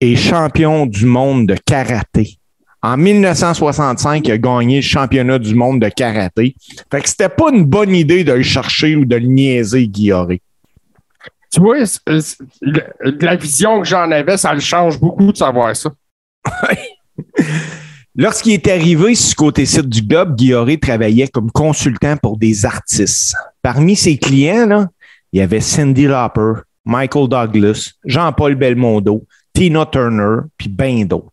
est 0.01 0.16
champion 0.16 0.87
du 0.87 1.05
monde 1.05 1.47
de 1.47 1.55
karaté. 1.55 2.38
En 2.83 2.97
1965, 2.97 4.26
il 4.29 4.33
a 4.33 4.39
gagné 4.39 4.76
le 4.76 4.83
championnat 4.83 5.39
du 5.39 5.55
monde 5.55 5.81
de 5.81 5.89
karaté. 5.89 6.55
Fait 6.91 7.01
que 7.01 7.09
c'était 7.09 7.29
pas 7.29 7.51
une 7.53 7.64
bonne 7.64 7.95
idée 7.95 8.22
de 8.22 8.33
le 8.33 8.43
chercher 8.43 8.95
ou 8.95 9.05
de 9.05 9.16
le 9.16 9.26
niaiser, 9.26 9.91
Auré. 10.12 10.41
Tu 11.51 11.61
vois, 11.61 11.79
la 13.03 13.37
vision 13.37 13.81
que 13.81 13.89
j'en 13.89 14.11
avais, 14.11 14.37
ça 14.37 14.53
le 14.55 14.61
change 14.61 15.01
beaucoup 15.01 15.33
de 15.33 15.37
savoir 15.37 15.74
ça. 15.74 15.91
Lorsqu'il 18.14 18.53
est 18.53 18.68
arrivé 18.68 19.14
sur 19.14 19.31
ce 19.31 19.35
côté 19.35 19.64
site 19.64 19.89
du 19.89 20.03
globe, 20.03 20.37
Guillaume 20.37 20.76
travaillait 20.76 21.29
comme 21.29 21.51
consultant 21.51 22.16
pour 22.16 22.37
des 22.37 22.66
artistes. 22.66 23.35
Parmi 23.62 23.97
ses 23.97 24.18
clients, 24.18 24.66
là, 24.66 24.89
il 25.33 25.39
y 25.41 25.43
avait 25.43 25.61
Cindy 25.61 26.07
Lauper, 26.07 26.62
Michael 26.85 27.29
Douglas, 27.29 27.93
Jean-Paul 28.05 28.55
Belmondo, 28.57 29.24
Tina 29.53 29.87
Turner, 29.87 30.41
puis 30.57 30.68
bien 30.68 31.05
d'autres. 31.05 31.31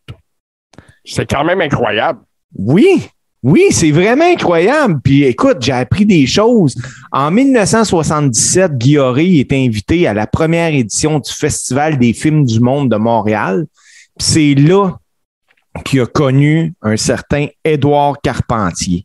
C'est 1.06 1.30
quand 1.30 1.44
même 1.44 1.62
incroyable. 1.62 2.20
Oui, 2.58 3.08
oui, 3.44 3.68
c'est 3.70 3.92
vraiment 3.92 4.26
incroyable. 4.26 5.00
Puis 5.04 5.24
écoute, 5.24 5.58
j'ai 5.62 5.72
appris 5.72 6.06
des 6.06 6.26
choses. 6.26 6.76
En 7.12 7.30
1977, 7.30 8.76
Guillaume 8.76 9.20
est 9.20 9.54
invité 9.54 10.08
à 10.08 10.16
la 10.16 10.26
première 10.26 10.74
édition 10.74 11.20
du 11.20 11.32
Festival 11.32 12.00
des 12.00 12.14
films 12.14 12.44
du 12.44 12.60
monde 12.60 12.90
de 12.90 12.96
Montréal. 12.96 13.68
C'est 14.18 14.56
là 14.56 14.98
qui 15.84 16.00
a 16.00 16.08
connu 16.08 16.74
un 16.82 16.98
certain 16.98 17.48
Édouard 17.64 18.16
Carpentier. 18.24 19.05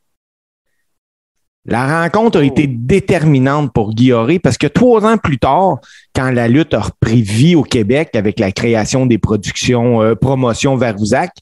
La 1.66 2.02
rencontre 2.02 2.38
a 2.38 2.42
été 2.44 2.66
déterminante 2.66 3.72
pour 3.74 3.92
Guilloré 3.92 4.38
parce 4.38 4.56
que 4.56 4.66
trois 4.66 5.04
ans 5.04 5.18
plus 5.18 5.38
tard, 5.38 5.78
quand 6.14 6.30
la 6.30 6.48
lutte 6.48 6.72
a 6.72 6.80
repris 6.80 7.20
vie 7.20 7.54
au 7.54 7.62
Québec 7.62 8.16
avec 8.16 8.38
la 8.40 8.50
création 8.50 9.04
des 9.04 9.18
productions 9.18 10.00
euh, 10.02 10.14
Promotion 10.14 10.76
Verouzac, 10.76 11.32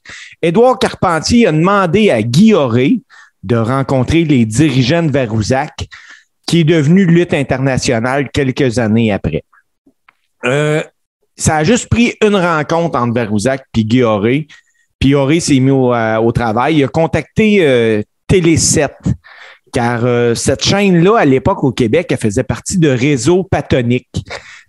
Édouard 0.42 0.80
Carpentier 0.80 1.46
a 1.46 1.52
demandé 1.52 2.10
à 2.10 2.22
Guilloré 2.22 3.00
de 3.44 3.56
rencontrer 3.56 4.24
les 4.24 4.44
dirigeants 4.44 5.04
de 5.04 5.12
Verouzac, 5.12 5.86
qui 6.46 6.60
est 6.60 6.64
devenu 6.64 7.04
lutte 7.04 7.32
internationale 7.32 8.28
quelques 8.30 8.80
années 8.80 9.12
après. 9.12 9.44
Euh, 10.44 10.82
ça 11.36 11.58
a 11.58 11.64
juste 11.64 11.88
pris 11.88 12.14
une 12.24 12.34
rencontre 12.34 12.98
entre 12.98 13.14
Verouzac 13.14 13.64
et 13.76 13.84
Guilloré. 13.84 14.48
Puis 14.98 15.10
Guilloré 15.10 15.38
s'est 15.38 15.60
mis 15.60 15.70
au, 15.70 15.94
euh, 15.94 16.16
au, 16.16 16.32
travail. 16.32 16.78
Il 16.78 16.84
a 16.84 16.88
contacté 16.88 18.04
Télé 18.26 18.56
7 18.56 18.92
car 19.78 20.04
euh, 20.04 20.34
cette 20.34 20.64
chaîne-là, 20.64 21.18
à 21.18 21.24
l'époque 21.24 21.62
au 21.62 21.70
Québec, 21.70 22.08
elle 22.10 22.16
faisait 22.16 22.42
partie 22.42 22.78
de 22.78 22.88
Réseau 22.88 23.44
Patonique. 23.44 24.08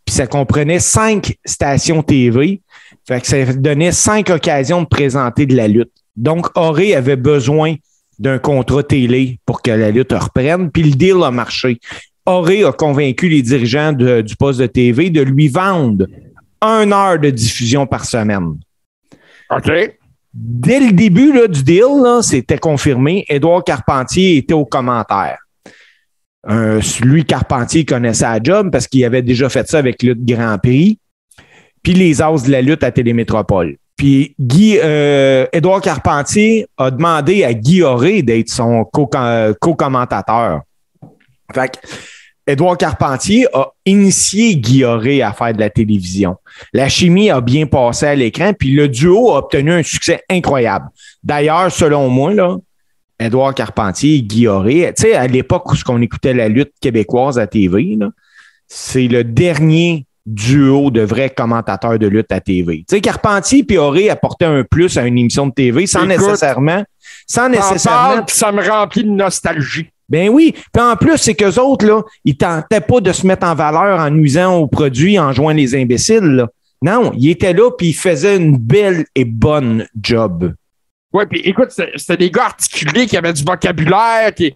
Puis 0.05 0.13
ça 0.13 0.27
comprenait 0.27 0.77
cinq 0.77 1.35
stations 1.43 2.03
TV. 2.03 2.61
Fait 3.07 3.19
que 3.19 3.25
ça 3.25 3.43
donnait 3.53 3.91
cinq 3.91 4.29
occasions 4.29 4.83
de 4.83 4.87
présenter 4.87 5.47
de 5.47 5.55
la 5.55 5.67
lutte. 5.67 5.89
Donc, 6.15 6.55
Auré 6.55 6.93
avait 6.93 7.15
besoin 7.15 7.73
d'un 8.19 8.37
contrat 8.37 8.83
télé 8.83 9.39
pour 9.47 9.63
que 9.63 9.71
la 9.71 9.89
lutte 9.89 10.11
reprenne, 10.11 10.69
puis 10.69 10.83
le 10.83 10.91
deal 10.91 11.23
a 11.23 11.31
marché. 11.31 11.79
Auré 12.27 12.63
a 12.63 12.71
convaincu 12.71 13.29
les 13.29 13.41
dirigeants 13.41 13.93
du 13.93 14.35
poste 14.35 14.59
de 14.59 14.67
TV 14.67 15.09
de 15.09 15.21
lui 15.21 15.47
vendre 15.47 16.05
une 16.61 16.93
heure 16.93 17.17
de 17.17 17.31
diffusion 17.31 17.87
par 17.87 18.05
semaine. 18.05 18.59
OK. 19.49 19.71
Dès 20.33 20.79
le 20.79 20.91
début 20.91 21.33
là, 21.33 21.47
du 21.47 21.63
deal, 21.63 22.21
c'était 22.21 22.57
confirmé. 22.57 23.25
Édouard 23.29 23.63
Carpentier 23.63 24.37
était 24.37 24.53
au 24.53 24.65
commentaire. 24.65 25.37
Euh, 26.47 26.81
lui, 27.01 27.25
Carpentier, 27.25 27.83
connaissait 27.85 28.25
la 28.25 28.39
job 28.41 28.69
parce 28.71 28.87
qu'il 28.87 29.03
avait 29.03 29.21
déjà 29.21 29.49
fait 29.49 29.67
ça 29.67 29.79
avec 29.79 30.01
Lutte 30.03 30.23
Grand 30.23 30.57
Prix, 30.57 30.99
puis 31.83 31.93
les 31.93 32.21
As 32.21 32.43
de 32.45 32.51
la 32.51 32.61
lutte 32.61 32.83
à 32.83 32.91
Télémétropole. 32.91 33.77
Puis 33.97 34.35
Guy, 34.39 34.79
euh, 34.81 35.45
Carpentier 35.83 36.65
a 36.77 36.89
demandé 36.89 37.43
à 37.43 37.53
Guy 37.53 37.83
Auré 37.83 38.21
d'être 38.21 38.49
son 38.49 38.85
co-commentateur. 38.85 40.61
fait 41.53 41.71
que 41.71 41.79
Édouard 42.49 42.77
Carpentier 42.77 43.45
a 43.53 43.67
initié 43.85 44.55
Guy 44.55 44.83
Auré 44.83 45.21
à 45.21 45.33
faire 45.33 45.53
de 45.53 45.59
la 45.59 45.69
télévision. 45.69 46.35
La 46.73 46.89
chimie 46.89 47.29
a 47.29 47.41
bien 47.41 47.67
passé 47.67 48.07
à 48.07 48.15
l'écran, 48.15 48.53
puis 48.57 48.71
le 48.71 48.87
duo 48.87 49.33
a 49.33 49.37
obtenu 49.37 49.71
un 49.71 49.83
succès 49.83 50.23
incroyable. 50.31 50.87
D'ailleurs, 51.23 51.71
selon 51.71 52.09
moi, 52.09 52.33
là, 52.33 52.57
Édouard 53.19 53.53
Carpentier 53.53 54.15
et 54.15 54.23
Guy 54.23 54.47
Auré, 54.47 54.91
tu 54.97 55.03
sais, 55.03 55.13
à 55.13 55.27
l'époque 55.27 55.71
où 55.71 55.75
on 55.89 56.01
écoutait 56.01 56.33
la 56.33 56.47
lutte 56.47 56.73
québécoise 56.81 57.37
à 57.37 57.45
TV, 57.45 57.99
c'est 58.67 59.07
le 59.07 59.23
dernier 59.23 60.07
duo 60.25 60.89
de 60.89 61.01
vrais 61.01 61.29
commentateurs 61.29 61.99
de 61.99 62.07
lutte 62.07 62.31
à 62.31 62.39
TV. 62.39 62.77
Tu 62.77 62.95
sais, 62.95 63.01
Carpentier 63.01 63.63
et 63.69 63.77
Auré 63.77 64.09
apportaient 64.09 64.45
un 64.45 64.63
plus 64.63 64.97
à 64.97 65.05
une 65.05 65.19
émission 65.19 65.45
de 65.45 65.53
TV 65.53 65.85
sans 65.85 66.09
Écoute, 66.09 66.25
nécessairement... 66.25 66.83
Sans 67.27 67.47
nécessairement... 67.47 68.15
Parle, 68.15 68.23
ça 68.29 68.51
me 68.51 68.67
remplit 68.67 69.03
de 69.03 69.09
nostalgie. 69.09 69.91
Ben 70.09 70.29
oui. 70.29 70.53
Puis 70.73 70.83
en 70.83 70.95
plus, 70.95 71.17
c'est 71.17 71.35
qu'eux 71.35 71.59
autres, 71.59 71.85
là, 71.85 72.01
ils 72.25 72.35
tentaient 72.35 72.81
pas 72.81 72.99
de 72.99 73.11
se 73.11 73.25
mettre 73.27 73.45
en 73.45 73.55
valeur 73.55 73.99
en 73.99 74.09
nuisant 74.09 74.57
aux 74.57 74.67
produits, 74.67 75.19
en 75.19 75.31
jouant 75.31 75.51
les 75.51 75.75
imbéciles. 75.75 76.19
Là. 76.19 76.47
Non, 76.81 77.11
ils 77.15 77.29
étaient 77.29 77.53
là 77.53 77.71
puis 77.71 77.89
ils 77.89 77.93
faisaient 77.93 78.37
une 78.37 78.57
belle 78.57 79.05
et 79.15 79.25
bonne 79.25 79.87
job. 80.01 80.53
Oui, 81.11 81.25
puis 81.29 81.41
écoute, 81.41 81.71
c'était 81.95 82.17
des 82.17 82.31
gars 82.31 82.45
articulés 82.45 83.05
qui 83.07 83.17
avaient 83.17 83.33
du 83.33 83.43
vocabulaire, 83.43 84.33
qui. 84.33 84.55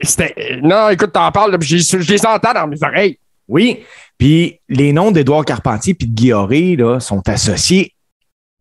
C'était. 0.00 0.58
Non, 0.62 0.88
écoute, 0.88 1.12
t'en 1.12 1.30
parles, 1.30 1.56
je, 1.60 1.76
je 1.76 2.12
les 2.12 2.24
entends 2.24 2.54
dans 2.54 2.66
mes 2.66 2.82
oreilles. 2.82 3.18
Oui. 3.48 3.80
Puis 4.16 4.60
les 4.68 4.92
noms 4.92 5.10
d'Édouard 5.10 5.44
Carpentier 5.44 5.94
puis 5.94 6.06
de 6.06 6.14
Guy 6.14 6.76
là, 6.76 7.00
sont 7.00 7.22
associés 7.28 7.94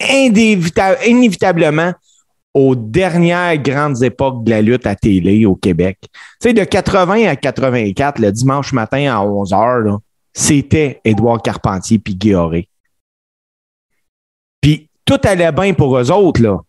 inévitablement 0.02 1.94
aux 2.60 2.76
dernières 2.76 3.58
grandes 3.58 4.04
époques 4.04 4.44
de 4.44 4.50
la 4.50 4.62
lutte 4.62 4.86
à 4.86 4.94
télé 4.94 5.46
au 5.46 5.56
Québec. 5.56 5.98
Tu 6.02 6.10
sais, 6.42 6.54
de 6.54 6.66
80 6.66 7.26
à 7.30 7.38
84, 7.38 8.20
le 8.20 8.34
dimanche 8.34 8.74
matin 8.74 9.16
à 9.16 9.22
11 9.22 9.52
h, 9.52 9.98
c'était 10.34 11.00
Édouard 11.06 11.42
Carpentier 11.42 12.00
puis 12.00 12.16
Guilloré. 12.16 12.68
Puis 14.60 14.90
tout 15.06 15.20
allait 15.24 15.54
bien 15.54 15.74
pour 15.74 15.98
eux 15.98 16.12
autres. 16.12 16.66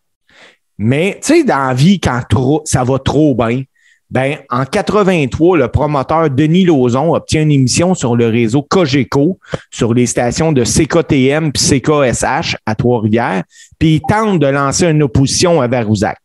Mais, 0.78 1.18
tu 1.20 1.34
sais, 1.34 1.44
dans 1.44 1.66
la 1.66 1.74
vie, 1.74 1.98
quand 1.98 2.22
trop, 2.28 2.62
ça 2.64 2.84
va 2.84 3.00
trop 3.00 3.34
bien, 3.34 3.64
ben, 4.10 4.38
en 4.50 4.64
83, 4.64 5.56
le 5.56 5.68
promoteur 5.68 6.30
Denis 6.30 6.64
Lauzon 6.64 7.14
obtient 7.14 7.42
une 7.42 7.52
émission 7.52 7.94
sur 7.94 8.16
le 8.16 8.26
réseau 8.26 8.62
Cogeco, 8.62 9.38
sur 9.70 9.94
les 9.94 10.06
stations 10.06 10.52
de 10.52 10.64
CKTM 10.64 11.52
puis 11.52 11.80
CKSH 11.80 12.56
à 12.66 12.74
Trois-Rivières, 12.74 13.44
puis 13.78 13.96
il 13.96 14.00
tente 14.00 14.40
de 14.40 14.46
lancer 14.48 14.86
une 14.86 15.02
opposition 15.04 15.60
à 15.60 15.68
Varouzac. 15.68 16.18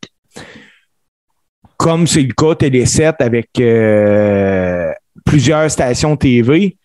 Comme 1.78 2.08
c'est 2.08 2.24
le 2.24 2.34
cas 2.34 2.56
Télé 2.56 2.86
7 2.86 3.16
avec 3.20 3.50
euh, 3.60 4.92
plusieurs 5.24 5.70
stations 5.70 6.18
TV, 6.18 6.78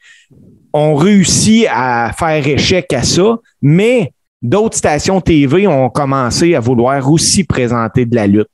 on 0.73 0.95
réussit 0.95 1.67
à 1.71 2.13
faire 2.17 2.47
échec 2.47 2.93
à 2.93 3.03
ça, 3.03 3.39
mais 3.63 4.13
d'autres 4.43 4.77
stations 4.77 5.21
TV 5.21 5.67
ont 5.67 5.89
commencé 5.89 6.55
à 6.55 6.61
vouloir 6.61 7.11
aussi 7.11 7.45
présenter 7.45 8.05
de 8.05 8.15
la 8.15 8.27
lutte. 8.27 8.49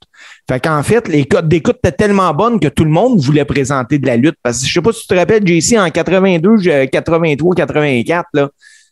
Fait 0.49 0.61
qu'en 0.61 0.83
fait, 0.83 1.09
les 1.09 1.25
codes 1.25 1.49
d'écoute 1.49 1.79
étaient 1.83 1.97
tellement 1.97 2.33
bonnes 2.33 2.61
que 2.61 2.69
tout 2.69 2.85
le 2.85 2.91
monde 2.91 3.19
voulait 3.19 3.45
présenter 3.45 3.99
de 3.99 4.07
la 4.07 4.17
lutte. 4.17 4.37
Parce 4.43 4.61
que 4.61 4.67
je 4.67 4.73
sais 4.73 4.83
pas 4.83 4.93
si 4.93 5.03
tu 5.03 5.09
te 5.09 5.15
rappelles, 5.15 5.47
JC, 5.47 5.77
en 5.77 5.91
82, 5.91 6.87
83, 6.87 7.55
84, 7.57 8.29
là, 8.35 8.49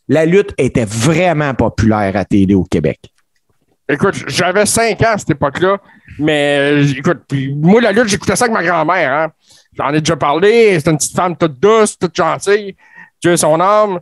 la 0.09 0.25
lutte 0.25 0.53
était 0.57 0.85
vraiment 0.85 1.53
populaire 1.53 2.15
à 2.15 2.25
télé 2.25 2.53
au 2.53 2.63
Québec. 2.63 2.99
Écoute, 3.87 4.15
j'avais 4.27 4.65
5 4.65 4.99
ans 5.01 5.13
à 5.13 5.17
cette 5.17 5.29
époque-là, 5.29 5.77
mais 6.19 6.83
écoute, 6.89 7.21
moi, 7.55 7.79
la 7.79 7.91
lutte, 7.91 8.07
j'écoutais 8.07 8.35
ça 8.35 8.45
avec 8.45 8.53
ma 8.53 8.63
grand-mère. 8.63 9.13
Hein. 9.13 9.27
J'en 9.77 9.93
ai 9.93 9.99
déjà 9.99 10.15
parlé, 10.15 10.79
c'est 10.79 10.89
une 10.89 10.97
petite 10.97 11.15
femme 11.15 11.37
toute 11.37 11.59
douce, 11.59 11.97
toute 11.97 12.15
gentille. 12.15 12.75
Dieu 13.21 13.37
son 13.37 13.59
âme. 13.59 13.99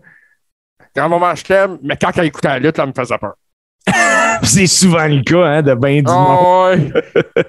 Grand-maman, 0.95 1.35
je 1.35 1.43
t'aime, 1.43 1.77
mais 1.83 1.97
quand 1.97 2.11
elle 2.17 2.25
écoutait 2.25 2.49
la 2.49 2.59
lutte, 2.59 2.79
elle 2.79 2.87
me 2.87 2.93
faisait 2.93 3.17
peur. 3.17 3.35
c'est 4.43 4.67
souvent 4.67 5.07
le 5.07 5.21
cas 5.23 5.43
hein, 5.43 5.61
de 5.61 5.73
bien 5.75 6.01
du 6.01 6.03
oh, 6.07 6.11
monde. 6.11 6.93
Ouais. 6.93 7.43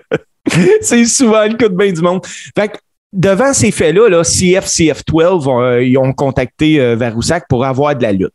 c'est 0.80 1.04
souvent 1.04 1.44
le 1.44 1.54
cas 1.54 1.68
de 1.68 1.76
bien 1.76 1.92
du 1.92 2.00
monde. 2.00 2.24
Fait 2.56 2.68
que, 2.68 2.78
devant 3.12 3.52
ces 3.52 3.70
faits-là, 3.70 4.08
là, 4.08 4.22
CF, 4.22 4.66
CF12, 4.66 5.48
euh, 5.48 5.84
ils 5.84 5.96
ont 5.96 6.12
contacté 6.12 6.80
euh, 6.80 6.96
Varoussac 6.96 7.46
pour 7.48 7.64
avoir 7.64 7.94
de 7.96 8.02
la 8.02 8.12
lutte. 8.12 8.32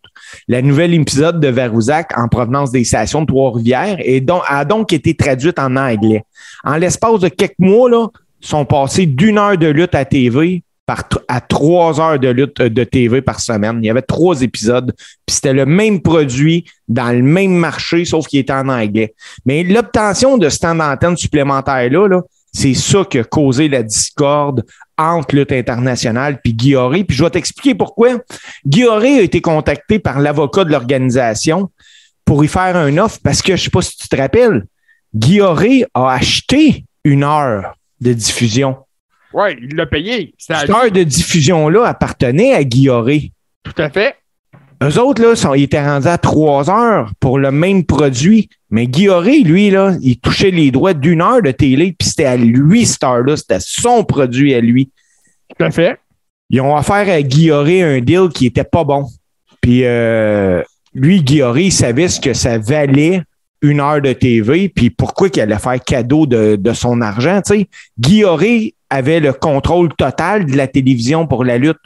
La 0.48 0.62
nouvelle 0.62 0.94
épisode 0.94 1.40
de 1.40 1.50
Varouzac 1.50 2.18
en 2.18 2.28
provenance 2.28 2.72
des 2.72 2.84
stations 2.84 3.22
de 3.22 3.28
Trois-Rivières 3.28 3.98
a 4.48 4.66
donc 4.66 4.94
été 4.94 5.16
traduite 5.16 5.60
en 5.60 5.76
anglais. 5.76 6.24
En 6.64 6.78
l'espace 6.78 7.20
de 7.20 7.28
quelques 7.28 7.60
mois, 7.60 7.90
là, 7.90 8.08
sont 8.40 8.66
passés 8.66 9.06
d'une 9.06 9.38
heure 9.38 9.58
de 9.58 9.68
lutte 9.68 9.96
à 9.96 10.06
TV 10.06 10.64
à 11.28 11.42
trois 11.42 12.00
heures 12.00 12.20
de 12.20 12.30
lutte 12.30 12.62
de 12.62 12.84
TV 12.84 13.22
par 13.22 13.40
semaine. 13.40 13.80
Il 13.82 13.88
y 13.88 13.90
avait 13.90 14.02
trois 14.02 14.42
épisodes, 14.42 14.94
puis 15.26 15.36
c'était 15.36 15.54
le 15.54 15.66
même 15.66 16.02
produit 16.02 16.66
dans 16.88 17.12
le 17.12 17.22
même 17.22 17.54
marché, 17.54 18.06
sauf 18.06 18.28
qu'il 18.28 18.40
était 18.40 18.54
en 18.54 18.70
anglais. 18.70 19.14
Mais 19.46 19.64
l'obtention 19.64 20.38
de 20.38 20.50
ce 20.50 20.60
temps 20.60 20.76
d'antenne 20.76 21.18
supplémentaire-là, 21.18 22.08
-là, 22.08 22.22
c'est 22.52 22.74
ça 22.74 23.06
qui 23.06 23.20
a 23.20 23.24
causé 23.24 23.68
la 23.68 23.84
discorde 23.84 24.66
entre 24.98 25.36
Lutte 25.36 25.52
internationale 25.52 26.40
puis 26.44 26.54
Guilloré. 26.54 27.04
Puis 27.04 27.16
je 27.16 27.24
vais 27.24 27.30
t'expliquer 27.30 27.76
pourquoi. 27.76 28.20
Guilloré 28.66 29.20
a 29.20 29.22
été 29.22 29.42
contacté 29.42 30.00
par 30.00 30.20
l'avocat 30.20 30.64
de 30.64 30.72
l'organisation 30.72 31.70
pour 32.26 32.44
y 32.44 32.48
faire 32.48 32.76
un 32.76 32.98
offre 32.98 33.20
parce 33.24 33.42
que 33.42 33.56
je 33.56 33.64
sais 33.64 33.70
pas 33.70 33.82
si 33.82 33.98
tu 33.98 34.08
te 34.08 34.16
rappelles, 34.16 34.66
Guilloré 35.16 35.86
a 35.94 36.12
acheté 36.12 36.86
une 37.04 37.24
heure 37.24 37.76
de 38.02 38.14
diffusion. 38.14 38.78
Oui, 39.34 39.58
il 39.62 39.76
l'a 39.76 39.86
payé. 39.86 40.34
Cette 40.38 40.70
heure 40.70 40.92
de 40.92 41.04
diffusion-là 41.04 41.86
appartenait 41.86 42.54
à 42.54 42.64
Guilloré. 42.64 43.32
Tout 43.64 43.80
à 43.82 43.90
fait. 43.90 44.16
Eux 44.82 44.98
autres, 44.98 45.22
là, 45.22 45.36
sont, 45.36 45.54
ils 45.54 45.64
étaient 45.64 45.84
rendus 45.84 46.08
à 46.08 46.18
trois 46.18 46.70
heures 46.70 47.12
pour 47.20 47.38
le 47.38 47.52
même 47.52 47.84
produit. 47.84 48.50
Mais 48.70 48.88
Guilloré, 48.88 49.40
lui, 49.42 49.70
là, 49.70 49.96
il 50.02 50.20
touchait 50.20 50.52
les 50.52 50.72
droits 50.72 50.94
d'une 50.94 51.22
heure 51.22 51.42
de 51.42 51.52
télé, 51.52 51.94
puis 51.98 52.08
c'était 52.08 52.26
à 52.26 52.38
lui, 52.38 52.86
cette 52.86 53.04
heure-là. 53.04 53.36
C'était 53.36 53.60
son 53.60 54.04
produit 54.04 54.54
à 54.54 54.62
lui. 54.62 54.90
Tout 55.58 55.66
à 55.66 55.72
fait. 55.72 56.00
Ils 56.50 56.62
ont 56.62 56.76
offert 56.76 57.10
à 57.10 57.22
Guilloré 57.22 57.84
un 57.84 58.00
deal 58.00 58.30
qui 58.34 58.46
était 58.46 58.64
pas 58.64 58.84
bon. 58.84 59.06
Puis 59.62 59.84
euh, 59.84 60.64
lui, 60.94 61.22
Guilloré, 61.22 61.64
il 61.66 61.72
savait 61.72 62.08
ce 62.08 62.20
que 62.20 62.34
ça 62.34 62.58
valait 62.58 63.22
une 63.62 63.80
heure 63.80 64.02
de 64.02 64.14
TV, 64.14 64.70
puis 64.70 64.90
pourquoi 64.90 65.30
il 65.34 65.42
allait 65.42 65.60
faire 65.60 65.84
cadeau 65.84 66.26
de, 66.26 66.56
de 66.56 66.74
son 66.74 67.02
argent. 67.02 67.42
Tu 67.46 67.60
sais. 67.60 67.68
Guilloré 68.00 68.74
avait 68.90 69.20
le 69.20 69.34
contrôle 69.34 69.90
total 69.96 70.46
de 70.46 70.56
la 70.56 70.68
télévision 70.68 71.28
pour 71.28 71.44
la 71.44 71.58
lutte. 71.58 71.78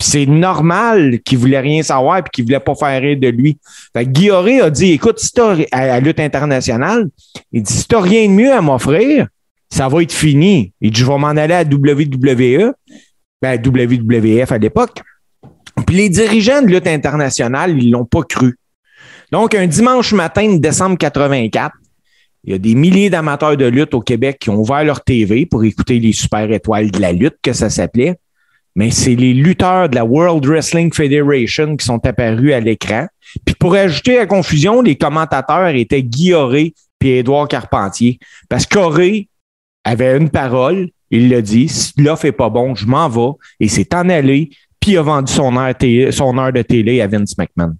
C'est 0.00 0.26
normal 0.26 1.20
qu'il 1.24 1.38
voulait 1.38 1.60
rien 1.60 1.82
savoir 1.82 2.22
puis 2.22 2.30
qu'il 2.32 2.44
voulait 2.44 2.60
pas 2.60 2.74
faire 2.74 3.00
rire 3.00 3.18
de 3.18 3.28
lui. 3.28 3.58
Fait 3.92 4.04
que 4.04 4.10
Guillaume 4.10 4.60
a 4.60 4.70
dit, 4.70 4.92
écoute, 4.92 5.18
si 5.18 5.32
t'as, 5.32 5.56
à 5.72 5.86
la 5.86 6.00
lutte 6.00 6.20
internationale, 6.20 7.08
il 7.52 7.62
dit, 7.62 7.72
si 7.72 7.86
t'as 7.86 8.00
rien 8.00 8.26
de 8.28 8.32
mieux 8.32 8.52
à 8.52 8.60
m'offrir, 8.60 9.28
ça 9.70 9.88
va 9.88 10.02
être 10.02 10.12
fini. 10.12 10.72
Il 10.80 10.90
dit, 10.90 11.00
je 11.00 11.06
vais 11.06 11.18
m'en 11.18 11.28
aller 11.28 11.54
à 11.54 11.62
WWE, 11.62 12.72
ben, 13.40 13.60
WWF 13.64 14.52
à 14.52 14.58
l'époque. 14.58 15.00
Puis 15.86 15.96
les 15.96 16.08
dirigeants 16.08 16.62
de 16.62 16.68
lutte 16.68 16.86
internationale, 16.86 17.76
ils 17.80 17.90
l'ont 17.90 18.04
pas 18.04 18.22
cru. 18.22 18.56
Donc, 19.32 19.54
un 19.54 19.66
dimanche 19.66 20.12
matin 20.12 20.52
de 20.54 20.58
décembre 20.58 20.96
84, 20.98 21.74
il 22.44 22.52
y 22.52 22.54
a 22.54 22.58
des 22.58 22.74
milliers 22.74 23.10
d'amateurs 23.10 23.56
de 23.56 23.64
lutte 23.64 23.94
au 23.94 24.00
Québec 24.00 24.36
qui 24.38 24.50
ont 24.50 24.56
ouvert 24.56 24.84
leur 24.84 25.02
TV 25.02 25.46
pour 25.46 25.64
écouter 25.64 25.98
les 25.98 26.12
super 26.12 26.50
étoiles 26.50 26.90
de 26.90 27.00
la 27.00 27.12
lutte, 27.12 27.36
que 27.42 27.52
ça 27.52 27.70
s'appelait. 27.70 28.16
Mais 28.76 28.90
c'est 28.90 29.14
les 29.14 29.32
lutteurs 29.32 29.88
de 29.88 29.94
la 29.94 30.04
World 30.04 30.44
Wrestling 30.44 30.92
Federation 30.92 31.76
qui 31.76 31.86
sont 31.86 32.04
apparus 32.04 32.52
à 32.52 32.60
l'écran. 32.60 33.06
Puis 33.46 33.54
pour 33.54 33.74
ajouter 33.74 34.16
à 34.16 34.20
la 34.20 34.26
confusion, 34.26 34.82
les 34.82 34.96
commentateurs 34.96 35.68
étaient 35.68 36.02
Guy 36.02 36.34
Auré 36.34 36.74
puis 36.98 37.10
Édouard 37.10 37.48
Carpentier. 37.48 38.18
Parce 38.48 38.66
qu'Auré 38.66 39.28
avait 39.84 40.16
une 40.16 40.28
parole, 40.28 40.88
il 41.10 41.30
l'a 41.30 41.40
dit, 41.40 41.68
si 41.68 41.92
l'offre 41.98 42.26
est 42.26 42.32
pas 42.32 42.50
bon, 42.50 42.74
je 42.74 42.86
m'en 42.86 43.08
vais. 43.08 43.32
Et 43.60 43.68
c'est 43.68 43.94
en 43.94 44.08
allé, 44.08 44.50
puis 44.80 44.92
il 44.92 44.98
a 44.98 45.02
vendu 45.02 45.32
son 45.32 45.56
heure 45.56 46.52
de 46.52 46.62
télé 46.62 47.00
à 47.00 47.06
Vince 47.06 47.38
McMahon. 47.38 47.74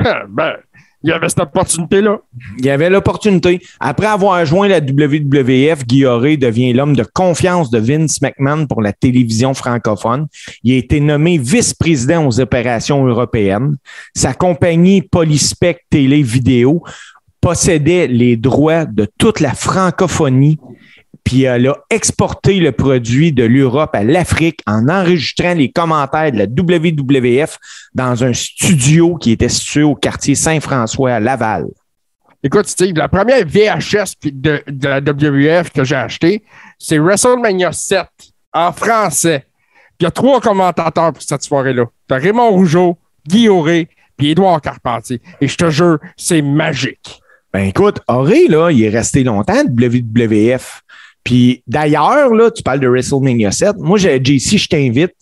ben, 0.28 0.56
il 1.02 1.08
y 1.08 1.12
avait 1.12 1.28
cette 1.30 1.40
opportunité-là. 1.40 2.18
Il 2.58 2.66
y 2.66 2.70
avait 2.70 2.90
l'opportunité. 2.90 3.62
Après 3.80 4.06
avoir 4.06 4.44
joint 4.44 4.68
la 4.68 4.80
WWF, 4.80 5.86
Guy 5.86 6.02
devient 6.36 6.74
l'homme 6.74 6.94
de 6.94 7.04
confiance 7.04 7.70
de 7.70 7.78
Vince 7.78 8.20
McMahon 8.20 8.66
pour 8.66 8.82
la 8.82 8.92
télévision 8.92 9.54
francophone. 9.54 10.26
Il 10.62 10.74
a 10.74 10.76
été 10.76 11.00
nommé 11.00 11.38
vice-président 11.38 12.26
aux 12.26 12.38
opérations 12.40 13.06
européennes. 13.06 13.76
Sa 14.14 14.34
compagnie 14.34 15.00
Polyspec 15.00 15.86
Télé 15.88 16.22
Vidéo 16.22 16.82
possédait 17.40 18.06
les 18.06 18.36
droits 18.36 18.84
de 18.84 19.08
toute 19.16 19.40
la 19.40 19.54
francophonie 19.54 20.58
puis 21.30 21.44
elle 21.44 21.68
a 21.68 21.76
exporté 21.90 22.58
le 22.58 22.72
produit 22.72 23.32
de 23.32 23.44
l'Europe 23.44 23.94
à 23.94 24.02
l'Afrique 24.02 24.62
en 24.66 24.88
enregistrant 24.88 25.54
les 25.54 25.70
commentaires 25.70 26.32
de 26.32 26.38
la 26.38 26.46
WWF 26.46 27.56
dans 27.94 28.24
un 28.24 28.32
studio 28.32 29.14
qui 29.14 29.30
était 29.30 29.48
situé 29.48 29.84
au 29.84 29.94
quartier 29.94 30.34
Saint-François 30.34 31.12
à 31.12 31.20
Laval. 31.20 31.66
Écoute, 32.42 32.66
Steve, 32.66 32.96
la 32.96 33.08
première 33.08 33.46
VHS 33.46 34.14
de, 34.24 34.60
la 34.82 34.98
WWF 34.98 35.70
que 35.70 35.84
j'ai 35.84 35.94
acheté, 35.94 36.42
c'est 36.80 36.98
WrestleMania 36.98 37.70
7 37.70 38.08
en 38.52 38.72
français. 38.72 39.46
il 40.00 40.04
y 40.04 40.06
a 40.06 40.10
trois 40.10 40.40
commentateurs 40.40 41.12
pour 41.12 41.22
cette 41.22 41.44
soirée-là. 41.44 41.84
T'as 42.08 42.18
Raymond 42.18 42.50
Rougeau, 42.50 42.98
Guy 43.28 43.48
Auré, 43.48 43.88
puis 44.16 44.30
Édouard 44.30 44.60
Carpentier. 44.60 45.22
Et 45.40 45.46
je 45.46 45.56
te 45.56 45.70
jure, 45.70 46.00
c'est 46.16 46.42
magique. 46.42 47.20
Ben 47.52 47.68
écoute, 47.68 48.00
Auré, 48.08 48.48
là, 48.48 48.70
il 48.70 48.82
est 48.82 48.88
resté 48.88 49.22
longtemps 49.22 49.60
à 49.60 49.62
WWF. 49.62 50.82
Puis 51.24 51.62
d'ailleurs, 51.66 52.32
là, 52.34 52.50
tu 52.50 52.62
parles 52.62 52.80
de 52.80 52.88
WrestleMania 52.88 53.50
7. 53.50 53.76
Moi, 53.78 53.98
JC, 53.98 54.58
je 54.58 54.68
t'invite 54.68 55.14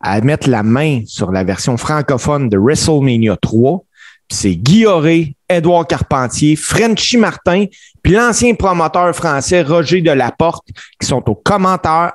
à 0.00 0.20
mettre 0.20 0.48
la 0.48 0.62
main 0.62 1.02
sur 1.06 1.30
la 1.30 1.44
version 1.44 1.76
francophone 1.76 2.48
de 2.48 2.56
WrestleMania 2.56 3.36
3. 3.36 3.84
C'est 4.32 4.54
Guy 4.54 4.86
Auré, 4.86 5.34
Édouard 5.48 5.86
Carpentier, 5.86 6.54
Frenchy 6.54 7.16
Martin, 7.16 7.66
puis 8.02 8.12
l'ancien 8.12 8.54
promoteur 8.54 9.14
français 9.14 9.62
Roger 9.62 10.00
Delaporte 10.00 10.64
qui 11.00 11.06
sont 11.06 11.24
aux 11.28 11.34
commentaires, 11.34 12.12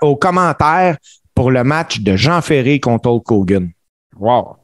pour 1.35 1.51
le 1.51 1.63
match 1.65 1.99
de 1.99 2.15
Jean 2.15 2.41
Ferré 2.41 2.79
contre 2.79 3.09
Hulk 3.09 3.29
Hogan. 3.29 3.69
Wow. 4.17 4.55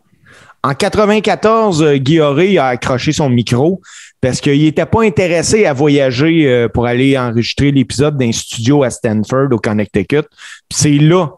En 0.63 0.75
94, 0.75 1.95
Guy 1.95 2.19
Auré 2.19 2.57
a 2.59 2.67
accroché 2.67 3.11
son 3.11 3.29
micro 3.29 3.81
parce 4.21 4.39
qu'il 4.39 4.61
n'était 4.61 4.85
pas 4.85 5.01
intéressé 5.01 5.65
à 5.65 5.73
voyager 5.73 6.47
euh, 6.47 6.67
pour 6.69 6.85
aller 6.85 7.17
enregistrer 7.17 7.71
l'épisode 7.71 8.17
d'un 8.17 8.31
studio 8.31 8.83
à 8.83 8.91
Stanford, 8.91 9.47
au 9.51 9.57
Connecticut. 9.57 10.27
C'est 10.71 10.99
là 10.99 11.31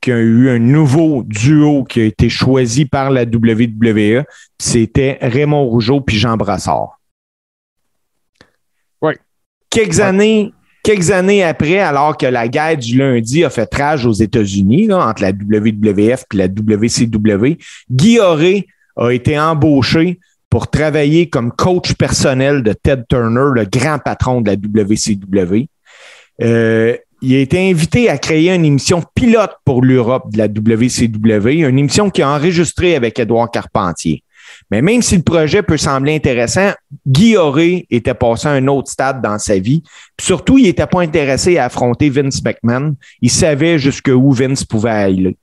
qu'il 0.00 0.12
y 0.12 0.16
a 0.16 0.20
eu 0.20 0.48
un 0.50 0.60
nouveau 0.60 1.24
duo 1.24 1.82
qui 1.82 2.02
a 2.02 2.04
été 2.04 2.28
choisi 2.28 2.84
par 2.84 3.10
la 3.10 3.22
WWE. 3.22 4.22
C'était 4.60 5.18
Raymond 5.20 5.64
Rougeau 5.64 6.00
puis 6.00 6.16
Jean 6.16 6.36
Brassard. 6.36 7.00
Oui. 9.02 9.14
Quelques 9.70 9.98
années, 9.98 10.52
quelques 10.82 11.10
années 11.10 11.42
après, 11.42 11.78
alors 11.78 12.16
que 12.16 12.26
la 12.26 12.48
guerre 12.48 12.76
du 12.76 12.96
lundi 12.96 13.44
a 13.44 13.50
fait 13.50 13.72
rage 13.74 14.06
aux 14.06 14.12
États-Unis, 14.12 14.92
entre 14.92 15.22
la 15.22 15.30
WWF 15.30 16.24
et 16.32 16.36
la 16.36 16.46
WCW, 16.46 17.58
Guy 17.90 18.20
Auré 18.20 18.66
a 18.96 19.10
été 19.10 19.38
embauché 19.38 20.18
pour 20.50 20.68
travailler 20.68 21.28
comme 21.28 21.52
coach 21.52 21.94
personnel 21.94 22.62
de 22.62 22.72
Ted 22.72 23.02
Turner, 23.08 23.50
le 23.54 23.64
grand 23.64 23.98
patron 23.98 24.40
de 24.40 24.50
la 24.50 24.56
WCW. 24.56 25.66
Euh, 26.42 26.96
il 27.20 27.34
a 27.34 27.38
été 27.40 27.68
invité 27.68 28.08
à 28.08 28.16
créer 28.16 28.54
une 28.54 28.64
émission 28.64 29.02
pilote 29.14 29.56
pour 29.64 29.82
l'Europe 29.82 30.32
de 30.32 30.38
la 30.38 30.46
WCW, 30.46 31.68
une 31.68 31.78
émission 31.78 32.10
qui 32.10 32.22
a 32.22 32.30
enregistré 32.30 32.94
avec 32.94 33.18
Édouard 33.18 33.50
Carpentier. 33.50 34.22
Mais 34.70 34.82
même 34.82 35.02
si 35.02 35.16
le 35.16 35.22
projet 35.22 35.62
peut 35.62 35.76
sembler 35.76 36.14
intéressant, 36.16 36.70
Guy 37.06 37.36
Auré 37.36 37.86
était 37.90 38.14
passé 38.14 38.48
à 38.48 38.52
un 38.52 38.66
autre 38.68 38.90
stade 38.90 39.22
dans 39.22 39.38
sa 39.38 39.58
vie. 39.58 39.82
surtout, 40.20 40.58
il 40.58 40.64
n'était 40.64 40.86
pas 40.86 41.00
intéressé 41.00 41.58
à 41.58 41.66
affronter 41.66 42.10
Vince 42.10 42.42
McMahon. 42.42 42.96
Il 43.20 43.30
savait 43.30 43.78
jusqu'où 43.78 44.30
Vince 44.32 44.64
pouvait 44.64 44.90
aller. 44.90 45.36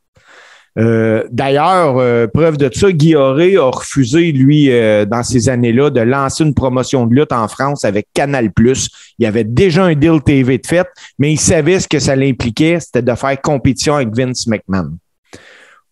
Euh, 0.78 1.24
d'ailleurs, 1.32 1.98
euh, 1.98 2.28
preuve 2.28 2.58
de 2.58 2.70
ça, 2.74 2.92
Guy 2.92 3.16
Auré 3.16 3.56
a 3.56 3.70
refusé, 3.70 4.32
lui, 4.34 4.70
euh, 4.70 5.06
dans 5.06 5.24
ces 5.24 5.48
années-là, 5.48 5.90
de 5.90 6.02
lancer 6.02 6.44
une 6.44 6.54
promotion 6.54 7.06
de 7.06 7.16
lutte 7.16 7.32
en 7.32 7.48
France 7.48 7.86
avec 7.86 8.08
Canal+. 8.14 8.52
Il 8.58 9.24
y 9.24 9.26
avait 9.26 9.46
déjà 9.46 9.86
un 9.86 9.96
deal 9.96 10.22
TV 10.22 10.58
de 10.58 10.68
fait, 10.68 10.88
mais 11.18 11.32
il 11.32 11.40
savait 11.40 11.80
ce 11.80 11.88
que 11.88 12.00
ça 12.00 12.16
l'impliquait, 12.16 12.80
c'était 12.82 13.02
de 13.02 13.16
faire 13.16 13.42
compétition 13.42 13.96
avec 13.96 14.10
Vince 14.14 14.48
McMahon. 14.48 14.98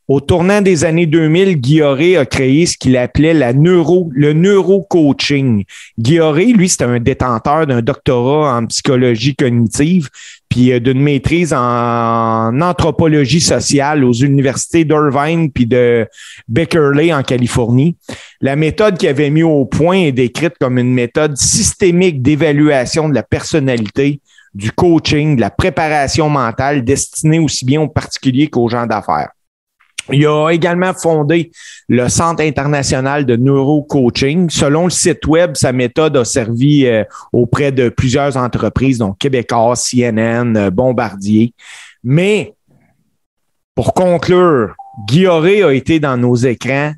Au 0.09 0.19
tournant 0.19 0.59
des 0.61 0.83
années 0.83 1.05
2000, 1.05 1.61
Guilloré 1.61 2.17
a 2.17 2.25
créé 2.25 2.65
ce 2.65 2.77
qu'il 2.77 2.97
appelait 2.97 3.33
la 3.33 3.53
neuro, 3.53 4.09
le 4.13 4.33
neurocoaching. 4.33 5.63
Guilloré, 5.97 6.47
lui, 6.47 6.67
c'était 6.67 6.83
un 6.83 6.99
détenteur 6.99 7.65
d'un 7.67 7.81
doctorat 7.81 8.57
en 8.57 8.65
psychologie 8.65 9.33
cognitive, 9.33 10.09
puis 10.49 10.73
euh, 10.73 10.81
d'une 10.81 10.99
maîtrise 10.99 11.53
en 11.53 12.59
anthropologie 12.59 13.39
sociale 13.39 14.03
aux 14.03 14.11
universités 14.11 14.83
d'Irvine 14.83 15.49
puis 15.49 15.65
de 15.65 16.05
Beckerley 16.49 17.13
en 17.13 17.23
Californie. 17.23 17.95
La 18.41 18.57
méthode 18.57 18.97
qu'il 18.97 19.07
avait 19.07 19.29
mis 19.29 19.43
au 19.43 19.63
point 19.63 19.99
est 19.99 20.11
décrite 20.11 20.55
comme 20.59 20.79
une 20.79 20.93
méthode 20.93 21.37
systémique 21.37 22.21
d'évaluation 22.21 23.07
de 23.07 23.15
la 23.15 23.23
personnalité, 23.23 24.19
du 24.53 24.73
coaching, 24.73 25.37
de 25.37 25.41
la 25.41 25.49
préparation 25.49 26.27
mentale 26.27 26.83
destinée 26.83 27.39
aussi 27.39 27.63
bien 27.63 27.79
aux 27.79 27.87
particuliers 27.87 28.49
qu'aux 28.49 28.67
gens 28.67 28.85
d'affaires. 28.85 29.29
Il 30.11 30.25
a 30.27 30.49
également 30.49 30.93
fondé 30.93 31.51
le 31.87 32.09
Centre 32.09 32.43
international 32.43 33.25
de 33.25 33.35
neurocoaching. 33.35 34.49
Selon 34.49 34.85
le 34.85 34.89
site 34.89 35.25
web, 35.27 35.55
sa 35.55 35.71
méthode 35.71 36.17
a 36.17 36.25
servi 36.25 36.85
euh, 36.85 37.03
auprès 37.31 37.71
de 37.71 37.89
plusieurs 37.89 38.35
entreprises, 38.35 38.97
donc 38.97 39.17
Québécois, 39.17 39.75
CNN, 39.75 40.55
euh, 40.57 40.69
Bombardier. 40.69 41.53
Mais 42.03 42.53
pour 43.75 43.93
conclure, 43.93 44.75
Guy 45.07 45.25
a 45.27 45.71
été 45.71 45.99
dans 45.99 46.17
nos 46.17 46.35
écrans 46.35 46.93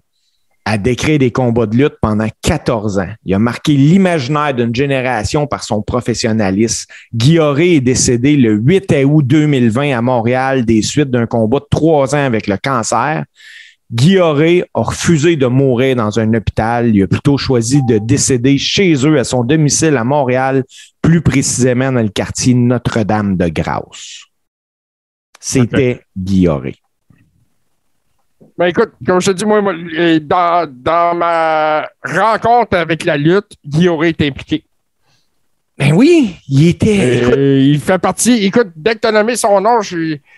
a 0.67 0.79
décrit 0.79 1.19
des 1.19 1.31
combats 1.31 1.67
de 1.67 1.77
lutte 1.77 1.97
pendant 2.01 2.27
14 2.41 2.97
ans. 2.97 3.13
Il 3.23 3.33
a 3.35 3.39
marqué 3.39 3.73
l'imaginaire 3.73 4.53
d'une 4.53 4.73
génération 4.73 5.45
par 5.45 5.63
son 5.63 5.83
professionnalisme. 5.83 6.87
Guy 7.13 7.37
est 7.37 7.81
décédé 7.81 8.35
le 8.35 8.53
8 8.53 8.93
août 9.05 9.25
2020 9.25 9.95
à 9.95 10.01
Montréal 10.01 10.65
des 10.65 10.81
suites 10.81 11.11
d'un 11.11 11.27
combat 11.27 11.59
de 11.59 11.67
trois 11.69 12.15
ans 12.15 12.25
avec 12.25 12.47
le 12.47 12.57
cancer. 12.57 13.25
Guy 13.91 14.17
a 14.17 14.33
refusé 14.73 15.35
de 15.35 15.45
mourir 15.45 15.95
dans 15.97 16.19
un 16.19 16.33
hôpital. 16.33 16.95
Il 16.95 17.03
a 17.03 17.07
plutôt 17.07 17.37
choisi 17.37 17.83
de 17.83 17.99
décéder 17.99 18.57
chez 18.57 18.95
eux 19.05 19.19
à 19.19 19.23
son 19.23 19.43
domicile 19.43 19.95
à 19.97 20.03
Montréal, 20.03 20.63
plus 21.01 21.21
précisément 21.21 21.91
dans 21.91 22.01
le 22.01 22.09
quartier 22.09 22.55
Notre-Dame-de-Grâce. 22.55 24.23
C'était 25.39 26.01
Guy 26.17 26.47
ben 28.57 28.67
écoute, 28.67 28.91
comme 29.05 29.19
je 29.19 29.31
te 29.31 29.35
dis, 29.35 29.45
moi, 29.45 29.61
dans, 29.61 30.71
dans 30.71 31.15
ma 31.15 31.87
rencontre 32.03 32.77
avec 32.77 33.03
la 33.03 33.17
lutte, 33.17 33.57
Guy 33.65 33.89
aurait 33.89 34.11
été 34.11 34.27
impliqué. 34.27 34.63
Ben 35.77 35.91
oui, 35.91 36.37
il 36.47 36.69
était. 36.69 37.21
Euh, 37.23 37.59
il 37.59 37.81
fait 37.81 37.99
partie. 37.99 38.45
Écoute, 38.45 38.69
dès 38.77 38.95
que 38.95 38.99
tu 38.99 39.07
as 39.07 39.11
nommé 39.11 39.35
son 39.35 39.59
nom, 39.59 39.79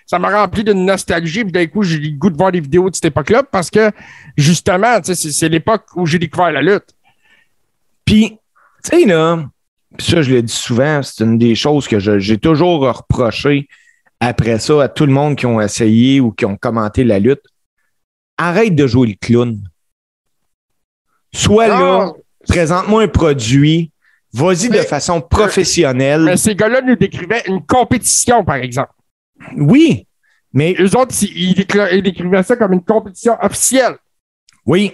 ça 0.08 0.18
m'a 0.18 0.30
rempli 0.36 0.64
d'une 0.64 0.84
nostalgie. 0.84 1.44
Puis 1.44 1.52
d'un 1.52 1.68
coup, 1.68 1.84
j'ai 1.84 2.00
le 2.00 2.18
goût 2.18 2.32
de 2.32 2.38
voir 2.38 2.52
des 2.52 2.60
vidéos 2.60 2.90
de 2.90 2.96
cette 2.96 3.06
époque-là 3.06 3.44
parce 3.44 3.70
que, 3.70 3.92
justement, 4.36 5.00
c'est 5.04 5.50
l'époque 5.50 5.84
où 5.96 6.08
j'ai 6.08 6.18
découvert 6.18 6.52
la 6.52 6.64
lutte. 6.64 6.96
Puis, 8.04 8.40
tu 8.84 9.00
sais, 9.00 9.06
là, 9.06 9.48
ça, 10.00 10.24
je 10.24 10.34
l'ai 10.34 10.42
dit 10.42 10.54
souvent, 10.54 11.04
c'est 11.04 11.24
une 11.24 11.38
des 11.38 11.54
choses 11.54 11.88
que 11.88 12.00
j'ai 12.00 12.38
toujours 12.40 12.80
reproché 12.80 13.68
après 14.20 14.58
ça 14.58 14.82
à 14.82 14.88
tout 14.88 15.06
le 15.06 15.12
monde 15.12 15.36
qui 15.36 15.46
ont 15.46 15.62
essayé 15.62 16.20
ou 16.20 16.32
qui 16.32 16.46
ont 16.46 16.56
commenté 16.56 17.04
la 17.04 17.20
lutte 17.20 17.44
arrête 18.38 18.76
de 18.76 18.88
jouer 18.88 19.08
le 19.10 19.14
clown. 19.20 19.62
Sois 21.34 21.68
là, 21.68 22.14
présente-moi 22.48 23.04
un 23.04 23.08
produit, 23.08 23.92
vas-y 24.34 24.70
de 24.70 24.78
façon 24.78 25.22
professionnelle. 25.22 26.22
mais 26.24 26.38
ces 26.38 26.56
gars-là 26.56 26.82
nous 26.82 26.96
décrivaient 26.96 27.44
une 27.48 27.66
compétition, 27.66 28.44
par 28.44 28.56
exemple. 28.56 28.92
Oui, 29.56 30.08
mais 30.54 30.76
Eux 30.80 30.96
autres, 30.98 31.14
ils 31.24 31.54
décrivaient 32.02 32.44
ça 32.44 32.56
comme 32.56 32.74
une 32.74 32.84
compétition 32.84 33.38
officielle. 33.42 33.98
Oui. 34.66 34.94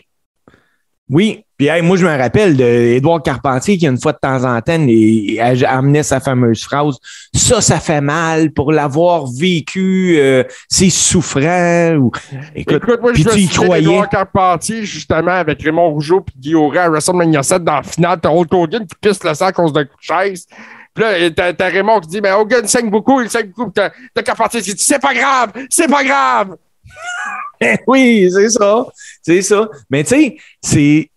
Oui. 1.09 1.45
Puis 1.57 1.67
hey, 1.67 1.81
moi, 1.81 1.97
je 1.97 2.05
me 2.05 2.17
rappelle 2.17 2.57
d'Édouard 2.57 3.21
Carpentier 3.21 3.77
qui, 3.77 3.85
une 3.87 3.99
fois 4.01 4.11
de 4.13 4.17
temps 4.21 4.43
en 4.43 4.59
temps, 4.61 4.81
il- 4.81 5.31
il 5.33 5.65
amenait 5.65 6.03
sa 6.03 6.19
fameuse 6.19 6.63
phrase 6.63 6.97
Ça, 7.33 7.61
ça 7.61 7.79
fait 7.79 8.01
mal 8.01 8.51
pour 8.51 8.71
l'avoir 8.71 9.25
vécu, 9.27 10.15
euh, 10.17 10.43
c'est 10.69 10.89
souffrant. 10.89 11.95
Ou... 11.97 12.11
Écoute, 12.55 12.81
Écoute, 12.83 13.01
moi, 13.01 13.13
je 13.13 13.23
me 13.23 13.29
tu 13.31 13.47
croyais. 13.47 13.81
d'Edouard 13.83 14.09
Carpentier, 14.09 14.83
justement, 14.83 15.31
avec 15.31 15.61
Raymond 15.61 15.89
Rougeau 15.91 16.21
puis 16.21 16.35
Guy 16.39 16.55
Auret 16.55 16.79
à 16.79 16.89
WrestleMania 16.89 17.43
7 17.43 17.63
dans 17.63 17.75
la 17.75 17.83
finale. 17.83 18.19
T'as 18.21 18.29
Hogan 18.31 18.85
qui 18.87 18.95
pisse 19.01 19.23
le 19.23 19.33
sang 19.33 19.45
à 19.47 19.51
cause 19.51 19.71
d'un 19.73 19.85
coup 19.85 19.95
de 19.97 20.01
chaise. 20.03 20.45
Puis 20.93 21.03
là, 21.03 21.53
t'as, 21.53 21.69
Raymond 21.69 21.99
qui 22.01 22.07
dit, 22.09 22.21
mais 22.21 22.31
Hogan 22.31 22.67
saigne 22.67 22.89
beaucoup, 22.89 23.21
il 23.21 23.29
saigne 23.29 23.47
beaucoup. 23.55 23.71
Puis 23.71 23.83
t'as 24.13 24.21
Carpentier 24.23 24.61
qui 24.61 24.73
dit, 24.73 24.83
c'est 24.83 24.99
pas 25.01 25.13
grave, 25.13 25.51
c'est 25.69 25.87
pas 25.89 26.03
grave. 26.03 26.55
oui, 27.87 28.29
c'est 28.31 28.49
ça. 28.49 28.85
C'est 29.21 29.41
ça. 29.41 29.67
Mais 29.89 30.03
tu 30.03 30.09
sais, 30.09 30.37
c'est, 30.61 31.09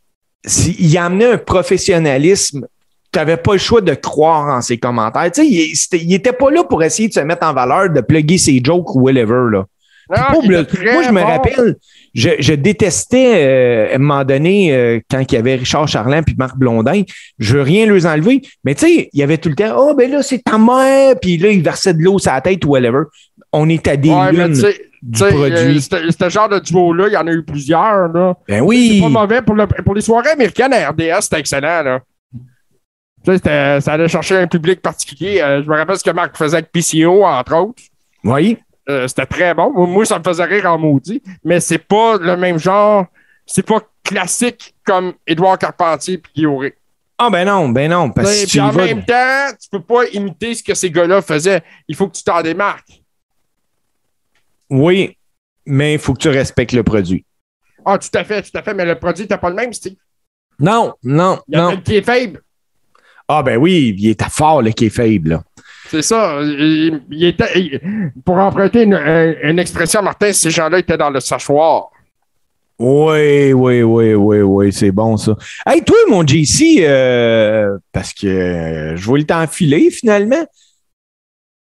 il 0.79 0.99
amenait 0.99 1.33
un 1.33 1.39
professionnalisme. 1.39 2.67
Tu 3.13 3.19
n'avais 3.19 3.37
pas 3.37 3.53
le 3.53 3.59
choix 3.59 3.81
de 3.81 3.95
croire 3.95 4.57
en 4.57 4.61
ses 4.61 4.79
commentaires. 4.79 5.31
Tu 5.33 5.43
sais, 5.43 5.47
il, 5.49 5.75
c'était- 5.77 5.99
il 6.03 6.13
était 6.13 6.33
pas 6.33 6.51
là 6.51 6.65
pour 6.65 6.83
essayer 6.83 7.09
de 7.09 7.15
se 7.15 7.21
mettre 7.21 7.47
en 7.47 7.53
valeur, 7.55 7.91
de 7.91 8.01
plugger 8.01 8.39
ses 8.39 8.61
jokes 8.63 8.95
ou 8.95 9.01
whatever. 9.03 9.51
Là. 9.51 9.65
Non, 10.09 10.41
moi, 10.43 11.03
je 11.03 11.11
me 11.11 11.21
bon. 11.21 11.27
rappelle, 11.27 11.77
je, 12.15 12.31
je 12.39 12.53
détestais 12.53 13.33
euh, 13.45 13.93
à 13.93 13.97
un 13.97 13.99
moment 13.99 14.25
donné, 14.25 14.73
euh, 14.73 15.01
quand 15.11 15.21
il 15.21 15.35
y 15.35 15.39
avait 15.39 15.57
Richard 15.57 15.89
Charland 15.89 16.23
puis 16.25 16.37
Marc 16.39 16.57
Blondin, 16.57 17.03
je 17.41 17.57
veux 17.57 17.63
rien 17.63 17.87
leur 17.87 18.07
enlever, 18.07 18.41
mais 18.63 18.77
tu 18.77 18.87
sais, 18.87 19.11
il 19.13 19.19
y 19.19 19.23
avait 19.25 19.39
tout 19.39 19.49
le 19.49 19.57
temps, 19.57 19.75
oh, 19.77 19.95
ben 19.97 20.09
là, 20.11 20.23
c'est 20.23 20.45
ta 20.45 20.59
mère, 20.59 21.17
puis 21.21 21.39
là, 21.39 21.49
il 21.51 21.61
versait 21.63 21.93
de 21.93 22.03
l'eau 22.03 22.21
sur 22.21 22.31
la 22.33 22.41
tête 22.41 22.65
ou 22.65 22.69
whatever. 22.69 23.03
On 23.59 23.69
est 23.69 23.87
à 23.89 23.97
des 23.97 24.11
Ouais, 24.11 24.33
lunes 24.33 24.53
du 25.03 25.19
produit. 25.19 25.79
euh, 25.93 26.11
ce 26.21 26.29
genre 26.29 26.49
de 26.49 26.59
duo-là, 26.59 27.07
il 27.09 27.13
y 27.13 27.17
en 27.17 27.27
a 27.27 27.33
eu 27.33 27.43
plusieurs. 27.45 28.09
Là. 28.09 28.35
ben 28.49 28.57
C'est 28.57 28.61
oui, 28.61 29.01
pas 29.01 29.09
mauvais 29.09 29.43
pour, 29.43 29.55
le- 29.55 29.67
pour 29.67 29.95
les 29.95 30.01
soirées 30.01 30.31
américaines 30.31 30.73
à 30.73 30.91
RDS, 30.91 31.23
c'était 31.23 31.41
excellent. 31.41 31.83
Là. 31.83 32.01
Ça 33.79 33.93
allait 33.93 34.09
chercher 34.09 34.37
un 34.39 34.47
public 34.47 34.81
particulier. 34.81 35.41
Euh, 35.41 35.63
je 35.63 35.69
me 35.69 35.77
rappelle 35.77 35.97
ce 35.99 36.05
que 36.05 36.11
Marc 36.11 36.37
faisait 36.37 36.59
avec 36.59 36.71
PCO, 36.73 37.25
entre 37.25 37.55
autres. 37.57 37.83
oui, 38.25 38.59
Euh, 38.89 39.09
c'était 39.09 39.27
très 39.27 39.53
bon. 39.53 39.73
Moi, 39.87 40.05
ça 40.05 40.17
me 40.21 40.23
faisait 40.25 40.45
rire 40.45 40.67
en 40.67 40.79
maudit, 40.79 41.21
mais 41.45 41.59
c'est 41.59 41.79
pas 41.79 42.19
le 42.19 42.37
même 42.37 42.57
genre. 42.57 43.07
C'est 43.45 43.67
pas 43.67 43.81
classique 44.05 44.75
comme 44.85 45.15
Édouard 45.27 45.59
Carpentier 45.59 46.23
et 46.37 46.47
Auré. 46.47 46.75
ah 47.19 47.29
ben 47.31 47.45
non, 47.47 47.69
ben 47.71 47.91
non, 47.91 48.11
parce 48.11 48.43
que 48.45 48.47
tu 48.47 48.61
en 48.61 48.71
vas- 48.71 48.85
même 48.85 49.05
temps, 49.05 49.49
tu 49.61 49.69
peux 49.73 49.81
pas 49.81 50.05
imiter 50.13 50.55
ce 50.55 50.63
que 50.63 50.75
ces 50.75 50.91
gars-là 50.93 51.21
faisaient. 51.21 51.63
Il 51.89 51.97
faut 51.97 52.07
que 52.07 52.17
tu 52.17 52.23
t'en 52.23 52.41
démarques. 52.43 53.03
Oui, 54.71 55.17
mais 55.67 55.95
il 55.95 55.99
faut 55.99 56.15
que 56.15 56.21
tu 56.21 56.29
respectes 56.29 56.73
le 56.73 56.83
produit. 56.83 57.25
Ah, 57.85 57.99
tout 57.99 58.09
à 58.19 58.25
fait, 58.25 58.43
tout 58.43 58.57
à 58.57 58.63
fait, 58.63 58.75
mais 58.75 58.85
le 58.85 58.99
produit 58.99 59.23
n'était 59.23 59.39
pas 59.39 59.49
le 59.51 59.57
même, 59.57 59.73
Steve. 59.73 59.95
Non, 60.59 60.95
non, 61.03 61.39
Il 61.49 61.59
y 61.59 61.61
le 61.61 61.77
qui 61.83 61.97
est 61.97 62.03
faible. 62.03 62.41
Ah 63.29 63.43
ben 63.43 63.57
oui, 63.57 63.95
il 63.99 64.09
était 64.09 64.25
fort, 64.31 64.63
le 64.63 64.71
qui 64.71 64.87
est 64.87 64.91
faible. 64.91 65.41
C'est 65.89 66.03
ça. 66.03 66.39
Il, 66.43 67.03
il 67.11 67.25
était, 67.25 67.59
il- 67.61 68.13
pour 68.25 68.37
emprunter 68.37 68.83
une, 68.83 69.59
expression, 69.59 70.03
Martin, 70.03 70.33
ces 70.33 70.51
gens-là 70.51 70.79
étaient 70.79 70.97
dans 70.97 71.11
le 71.11 71.21
sachoir. 71.21 71.91
Oui, 72.79 73.53
oui, 73.53 73.83
oui, 73.83 74.15
oui, 74.15 74.41
oui, 74.43 74.73
c'est 74.73 74.91
bon 74.91 75.17
ça. 75.17 75.35
Hey, 75.67 75.83
toi, 75.83 75.97
mon 76.09 76.27
JC, 76.27 76.81
euh, 76.81 77.79
parce 77.91 78.13
que 78.13 78.27
euh, 78.27 78.97
je 78.97 79.05
voulais 79.05 79.25
t'enfiler 79.25 79.91
finalement. 79.91 80.45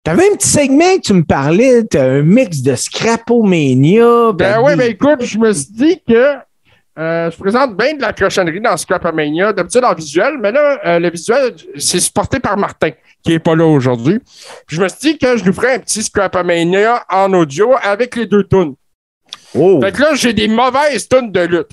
T'avais 0.04 0.30
un 0.30 0.36
petit 0.36 0.50
segment 0.50 0.98
que 0.98 1.02
tu 1.02 1.14
me 1.14 1.24
parlais, 1.24 1.84
t'as 1.86 2.04
un 2.04 2.22
mix 2.24 2.62
de 2.62 2.76
Scrapomania. 2.76 4.34
Ben 4.34 4.56
puis 4.56 4.64
oui, 4.66 4.76
mais 4.76 4.90
écoute, 4.90 5.24
je 5.24 5.38
me 5.38 5.54
suis 5.54 5.72
dit 5.72 6.02
que 6.06 6.36
euh, 7.00 7.32
je 7.32 7.38
présente 7.38 7.76
bien 7.76 7.96
de 7.96 8.02
la 8.02 8.14
cochonnerie 8.14 8.62
dans 8.62 8.76
Scrapamania, 8.78 9.54
d'habitude 9.54 9.84
en 9.84 9.94
visuel, 9.94 10.38
mais 10.40 10.52
là, 10.52 10.80
euh, 10.86 11.00
le 11.00 11.10
visuel, 11.10 11.56
c'est 11.78 12.00
supporté 12.00 12.40
par 12.40 12.58
Martin, 12.58 12.92
qui 13.24 13.32
n'est 13.32 13.40
pas 13.40 13.56
là 13.56 13.66
aujourd'hui. 13.66 14.20
Puis 14.68 14.76
Je 14.76 14.82
me 14.82 14.88
suis 14.90 15.00
dit 15.00 15.18
que 15.18 15.38
je 15.38 15.46
nous 15.46 15.54
ferais 15.54 15.76
un 15.76 15.80
petit 15.80 16.04
Scrapamania 16.04 17.04
en 17.10 17.34
audio 17.34 17.74
avec 17.82 18.16
les 18.16 18.28
deux 18.28 18.44
tunes. 18.44 18.76
Oh, 19.56 19.80
Fait 19.82 19.92
que 19.92 20.02
là, 20.02 20.16
j'ai 20.16 20.34
des 20.34 20.48
mauvaises 20.48 21.08
tunes 21.08 21.32
de 21.32 21.42
lutte. 21.42 21.72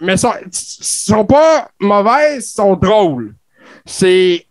Mais 0.00 0.16
sont, 0.16 0.34
sont 0.50 1.24
pas 1.24 1.68
mauvaises, 1.80 2.52
sont 2.52 2.74
drôles. 2.74 3.34
C'est. 3.86 4.44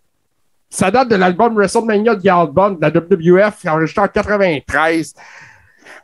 Ça 0.73 0.89
date 0.89 1.09
de 1.09 1.15
l'album 1.15 1.53
WrestleMania 1.53 2.15
de 2.15 2.29
Album 2.29 2.79
de 2.79 2.81
la 2.81 2.89
WWF 2.89 3.63
enregistré 3.67 4.01
en 4.01 4.07
93. 4.07 5.13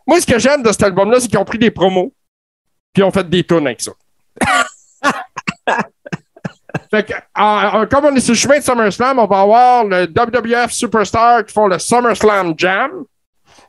Moi, 0.05 0.22
ce 0.22 0.28
que 0.28 0.38
j'aime 0.38 0.61
de 0.61 0.72
cet 0.72 0.84
album-là, 0.84 1.20
c'est 1.20 1.28
qu'ils 1.28 1.39
ont 1.39 1.45
pris 1.45 1.57
des 1.57 1.72
promos 1.72 2.13
puis 2.93 3.01
ils 3.01 3.03
ont 3.03 3.09
fait 3.09 3.28
des 3.28 3.43
tunes 3.43 3.65
avec 3.65 3.82
ça. 3.82 3.91
fait 6.91 7.03
que, 7.03 7.86
comme 7.86 8.05
on 8.05 8.15
est 8.15 8.20
sur 8.20 8.34
le 8.34 8.38
chemin 8.38 8.59
de 8.59 8.63
SummerSlam, 8.63 9.17
on 9.17 9.26
va 9.26 9.39
avoir 9.39 9.86
le 9.86 10.03
WWF 10.03 10.72
Superstar 10.72 11.45
qui 11.45 11.53
font 11.53 11.65
le 11.65 11.80
SummerSlam 11.80 12.53
Jam. 12.55 12.91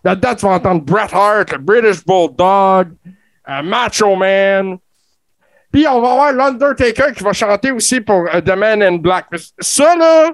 Là-dedans, 0.05 0.35
tu 0.35 0.47
vas 0.47 0.53
entendre 0.53 0.83
Bret 0.83 1.09
Hart, 1.13 1.51
le 1.51 1.59
British 1.59 2.05
Bulldog, 2.05 2.89
euh, 3.49 3.63
Macho 3.63 4.17
Man. 4.17 4.77
Puis 5.73 5.89
on 5.89 6.03
va 6.03 6.13
avoir 6.13 6.33
l'Undertaker 6.35 7.13
qui 7.17 7.25
va 7.25 7.33
chanter 7.33 7.71
aussi 7.71 8.03
pour 8.03 8.27
euh, 8.35 8.43
The 8.43 8.55
Man 8.55 8.83
in 8.83 8.97
Black. 8.97 9.27
Ça, 9.61 9.97
là, 9.97 10.33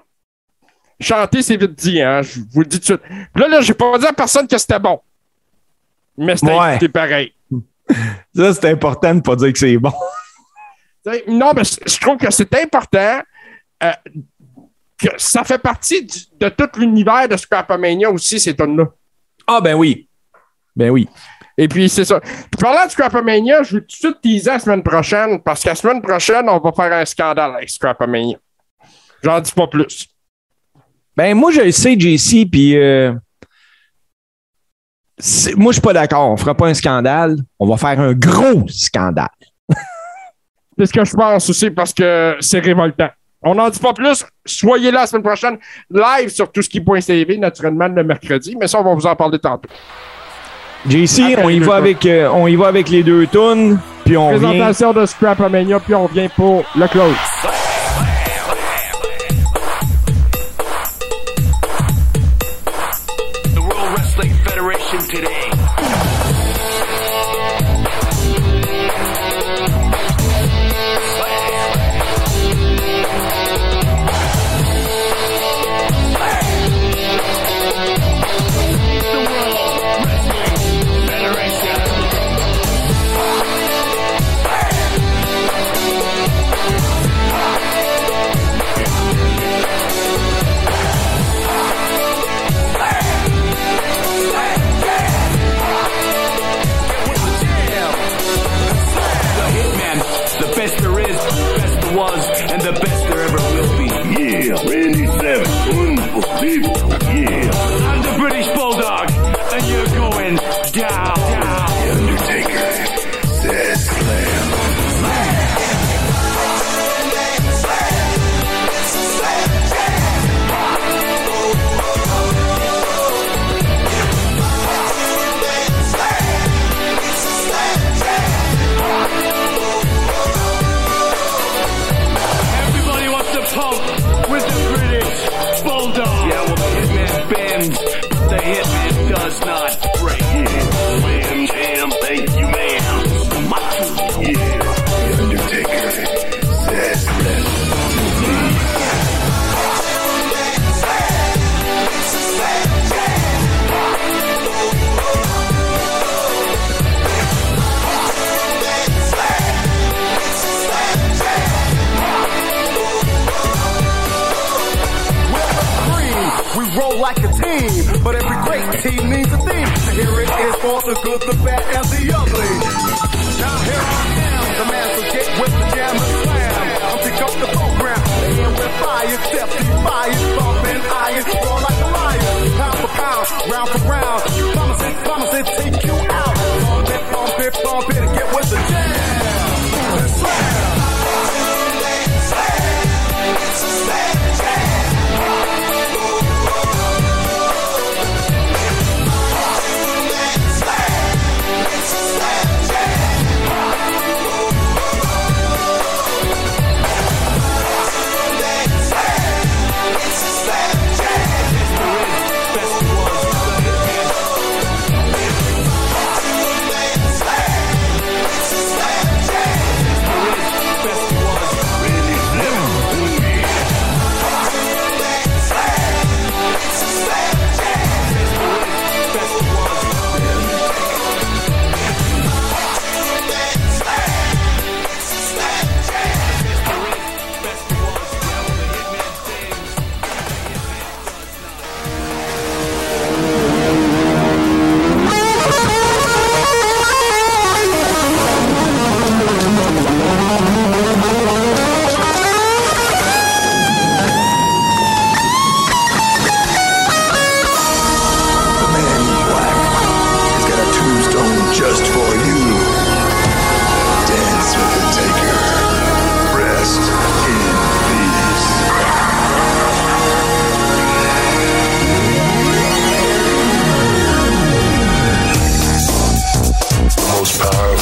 chanter, 1.00 1.42
c'est 1.42 1.56
vite 1.56 1.72
dit, 1.74 2.00
hein, 2.00 2.22
je 2.22 2.40
vous 2.52 2.60
le 2.60 2.66
dis 2.66 2.80
tout 2.80 2.94
de 2.94 3.00
suite. 3.00 3.02
Puis 3.32 3.42
là, 3.42 3.48
là, 3.48 3.60
j'ai 3.60 3.74
pas 3.74 3.98
dit 3.98 4.06
à 4.06 4.12
personne 4.12 4.46
que 4.48 4.56
c'était 4.58 4.78
bon. 4.78 5.00
Mais 6.16 6.36
c'était 6.36 6.52
Ouais. 6.58 6.88
pareil. 6.88 7.32
ça, 8.34 8.54
c'est 8.54 8.70
important 8.70 9.14
de 9.14 9.20
pas 9.20 9.36
dire 9.36 9.52
que 9.52 9.58
c'est 9.58 9.76
bon. 9.76 9.92
Non, 11.28 11.52
mais 11.54 11.62
je 11.64 12.00
trouve 12.00 12.16
que 12.16 12.30
c'est 12.32 12.52
important 12.56 13.20
euh, 13.82 13.92
que 14.98 15.08
ça 15.18 15.44
fait 15.44 15.58
partie 15.58 16.04
du- 16.04 16.18
de 16.40 16.48
tout 16.48 16.68
l'univers 16.78 17.28
de 17.28 17.36
Scrapamania 17.36 18.10
aussi, 18.10 18.40
ces 18.40 18.56
tonnes-là. 18.56 18.86
Ah, 19.46 19.60
ben 19.60 19.74
oui. 19.74 20.08
Ben 20.74 20.90
oui. 20.90 21.08
Et 21.58 21.68
puis, 21.68 21.88
c'est 21.88 22.04
ça. 22.04 22.20
Puis, 22.20 22.58
parlant 22.58 22.84
de 22.86 22.90
Scrapamania, 22.90 23.62
je 23.62 23.76
vais 23.76 23.80
tout 23.82 23.86
de 23.86 23.92
suite 23.92 24.20
teaser 24.20 24.50
la 24.50 24.58
semaine 24.58 24.82
prochaine, 24.82 25.40
parce 25.42 25.62
que 25.62 25.68
la 25.68 25.74
semaine 25.74 26.02
prochaine, 26.02 26.48
on 26.48 26.58
va 26.58 26.72
faire 26.72 26.92
un 26.92 27.04
scandale 27.04 27.54
avec 27.54 27.70
Scrapamania. 27.70 28.36
J'en 29.22 29.40
dis 29.40 29.52
pas 29.52 29.66
plus. 29.68 30.08
Ben, 31.16 31.34
moi, 31.34 31.50
je 31.50 31.60
le 31.60 31.72
sais, 31.72 31.98
JC, 31.98 32.46
puis 32.50 32.76
euh, 32.76 33.12
moi, 35.56 35.72
je 35.72 35.76
suis 35.76 35.80
pas 35.80 35.94
d'accord. 35.94 36.30
On 36.30 36.36
fera 36.36 36.54
pas 36.54 36.66
un 36.66 36.74
scandale. 36.74 37.36
On 37.58 37.66
va 37.66 37.76
faire 37.76 37.98
un 38.00 38.12
gros 38.12 38.66
scandale. 38.68 39.28
C'est 40.78 40.86
ce 40.86 40.92
que 40.92 41.04
je 41.04 41.14
pense 41.14 41.48
aussi, 41.48 41.70
parce 41.70 41.94
que 41.94 42.36
c'est 42.40 42.58
révoltant. 42.58 43.08
On 43.42 43.54
n'en 43.54 43.70
dit 43.70 43.78
pas 43.78 43.94
plus. 43.94 44.26
Soyez 44.44 44.90
là 44.90 45.00
la 45.00 45.06
semaine 45.06 45.22
prochaine, 45.22 45.58
live 45.90 46.28
sur 46.28 46.52
tout 46.52 46.60
ce 46.60 46.68
qui 46.68 46.84
TV, 46.84 47.38
naturellement, 47.38 47.88
le 47.88 48.04
mercredi. 48.04 48.54
Mais 48.60 48.66
ça, 48.66 48.80
on 48.80 48.84
va 48.84 48.92
vous 48.92 49.06
en 49.06 49.16
parler 49.16 49.38
tantôt. 49.38 49.70
JC, 50.86 51.32
Après 51.32 51.44
on 51.44 51.48
y 51.48 51.60
va 51.60 51.76
avec, 51.76 52.04
euh, 52.04 52.28
on 52.28 52.46
y 52.46 52.56
va 52.56 52.68
avec 52.68 52.90
les 52.90 53.02
deux 53.02 53.26
tunes, 53.26 53.78
puis 54.04 54.18
on 54.18 54.36
vient. 54.36 54.50
Présentation 54.50 54.92
de 54.92 55.06
Scrapamania, 55.06 55.80
puis 55.80 55.94
on 55.94 56.06
vient 56.06 56.28
pour 56.28 56.64
le 56.76 56.86
close. 56.88 57.16
Today. 65.16 65.45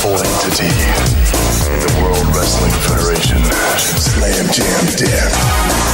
powerful 0.05 0.27
entity 0.27 0.67
in 1.73 1.81
the 1.81 2.03
World 2.03 2.37
Wrestling 2.37 2.71
Federation. 2.73 3.39
Slam 3.99 4.53
Jam 4.53 4.85
Death. 4.97 5.94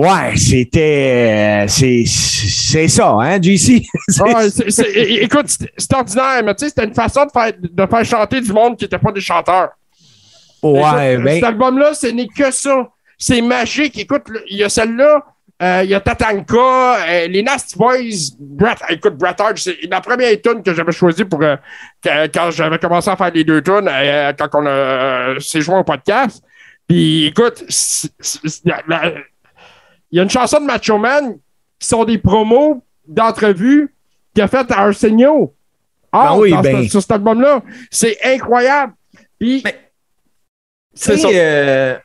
Ouais, 0.00 0.36
c'était. 0.36 1.64
C'est 1.68 2.04
c'est 2.06 2.88
ça, 2.88 3.10
hein, 3.20 3.40
JC? 3.42 3.82
Écoute, 5.22 5.46
c'est 5.76 5.94
ordinaire, 5.94 6.42
mais 6.44 6.54
tu 6.54 6.64
sais, 6.64 6.68
c'était 6.68 6.84
une 6.84 6.94
façon 6.94 7.24
de 7.24 7.30
faire, 7.32 7.52
de 7.58 7.86
faire 7.86 8.04
chanter 8.04 8.40
du 8.40 8.52
monde 8.52 8.76
qui 8.76 8.84
n'était 8.84 8.98
pas 8.98 9.10
des 9.12 9.20
chanteurs. 9.20 9.70
ouais, 10.62 11.14
Écoute, 11.14 11.24
ben. 11.24 11.34
Cet 11.34 11.44
album-là, 11.44 11.94
ce 11.94 12.06
n'est 12.08 12.28
que 12.28 12.50
ça. 12.50 12.88
C'est 13.18 13.40
magique. 13.40 13.98
Écoute, 13.98 14.22
il 14.48 14.58
y 14.58 14.62
a 14.64 14.68
celle-là, 14.68 15.24
euh, 15.60 15.80
il 15.82 15.90
y 15.90 15.94
a 15.94 16.00
Tatanka, 16.00 16.54
euh, 17.08 17.26
les 17.26 17.42
Nasty 17.42 17.76
Boys, 17.76 18.30
Bret, 18.38 18.76
écoute, 18.90 19.16
Bret 19.16 19.34
Hart, 19.40 19.58
c'est 19.58 19.76
la 19.90 20.00
première 20.00 20.40
tune 20.40 20.62
que 20.62 20.72
j'avais 20.72 20.92
choisie 20.92 21.24
pour 21.24 21.42
euh, 21.42 21.56
que- 22.00 22.26
quand 22.28 22.52
j'avais 22.52 22.78
commencé 22.78 23.10
à 23.10 23.16
faire 23.16 23.32
les 23.32 23.42
deux 23.42 23.60
tunes, 23.62 23.88
euh, 23.90 24.32
quand 24.38 24.48
on 24.54 24.66
a 24.66 24.70
euh, 24.70 25.40
s'est 25.40 25.60
joint 25.60 25.80
au 25.80 25.84
podcast. 25.84 26.40
Puis 26.86 27.26
écoute, 27.26 27.64
la- 28.64 28.82
il 30.10 30.16
y 30.16 30.20
a 30.20 30.22
une 30.22 30.30
chanson 30.30 30.60
de 30.60 30.64
Macho 30.66 30.98
Man 30.98 31.36
qui 31.78 31.86
sont 31.88 32.04
des 32.04 32.18
promos 32.18 32.82
d'entrevue 33.06 33.94
qu'il 34.34 34.42
a 34.42 34.48
fait 34.48 34.70
à 34.70 34.80
Arsenio. 34.80 35.54
Ah, 36.12 36.30
Ben 36.32 36.40
oui, 36.40 36.50
dans 36.50 36.62
ce- 36.62 36.68
ben. 36.68 36.88
sur 36.88 37.00
cet 37.02 37.10
album-là. 37.12 37.62
C'est 37.90 38.16
incroyable. 38.24 38.94
Puis, 39.38 39.62
c'est 40.94 41.16
ça. 41.18 41.28
euh, 41.28 41.96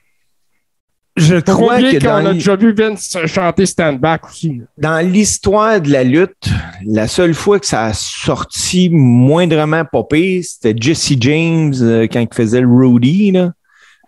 je 1.16 1.36
crois 1.38 1.78
que 1.80 2.00
qu'on 2.00 2.06
dans, 2.22 2.26
a 2.28 2.34
déjà 2.34 2.56
vu 2.56 2.74
Vince 2.74 3.16
chanter 3.28 3.66
Stand 3.66 4.00
Back 4.00 4.26
aussi. 4.26 4.62
dans 4.78 5.00
l'histoire 5.08 5.80
de 5.80 5.92
la 5.92 6.04
lutte, 6.04 6.50
la 6.86 7.08
seule 7.08 7.34
fois 7.36 7.60
que 7.60 7.66
ça 7.68 7.86
a 7.86 7.94
sorti 7.94 8.90
moindrement 8.92 9.84
pire, 10.10 10.44
c'était 10.44 10.74
Jesse 10.76 11.14
James 11.20 11.74
euh, 11.82 12.08
quand 12.12 12.20
il 12.20 12.34
faisait 12.34 12.62
le 12.62 12.68
Rudy, 12.68 13.32
là, 13.32 13.52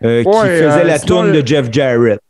euh, 0.04 0.22
qui 0.24 0.30
faisait 0.48 0.84
la 0.84 0.98
tourne 0.98 1.32
de 1.32 1.46
Jeff 1.46 1.68
Jarrett. 1.72 2.20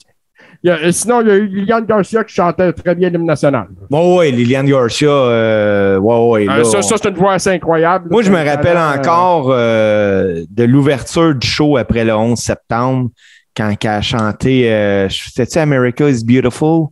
Il 0.67 0.71
y 0.71 0.73
a- 0.73 0.83
et 0.83 0.91
sinon, 0.91 1.21
il 1.21 1.29
y 1.29 1.31
a 1.31 1.35
eu 1.37 1.47
Liliane 1.47 1.87
Garcia 1.87 2.25
qui 2.25 2.35
chantait 2.35 2.73
très 2.73 2.97
bien 2.97 3.09
l'hymne 3.09 3.25
national. 3.25 3.69
Bon, 3.89 4.19
ouais, 4.19 4.33
Liliane 4.33 4.67
Garcia, 4.67 5.09
euh, 5.09 5.97
ouais, 5.97 6.45
ouais. 6.45 6.49
Euh, 6.51 6.65
ça, 6.65 6.79
on- 6.79 6.83
ça, 6.83 6.97
c'est 7.01 7.09
une 7.09 7.15
voix 7.15 7.35
assez 7.35 7.51
incroyable. 7.51 8.09
Moi, 8.11 8.23
je 8.23 8.33
me 8.33 8.45
rappelle 8.45 8.77
euh, 8.77 8.95
encore 8.99 9.53
euh, 9.53 10.43
de 10.51 10.65
l'ouverture 10.65 11.37
du 11.37 11.47
show 11.47 11.77
après 11.77 12.05
le 12.05 12.17
11 12.17 12.37
septembre, 12.37 13.11
quand 13.57 13.73
elle 13.81 13.89
a 13.91 14.03
chanté, 14.03 14.69
euh, 14.73 15.09
c'était-tu 15.09 15.59
America 15.59 16.09
is 16.09 16.25
Beautiful? 16.25 16.87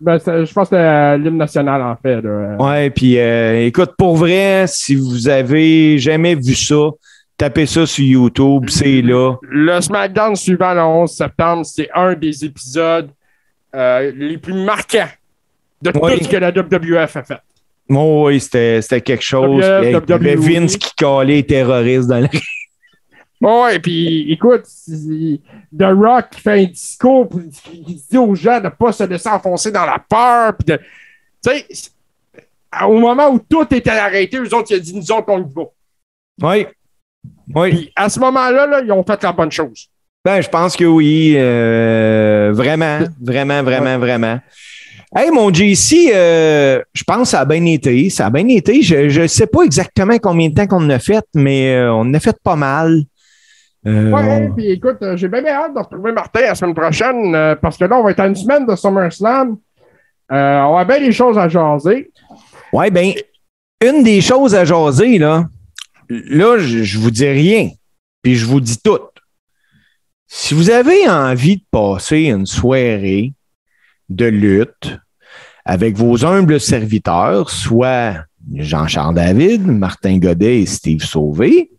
ben, 0.00 0.18
je 0.18 0.52
pense 0.52 0.68
que 0.68 0.74
c'était 0.74 0.76
euh, 0.78 1.16
l'hymne 1.16 1.36
national, 1.38 1.80
en 1.80 1.94
fait. 2.02 2.20
Ouais, 2.58 2.90
puis 2.90 3.20
euh, 3.20 3.66
écoute, 3.66 3.92
pour 3.96 4.16
vrai, 4.16 4.64
si 4.66 4.96
vous 4.96 5.28
avez 5.28 5.96
jamais 5.98 6.34
vu 6.34 6.56
ça, 6.56 6.88
tapez 7.36 7.66
ça 7.66 7.86
sur 7.86 8.04
YouTube, 8.04 8.68
c'est 8.68 9.02
là. 9.02 9.34
Le 9.42 9.80
SmackDown 9.80 10.36
suivant 10.36 10.74
le 10.74 10.80
11 10.82 11.10
septembre, 11.10 11.64
c'est 11.66 11.88
un 11.94 12.14
des 12.14 12.44
épisodes 12.44 13.10
euh, 13.74 14.12
les 14.14 14.38
plus 14.38 14.54
marquants 14.54 15.08
de 15.80 15.90
Oui. 16.00 16.18
tout 16.18 16.24
ce 16.24 16.28
que 16.28 16.36
la 16.36 16.50
WWF 16.50 17.16
a 17.16 17.22
fait. 17.24 17.38
Oh, 17.88 18.24
oui, 18.28 18.40
c'était 18.40 19.00
quelque 19.00 19.22
chose. 19.24 19.62
WF, 19.64 20.02
Il 20.06 20.10
y 20.10 20.12
avait. 20.12 20.36
Vince 20.36 20.76
qui 20.76 20.94
calait 20.94 21.34
les 21.34 21.42
terroristes 21.46 22.08
dans 22.08 22.20
le 22.20 22.28
Ouais, 23.40 23.80
puis 23.80 24.30
écoute, 24.32 24.62
The 24.66 25.82
Rock 25.82 26.26
qui 26.30 26.40
fait 26.40 26.62
un 26.62 26.64
discours, 26.64 27.28
il 27.72 27.96
dit 28.08 28.16
aux 28.16 28.36
gens 28.36 28.58
de 28.60 28.66
ne 28.66 28.68
pas 28.70 28.92
se 28.92 29.02
laisser 29.02 29.28
enfoncer 29.28 29.72
dans 29.72 29.84
la 29.84 29.98
peur. 29.98 30.54
puis 30.56 30.66
de- 30.66 30.76
Tu 31.44 31.50
sais, 31.50 31.66
c'est- 31.70 31.90
au 32.86 32.98
moment 32.98 33.28
où 33.30 33.40
tout 33.40 33.66
était 33.74 33.90
arrêté, 33.90 34.36
eux 34.38 34.54
autres, 34.54 34.68
ils 34.70 34.76
ont 34.76 34.80
dit 34.80 34.94
nous 34.96 35.10
autres, 35.12 35.24
on 35.28 35.40
y 35.40 35.52
va. 35.52 35.62
Oui. 36.50 36.66
Oui. 37.54 37.70
Puis 37.70 37.92
à 37.96 38.08
ce 38.08 38.18
moment-là, 38.20 38.66
là, 38.66 38.80
ils 38.84 38.92
ont 38.92 39.02
fait 39.04 39.22
la 39.22 39.32
bonne 39.32 39.50
chose. 39.52 39.88
Ben, 40.24 40.40
je 40.40 40.48
pense 40.48 40.76
que 40.76 40.84
oui. 40.84 41.34
euh, 41.36 42.50
vraiment, 42.54 43.00
vraiment, 43.20 43.62
vraiment, 43.62 43.98
vraiment. 43.98 44.38
Hey, 45.14 45.30
mon 45.30 45.52
JC, 45.52 46.10
euh, 46.14 46.80
je 46.94 47.04
pense 47.04 47.22
que 47.22 47.28
ça 47.28 47.40
a 47.40 47.44
bien 47.44 47.64
été. 47.66 48.08
Ça 48.08 48.26
a 48.26 48.30
bien 48.30 48.46
été. 48.48 48.80
Je 48.82 49.20
ne 49.20 49.26
sais 49.26 49.46
pas 49.46 49.62
exactement 49.62 50.16
combien 50.18 50.48
de 50.48 50.54
temps 50.54 50.66
qu'on 50.66 50.84
en 50.84 50.90
a 50.90 50.98
fait, 50.98 51.24
mais 51.34 51.74
euh, 51.74 51.92
on 51.92 52.00
en 52.00 52.14
a 52.14 52.20
fait 52.20 52.36
pas 52.42 52.56
mal. 52.56 53.02
Euh, 53.86 54.10
Ouais, 54.10 54.22
on- 54.48 54.54
puis 54.54 54.70
écoute, 54.70 54.98
euh, 55.02 55.16
j'ai 55.16 55.28
bien, 55.28 55.42
bien 55.42 55.54
hâte 55.54 55.74
de 55.74 55.80
retrouver 55.80 56.12
Martin 56.12 56.40
la 56.40 56.54
semaine 56.54 56.74
prochaine 56.74 57.34
euh, 57.34 57.56
parce 57.56 57.76
que 57.76 57.84
là, 57.84 57.98
on 57.98 58.04
va 58.04 58.12
être 58.12 58.20
à 58.20 58.26
une 58.28 58.36
semaine 58.36 58.64
de 58.64 58.74
SummerSlam. 58.76 59.56
Euh, 60.30 60.60
on 60.62 60.76
a 60.78 60.84
bien 60.84 61.00
des 61.00 61.12
choses 61.12 61.36
à 61.36 61.48
jaser. 61.48 62.10
Ouais, 62.72 62.90
ben, 62.90 63.12
une 63.84 64.02
des 64.04 64.20
choses 64.20 64.54
à 64.54 64.64
jaser, 64.64 65.18
là, 65.18 65.44
là, 66.26 66.58
je, 66.58 66.82
je 66.82 66.98
vous 66.98 67.10
dis 67.10 67.28
rien, 67.28 67.70
puis 68.22 68.34
je 68.34 68.46
vous 68.46 68.60
dis 68.60 68.78
tout. 68.82 68.98
Si 70.26 70.54
vous 70.54 70.70
avez 70.70 71.08
envie 71.08 71.58
de 71.58 71.64
passer 71.70 72.22
une 72.24 72.46
soirée 72.46 73.32
de 74.08 74.26
lutte 74.26 74.96
avec 75.64 75.96
vos 75.96 76.24
humbles 76.24 76.60
serviteurs, 76.60 77.50
soit 77.50 78.24
Jean-Charles 78.54 79.14
David, 79.14 79.66
Martin 79.66 80.18
Godet 80.18 80.62
et 80.62 80.66
Steve 80.66 81.04
Sauvé, 81.04 81.70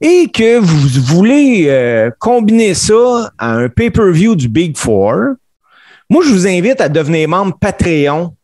et 0.00 0.28
que 0.28 0.58
vous 0.58 1.02
voulez 1.02 1.66
euh, 1.68 2.10
combiner 2.18 2.74
ça 2.74 3.32
à 3.38 3.52
un 3.52 3.68
pay-per-view 3.68 4.34
du 4.34 4.48
Big 4.48 4.76
Four, 4.76 5.34
moi, 6.08 6.24
je 6.24 6.30
vous 6.30 6.48
invite 6.48 6.80
à 6.80 6.88
devenir 6.88 7.28
membre 7.28 7.56
Patreon 7.56 8.34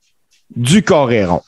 du 0.55 0.83
Coréron. 0.83 1.43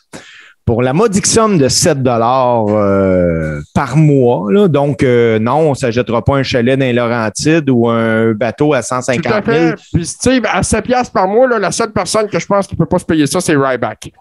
Pour 0.69 0.83
la 0.83 0.93
modique 0.93 1.25
somme 1.27 1.57
de 1.57 1.67
7 1.67 2.03
dollars 2.03 2.67
euh, 2.69 3.63
par 3.75 3.97
mois, 3.97 4.53
là, 4.53 4.69
donc 4.69 5.03
euh, 5.03 5.39
non, 5.39 5.61
on 5.61 5.71
ne 5.71 5.75
s'achètera 5.75 6.23
pas 6.23 6.37
un 6.37 6.43
chalet 6.43 6.79
dans 6.79 6.95
Laurentides 6.95 7.71
ou 7.71 7.89
un 7.89 8.33
bateau 8.33 8.75
à 8.75 8.83
Tout 8.83 8.95
à 8.95 9.01
150 9.01 9.33
000. 9.33 9.45
fait. 9.45 9.75
Puis 9.95 10.05
Steve, 10.05 10.43
à 10.47 10.63
7 10.63 10.85
piastres 10.85 11.15
par 11.15 11.27
mois, 11.27 11.49
là, 11.49 11.59
la 11.59 11.73
seule 11.73 11.91
personne 11.91 12.29
que 12.29 12.39
je 12.39 12.45
pense 12.45 12.67
qui 12.67 12.75
ne 12.75 12.79
peut 12.81 12.85
pas 12.85 12.99
se 12.99 13.07
payer 13.07 13.27
ça, 13.27 13.41
c'est 13.41 13.57
Ryback. 13.57 14.13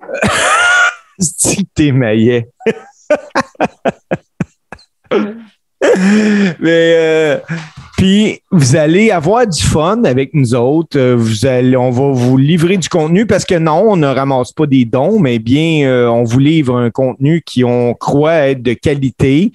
Si 1.20 1.66
t'es 1.74 1.92
maillet. 1.92 2.48
Mais 6.58 6.94
euh, 6.96 7.38
puis 8.00 8.40
vous 8.50 8.76
allez 8.76 9.10
avoir 9.10 9.46
du 9.46 9.62
fun 9.62 10.04
avec 10.04 10.32
nous 10.32 10.54
autres. 10.54 10.98
Euh, 10.98 11.16
Vous 11.16 11.44
allez, 11.44 11.76
on 11.76 11.90
va 11.90 12.12
vous 12.12 12.38
livrer 12.38 12.78
du 12.78 12.88
contenu 12.88 13.26
parce 13.26 13.44
que 13.44 13.56
non, 13.56 13.90
on 13.90 13.96
ne 13.96 14.06
ramasse 14.06 14.52
pas 14.52 14.64
des 14.64 14.86
dons, 14.86 15.20
mais 15.20 15.38
bien 15.38 15.86
euh, 15.86 16.08
on 16.08 16.24
vous 16.24 16.38
livre 16.38 16.78
un 16.78 16.88
contenu 16.88 17.42
qui 17.44 17.62
on 17.62 17.92
croit 17.92 18.48
être 18.48 18.62
de 18.62 18.72
qualité. 18.72 19.52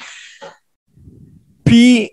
Puis 1.64 2.12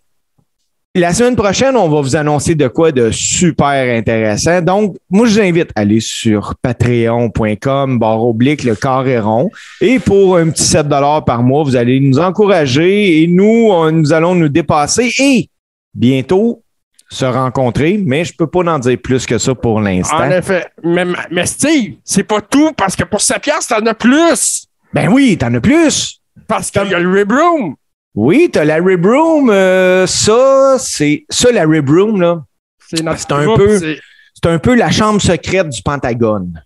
la 0.94 1.12
semaine 1.12 1.36
prochaine, 1.36 1.76
on 1.76 1.90
va 1.90 2.00
vous 2.00 2.16
annoncer 2.16 2.54
de 2.54 2.66
quoi 2.68 2.92
de 2.92 3.10
super 3.10 3.94
intéressant. 3.94 4.62
Donc, 4.62 4.96
moi, 5.10 5.26
je 5.26 5.34
vous 5.34 5.40
invite 5.46 5.68
à 5.76 5.80
aller 5.80 6.00
sur 6.00 6.54
patreon.com, 6.62 7.98
barre 7.98 8.24
oblique, 8.24 8.64
le 8.64 8.74
carré 8.74 9.18
rond. 9.18 9.50
Et 9.82 9.98
pour 9.98 10.38
un 10.38 10.48
petit 10.48 10.64
7 10.64 10.88
par 11.26 11.42
mois, 11.42 11.62
vous 11.62 11.76
allez 11.76 12.00
nous 12.00 12.18
encourager 12.18 13.22
et 13.22 13.26
nous, 13.26 13.68
nous 13.90 14.12
allons 14.14 14.34
nous 14.34 14.48
dépasser 14.48 15.12
et 15.18 15.50
bientôt 15.94 16.62
se 17.08 17.24
rencontrer, 17.26 18.00
mais 18.04 18.24
je 18.24 18.34
peux 18.34 18.46
pas 18.46 18.60
en 18.60 18.78
dire 18.78 18.96
plus 19.02 19.26
que 19.26 19.36
ça 19.38 19.54
pour 19.54 19.76
En 19.76 19.80
l'instant. 19.80 20.30
effet. 20.30 20.66
Mais, 20.82 21.04
mais 21.30 21.44
Steve, 21.46 21.96
c'est 22.04 22.22
pas 22.24 22.40
tout 22.40 22.72
parce 22.72 22.96
que 22.96 23.04
pour 23.04 23.20
7 23.20 23.40
piastres, 23.42 23.76
t'en 23.76 23.84
as 23.86 23.94
plus. 23.94 24.66
Ben 24.94 25.08
oui, 25.12 25.36
t'en 25.36 25.52
as 25.54 25.60
plus. 25.60 26.20
Parce 26.48 26.70
qu'il 26.70 26.88
y 26.88 26.94
a 26.94 26.98
le 26.98 27.10
Rib 27.10 27.30
Room. 27.30 27.74
Oui, 28.14 28.48
t'as 28.52 28.64
la 28.64 28.76
Rib 28.76 29.04
Room. 29.04 29.50
euh, 29.50 30.06
ça, 30.06 30.76
c'est 30.78 31.24
ça, 31.28 31.52
la 31.52 31.64
Rib 31.66 31.88
Room, 31.88 32.20
là. 32.20 32.42
C'est 32.88 33.02
notre 33.02 33.20
C'est 33.20 33.32
un 33.32 33.56
peu- 33.56 33.78
c'est- 33.78 34.46
un 34.48 34.58
peu 34.58 34.74
la 34.74 34.90
chambre 34.90 35.20
secrète 35.20 35.68
du 35.68 35.82
Pentagone. 35.82 36.62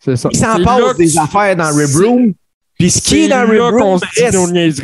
C'est 0.00 0.16
ça. 0.16 0.28
Il 0.32 0.38
s'en 0.38 0.62
passe 0.64 0.96
des 0.96 1.16
affaires 1.18 1.54
dans 1.56 1.68
Rib 1.74 1.86
c'est- 1.86 2.04
Room. 2.04 2.32
Puis 2.82 2.90
ce 2.90 3.00
qui 3.00 3.22
est 3.24 3.28
dans 3.28 3.42
Rib 3.48 3.60
là 3.60 3.70
qu'on 3.70 3.90
Room 3.90 3.98
se 4.00 4.04
dit 4.16 4.22
reste- 4.22 4.34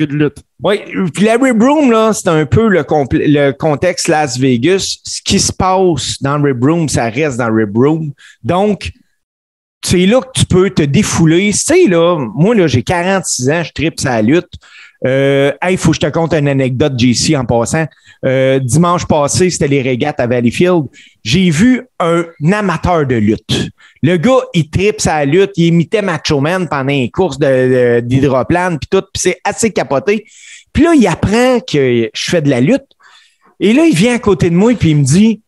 de 0.06 0.14
lutte. 0.14 0.36
Oui, 0.62 0.76
puis 1.12 1.24
la 1.24 1.34
Rib 1.36 1.60
Room, 1.60 1.90
là, 1.90 2.12
c'est 2.12 2.28
un 2.28 2.46
peu 2.46 2.68
le, 2.68 2.84
le 3.12 3.50
contexte 3.52 4.06
Las 4.08 4.38
Vegas. 4.38 4.98
Ce 5.04 5.20
qui 5.22 5.40
se 5.40 5.52
passe 5.52 6.22
dans 6.22 6.40
Rib 6.40 6.62
Room, 6.62 6.88
ça 6.88 7.08
reste 7.08 7.38
dans 7.38 7.52
Rib 7.52 7.76
Room. 7.76 8.12
Donc, 8.44 8.92
c'est 9.84 10.06
là 10.06 10.20
que 10.20 10.30
tu 10.40 10.44
peux 10.46 10.70
te 10.70 10.82
défouler. 10.82 11.50
Tu 11.52 11.58
sais, 11.58 11.86
là, 11.88 12.18
moi, 12.34 12.54
là, 12.54 12.66
j'ai 12.68 12.82
46 12.82 13.50
ans, 13.50 13.62
je 13.64 13.72
tripe 13.72 13.98
sa 14.00 14.22
lutte. 14.22 14.52
Euh, 15.06 15.52
hey, 15.62 15.76
faut 15.76 15.90
que 15.90 15.96
je 15.96 16.00
te 16.00 16.06
conte 16.10 16.34
une 16.34 16.48
anecdote, 16.48 16.94
JC, 16.98 17.36
en 17.36 17.44
passant. 17.44 17.86
Euh, 18.24 18.58
dimanche 18.58 19.06
passé, 19.06 19.48
c'était 19.50 19.68
les 19.68 19.80
régates 19.82 20.18
à 20.18 20.26
Valleyfield. 20.26 20.86
J'ai 21.22 21.50
vu 21.50 21.82
un 22.00 22.24
amateur 22.52 23.06
de 23.06 23.14
lutte. 23.14 23.68
Le 24.02 24.16
gars, 24.16 24.40
il 24.54 24.68
tripe 24.70 25.00
sa 25.00 25.24
lutte, 25.24 25.52
il 25.56 25.66
imitait 25.66 26.02
Macho 26.02 26.40
Man 26.40 26.68
pendant 26.68 26.92
une 26.92 27.10
course 27.10 27.38
de- 27.38 27.46
de- 27.46 28.00
d'hydroplane, 28.00 28.78
puis 28.78 28.88
tout, 28.90 29.02
puis 29.12 29.20
c'est 29.20 29.38
assez 29.44 29.70
capoté. 29.72 30.24
Puis 30.72 30.82
là, 30.84 30.94
il 30.94 31.06
apprend 31.06 31.60
que 31.60 32.10
je 32.12 32.30
fais 32.30 32.42
de 32.42 32.50
la 32.50 32.60
lutte. 32.60 32.84
Et 33.60 33.72
là, 33.72 33.84
il 33.86 33.94
vient 33.94 34.14
à 34.14 34.18
côté 34.18 34.50
de 34.50 34.54
moi, 34.56 34.72
puis 34.74 34.90
il 34.90 34.96
me 34.98 35.04
dit 35.04 35.42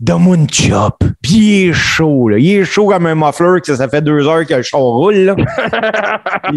Donne-moi 0.00 0.36
une 0.36 0.50
chop. 0.50 0.96
Puis 1.20 1.32
il 1.32 1.68
est 1.68 1.72
chaud, 1.74 2.30
là. 2.30 2.38
Il 2.38 2.50
est 2.50 2.64
chaud 2.64 2.86
comme 2.86 3.04
un 3.04 3.14
muffler, 3.14 3.60
que 3.62 3.74
ça 3.76 3.86
fait 3.88 4.00
deux 4.00 4.26
heures 4.26 4.46
que 4.46 4.54
le 4.54 4.62
roule, 4.76 5.14
là. 5.14 5.36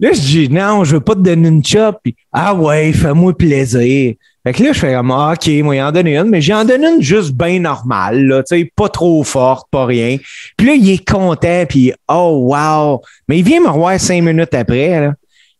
Là, 0.00 0.12
je 0.12 0.20
dis 0.20 0.48
Non, 0.48 0.82
je 0.84 0.96
veux 0.96 1.00
pas 1.00 1.14
te 1.14 1.20
donner 1.20 1.48
une 1.48 1.64
chop. 1.64 1.98
Puis, 2.02 2.16
ah 2.32 2.54
ouais, 2.54 2.92
fais-moi 2.92 3.36
plaisir. 3.36 4.14
Fait 4.42 4.54
que 4.54 4.62
là, 4.62 4.72
je 4.72 4.78
fais 4.78 4.94
comme, 4.94 5.10
ah, 5.10 5.34
OK, 5.34 5.50
moi, 5.62 5.76
il 5.76 5.82
en 5.82 5.92
donne 5.92 6.06
une, 6.06 6.30
mais 6.30 6.40
j'en 6.40 6.64
donne 6.64 6.82
une 6.82 7.02
juste 7.02 7.32
bien 7.32 7.60
normale, 7.60 8.24
là, 8.24 8.42
tu 8.42 8.56
sais, 8.56 8.72
pas 8.74 8.88
trop 8.88 9.22
forte, 9.22 9.68
pas 9.70 9.84
rien. 9.84 10.16
Puis 10.56 10.66
là, 10.66 10.74
il 10.74 10.90
est 10.90 11.06
content, 11.06 11.64
puis 11.68 11.92
oh, 12.08 12.48
wow. 12.50 13.02
Mais 13.28 13.40
il 13.40 13.44
vient 13.44 13.60
me 13.60 13.68
revoir 13.68 14.00
cinq 14.00 14.22
minutes 14.22 14.54
après, 14.54 14.98
là. 14.98 15.14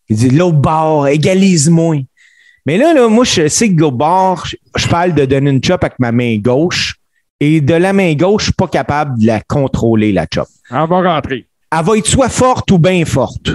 Il 0.09 0.17
dit, 0.17 0.31
l'autre 0.31 0.57
bord, 0.57 1.07
égalise-moi. 1.07 1.97
Mais 2.65 2.79
là, 2.79 2.95
là, 2.95 3.09
moi, 3.09 3.25
je 3.25 3.49
sais 3.49 3.69
que 3.69 3.79
l'autre 3.79 3.97
bord, 3.97 4.47
je, 4.75 4.89
parle 4.89 5.15
de 5.15 5.25
donner 5.25 5.51
une 5.51 5.63
chop 5.63 5.85
avec 5.85 5.99
ma 5.99 6.11
main 6.11 6.39
gauche. 6.39 6.97
Et 7.39 7.61
de 7.61 7.75
la 7.75 7.93
main 7.93 8.15
gauche, 8.15 8.43
je 8.43 8.47
suis 8.47 8.55
pas 8.55 8.67
capable 8.67 9.21
de 9.21 9.27
la 9.27 9.41
contrôler, 9.41 10.13
la 10.13 10.27
chop. 10.33 10.49
On 10.71 10.87
va 10.87 11.15
rentrer. 11.15 11.47
Elle 11.71 11.85
va 11.85 11.97
être 11.97 12.07
soit 12.07 12.29
forte 12.29 12.71
ou 12.71 12.79
bien 12.79 13.05
forte. 13.05 13.51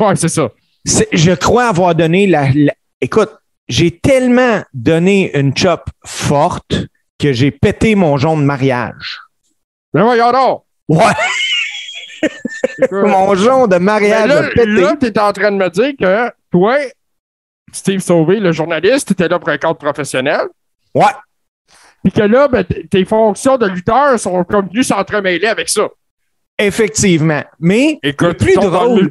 Ouais, 0.00 0.16
c'est 0.16 0.28
ça. 0.28 0.48
Je 0.84 1.32
crois 1.32 1.66
avoir 1.68 1.94
donné 1.94 2.26
la, 2.26 2.48
la- 2.54 2.74
Écoute, 3.00 3.30
j'ai 3.68 3.98
tellement 3.98 4.62
donné 4.74 5.36
une 5.38 5.56
chop 5.56 5.84
forte 6.04 6.74
que 7.18 7.32
j'ai 7.32 7.50
pété 7.50 7.94
mon 7.94 8.16
jaune 8.16 8.40
de 8.40 8.44
mariage. 8.44 9.18
Mais 9.94 10.02
voyons 10.02 10.32
donc. 10.32 10.64
Ouais, 10.88 11.12
mon 12.90 13.34
jaune 13.34 13.68
de 13.68 13.76
mariage 13.76 14.28
là, 14.28 14.38
a 14.38 14.48
pété. 14.48 14.66
là 14.66 14.96
tu 14.98 15.06
es 15.06 15.18
en 15.18 15.32
train 15.32 15.52
de 15.52 15.56
me 15.56 15.68
dire 15.70 15.92
que 15.98 16.32
toi, 16.50 16.76
Steve 17.72 18.00
Sauvé, 18.00 18.40
le 18.40 18.52
journaliste, 18.52 19.06
tu 19.08 19.12
étais 19.12 19.28
là 19.28 19.38
pour 19.38 19.48
un 19.48 19.58
cadre 19.58 19.76
professionnel. 19.76 20.42
Ouais, 20.94 21.12
Puis 22.02 22.12
que 22.12 22.22
là, 22.22 22.48
ben, 22.48 22.64
tes 22.64 23.04
fonctions 23.04 23.56
de 23.56 23.66
lutteur 23.66 24.18
sont 24.18 24.42
comme 24.44 24.68
venues 24.68 24.82
s'entremêler 24.84 25.46
avec 25.46 25.68
ça. 25.68 25.88
Effectivement. 26.60 27.42
Mais 27.58 27.98
le 28.02 28.32
plus 28.32 28.54
drôle, 28.54 29.10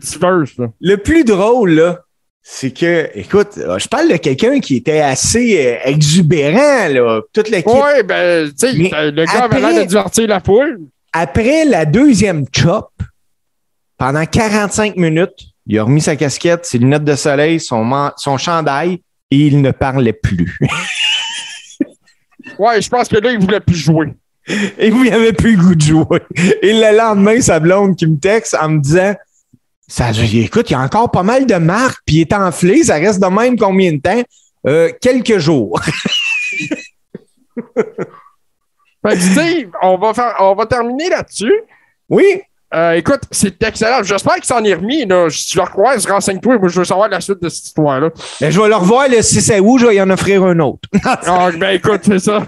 le 0.80 0.98
plus 0.98 1.24
drôle, 1.24 1.72
là, 1.72 2.00
c'est 2.42 2.72
que, 2.72 3.10
écoute, 3.14 3.50
je 3.56 3.88
parle 3.88 4.10
de 4.10 4.18
quelqu'un 4.18 4.60
qui 4.60 4.78
était 4.78 5.02
assez 5.02 5.66
euh, 5.68 5.78
exubérant, 5.90 6.88
là. 6.88 7.22
Toute 7.34 7.50
l'équipe. 7.50 7.72
Ouais, 7.72 8.02
ben, 8.04 8.50
tu 8.50 8.54
sais, 8.58 8.94
euh, 8.96 9.12
le 9.12 9.26
gars 9.26 9.32
avait 9.44 9.58
après- 9.58 9.60
l'air 9.74 9.84
de 9.84 9.88
divertir 9.88 10.28
la 10.28 10.40
foule. 10.40 10.80
Après 11.14 11.66
la 11.66 11.86
deuxième 11.86 12.46
chop, 12.56 12.90
pendant 13.98 14.26
45 14.26 14.96
minutes, 14.96 15.30
il 15.68 15.78
a 15.78 15.84
remis 15.84 16.02
sa 16.02 16.16
casquette, 16.16 16.66
ses 16.66 16.78
lunettes 16.80 17.04
de 17.04 17.16
soleil, 17.16 17.60
son, 17.60 18.12
son 18.18 18.38
chandail, 18.38 19.02
et 19.30 19.38
il 19.38 19.62
ne 19.62 19.72
parlait 19.72 20.14
plus. 20.14 20.58
Ouais, 22.58 22.82
je 22.82 22.90
pense 22.90 23.08
que 23.08 23.18
là, 23.18 23.32
il 23.32 23.40
voulait 23.40 23.60
plus 23.60 23.76
jouer. 23.76 24.08
Et 24.78 24.90
vous, 24.90 25.04
il 25.06 25.14
avait 25.14 25.34
plus 25.34 25.56
le 25.56 25.64
goût 25.64 25.76
de 25.76 25.82
jouer. 25.82 26.22
Et 26.62 26.74
le 26.74 26.98
lendemain, 26.98 27.40
sa 27.42 27.60
blonde 27.60 27.96
qui 27.96 28.08
me 28.08 28.18
texte 28.18 28.56
en 28.60 28.70
me 28.70 28.80
disant 28.80 29.14
ça, 29.88 30.12
écoute, 30.12 30.70
il 30.70 30.74
y 30.74 30.76
a 30.76 30.82
encore 30.82 31.10
pas 31.12 31.24
mal 31.24 31.46
de 31.46 31.56
marques, 31.56 32.02
puis 32.06 32.18
il 32.18 32.22
est 32.22 32.34
enflé, 32.34 32.84
ça 32.84 32.96
reste 32.96 33.20
de 33.20 33.28
même 33.28 33.58
combien 33.58 33.92
de 33.92 34.00
temps? 34.00 34.22
Euh, 34.68 34.92
quelques 35.02 35.40
jours. 35.40 35.80
Fait 39.02 39.16
que 39.16 39.20
Steve, 39.20 39.70
on 39.82 39.98
va, 39.98 40.14
faire, 40.14 40.36
on 40.40 40.56
va 40.56 40.66
terminer 40.66 41.10
là-dessus. 41.10 41.54
Oui, 42.10 42.42
Euh, 42.72 42.92
écoute, 42.92 43.22
c'est 43.32 43.64
excellent. 43.64 44.04
J'espère 44.04 44.36
qu'il 44.36 44.46
s'en 44.46 44.64
est 44.64 44.76
remis. 44.76 45.04
Là. 45.06 45.28
Si 45.32 45.48
tu 45.48 45.58
le 45.58 45.64
recroises, 45.64 46.06
renseigne-toi. 46.06 46.60
Moi, 46.60 46.70
je 46.70 46.78
veux 46.78 46.86
savoir 46.86 47.10
la 47.10 47.20
suite 47.20 47.42
de 47.42 47.50
cette 47.50 47.66
histoire-là. 47.66 48.12
ben, 48.40 48.52
je 48.52 48.62
vais 48.62 48.68
le 48.68 48.76
revoir 48.76 49.08
le 49.10 49.24
6 49.24 49.54
août, 49.60 49.80
je 49.80 49.88
vais 49.88 49.96
y 49.96 50.02
en 50.02 50.10
offrir 50.12 50.44
un 50.44 50.60
autre. 50.60 50.88
Ah, 51.04 51.50
ben 51.58 51.72
écoute, 51.72 52.02
c'est 52.04 52.20
ça. 52.20 52.46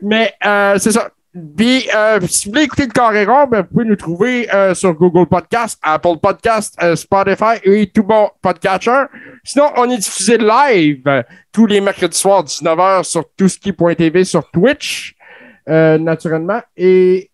Mais 0.00 0.32
euh, 0.46 0.78
c'est 0.78 0.92
ça. 0.92 1.08
Puis, 1.56 1.88
euh, 1.92 2.20
si 2.28 2.46
vous 2.46 2.52
voulez 2.52 2.64
écouter 2.64 2.86
le 2.86 2.92
carré 2.92 3.26
ben, 3.26 3.62
vous 3.62 3.64
pouvez 3.64 3.84
nous 3.84 3.96
trouver 3.96 4.54
euh, 4.54 4.72
sur 4.72 4.94
Google 4.94 5.26
Podcast, 5.26 5.80
Apple 5.82 6.18
Podcast, 6.22 6.76
euh, 6.80 6.94
Spotify 6.94 7.58
et 7.64 7.88
tout 7.88 8.04
bon 8.04 8.30
podcatcher. 8.40 9.06
Sinon, 9.42 9.70
on 9.76 9.90
est 9.90 9.98
diffusé 9.98 10.38
live 10.38 11.02
euh, 11.08 11.22
tous 11.50 11.66
les 11.66 11.80
mercredis 11.80 12.16
soirs, 12.16 12.44
19h, 12.44 13.02
sur 13.02 13.24
touski.tv, 13.36 14.24
sur 14.24 14.48
Twitch, 14.52 15.16
euh, 15.68 15.98
naturellement. 15.98 16.60
Et 16.76 17.32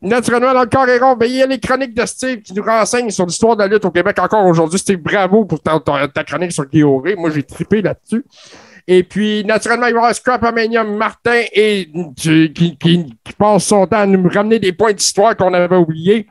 naturellement, 0.00 0.54
dans 0.54 0.60
le 0.60 0.66
carré 0.66 0.98
rond, 0.98 1.16
ben, 1.16 1.26
il 1.26 1.36
y 1.36 1.42
a 1.42 1.46
les 1.46 1.58
chroniques 1.58 1.94
de 1.94 2.06
Steve 2.06 2.42
qui 2.42 2.54
nous 2.54 2.62
renseignent 2.62 3.10
sur 3.10 3.26
l'histoire 3.26 3.56
de 3.56 3.62
la 3.62 3.68
lutte 3.68 3.84
au 3.84 3.90
Québec 3.90 4.16
encore 4.20 4.46
aujourd'hui. 4.46 4.78
Steve, 4.78 4.98
bravo 4.98 5.44
pour 5.44 5.60
ta, 5.60 5.80
chronique 6.24 6.52
sur 6.52 6.66
Auré. 6.84 7.16
Moi, 7.16 7.30
j'ai 7.30 7.42
trippé 7.42 7.82
là-dessus. 7.82 8.24
Et 8.90 9.02
puis, 9.02 9.44
naturellement, 9.44 9.86
il 9.86 9.92
va 9.92 9.98
y 9.98 10.00
avoir 10.00 10.14
Scrapamania 10.14 10.82
Martin 10.82 11.42
et, 11.52 11.92
qui, 12.16 12.54
qui, 12.54 12.78
qui 12.78 13.32
passe 13.36 13.66
son 13.66 13.86
temps 13.86 13.98
à 13.98 14.06
nous 14.06 14.26
ramener 14.30 14.58
des 14.58 14.72
points 14.72 14.94
d'histoire 14.94 15.36
qu'on 15.36 15.52
avait 15.52 15.76
oubliés. 15.76 16.26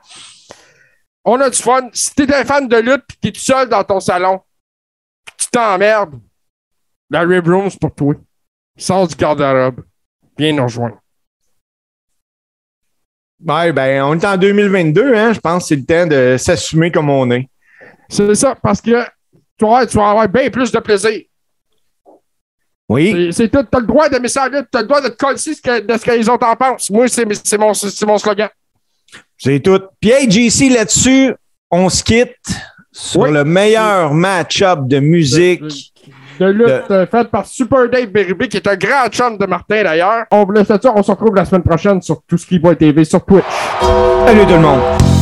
On 1.24 1.40
a 1.40 1.52
du 1.52 1.58
fun. 1.58 1.88
Si 1.94 2.16
t'es 2.16 2.34
un 2.34 2.44
fan 2.44 2.68
de 2.68 2.78
lutte 2.78 3.04
et 3.12 3.18
t'es 3.22 3.32
tout 3.32 3.42
seul 3.42 3.70
dans 3.70 3.84
ton 3.84 4.00
salon, 4.00 4.40
tu 5.38 5.46
t'emmerdes, 5.52 6.20
la 7.12 7.22
Rib 7.22 7.48
Room, 7.48 7.70
c'est 7.70 7.80
pour 7.80 7.94
toi. 7.94 8.16
Sors 8.76 9.08
du 9.08 9.16
garde-robe. 9.16 9.86
Viens 10.36 10.54
nous 10.54 10.64
rejoindre. 10.64 10.98
Ouais, 13.46 13.72
ben, 13.72 14.02
on 14.02 14.18
est 14.18 14.26
en 14.26 14.36
2022, 14.36 15.14
hein. 15.14 15.34
Je 15.34 15.40
pense 15.40 15.64
que 15.64 15.68
c'est 15.68 15.76
le 15.76 15.86
temps 15.86 16.08
de 16.08 16.38
s'assumer 16.40 16.92
comme 16.92 17.12
on 17.12 17.30
est. 17.30 17.48
C'est 18.10 18.34
ça, 18.34 18.56
parce 18.56 18.82
que 18.82 19.04
tu 19.60 19.66
vas, 19.66 19.86
tu 19.86 19.98
vas 19.98 20.10
avoir 20.10 20.28
bien 20.28 20.50
plus 20.50 20.72
de 20.72 20.80
plaisir. 20.80 21.22
Oui. 22.90 23.30
C'est- 23.34 23.50
tout. 23.50 23.64
T'as 23.70 23.80
le 23.80 23.86
droit 23.86 24.08
d'aimer 24.10 24.28
ça, 24.30 24.48
la 24.50 24.60
lutte. 24.60 24.70
T'as 24.72 24.82
le 24.82 24.88
droit 24.88 25.02
de 25.02 25.10
te 25.10 25.16
coller 25.18 25.36
de 25.36 25.98
ce 25.98 26.06
que 26.06 26.12
les 26.12 26.30
autres 26.30 26.48
en 26.48 26.56
pensent. 26.56 26.90
Moi, 26.90 27.08
c'est 27.08 27.58
mon, 27.58 27.74
slogan. 27.74 28.50
C'est 29.38 29.60
tout. 29.60 29.80
Puis, 30.00 30.12
hey, 30.12 30.30
JC, 30.30 30.70
là-dessus, 30.70 31.34
on 31.70 31.90
se 31.90 32.04
quitte 32.04 32.36
sur 32.92 33.22
Oui. 33.22 33.32
le 33.32 33.44
meilleur 33.44 34.14
match-up 34.14 34.80
de 34.84 35.00
musique. 35.00 35.94
de 36.40 36.46
lutte 36.46 36.92
euh, 36.92 37.08
faite 37.08 37.30
par 37.30 37.46
Super 37.48 37.90
Dave 37.90 38.08
Berube, 38.08 38.48
qui 38.48 38.58
est 38.58 38.68
un 38.68 38.76
grand 38.76 39.08
chum 39.10 39.38
de 39.40 39.46
Martin 39.48 39.84
d'ailleurs. 39.84 40.26
On 40.32 40.46
vous 40.46 40.52
laisse 40.52 40.68
là-dessus. 40.70 40.90
On 40.96 41.02
se 41.04 41.10
retrouve 41.12 41.36
la 41.36 41.46
semaine 41.46 41.64
prochaine 41.64 42.02
sur 42.02 42.22
tout 42.28 42.38
ce 42.38 42.46
qui 42.46 42.60
va 42.60 42.76
TV 42.76 43.04
sur 43.06 43.26
Twitch. 43.26 43.44
Salut 44.26 44.46
tout 44.46 44.54
le 44.54 44.60
monde. 44.60 45.17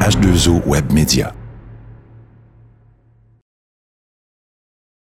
H2O 0.00 0.66
Web 0.66 0.92
Media. 0.92 1.39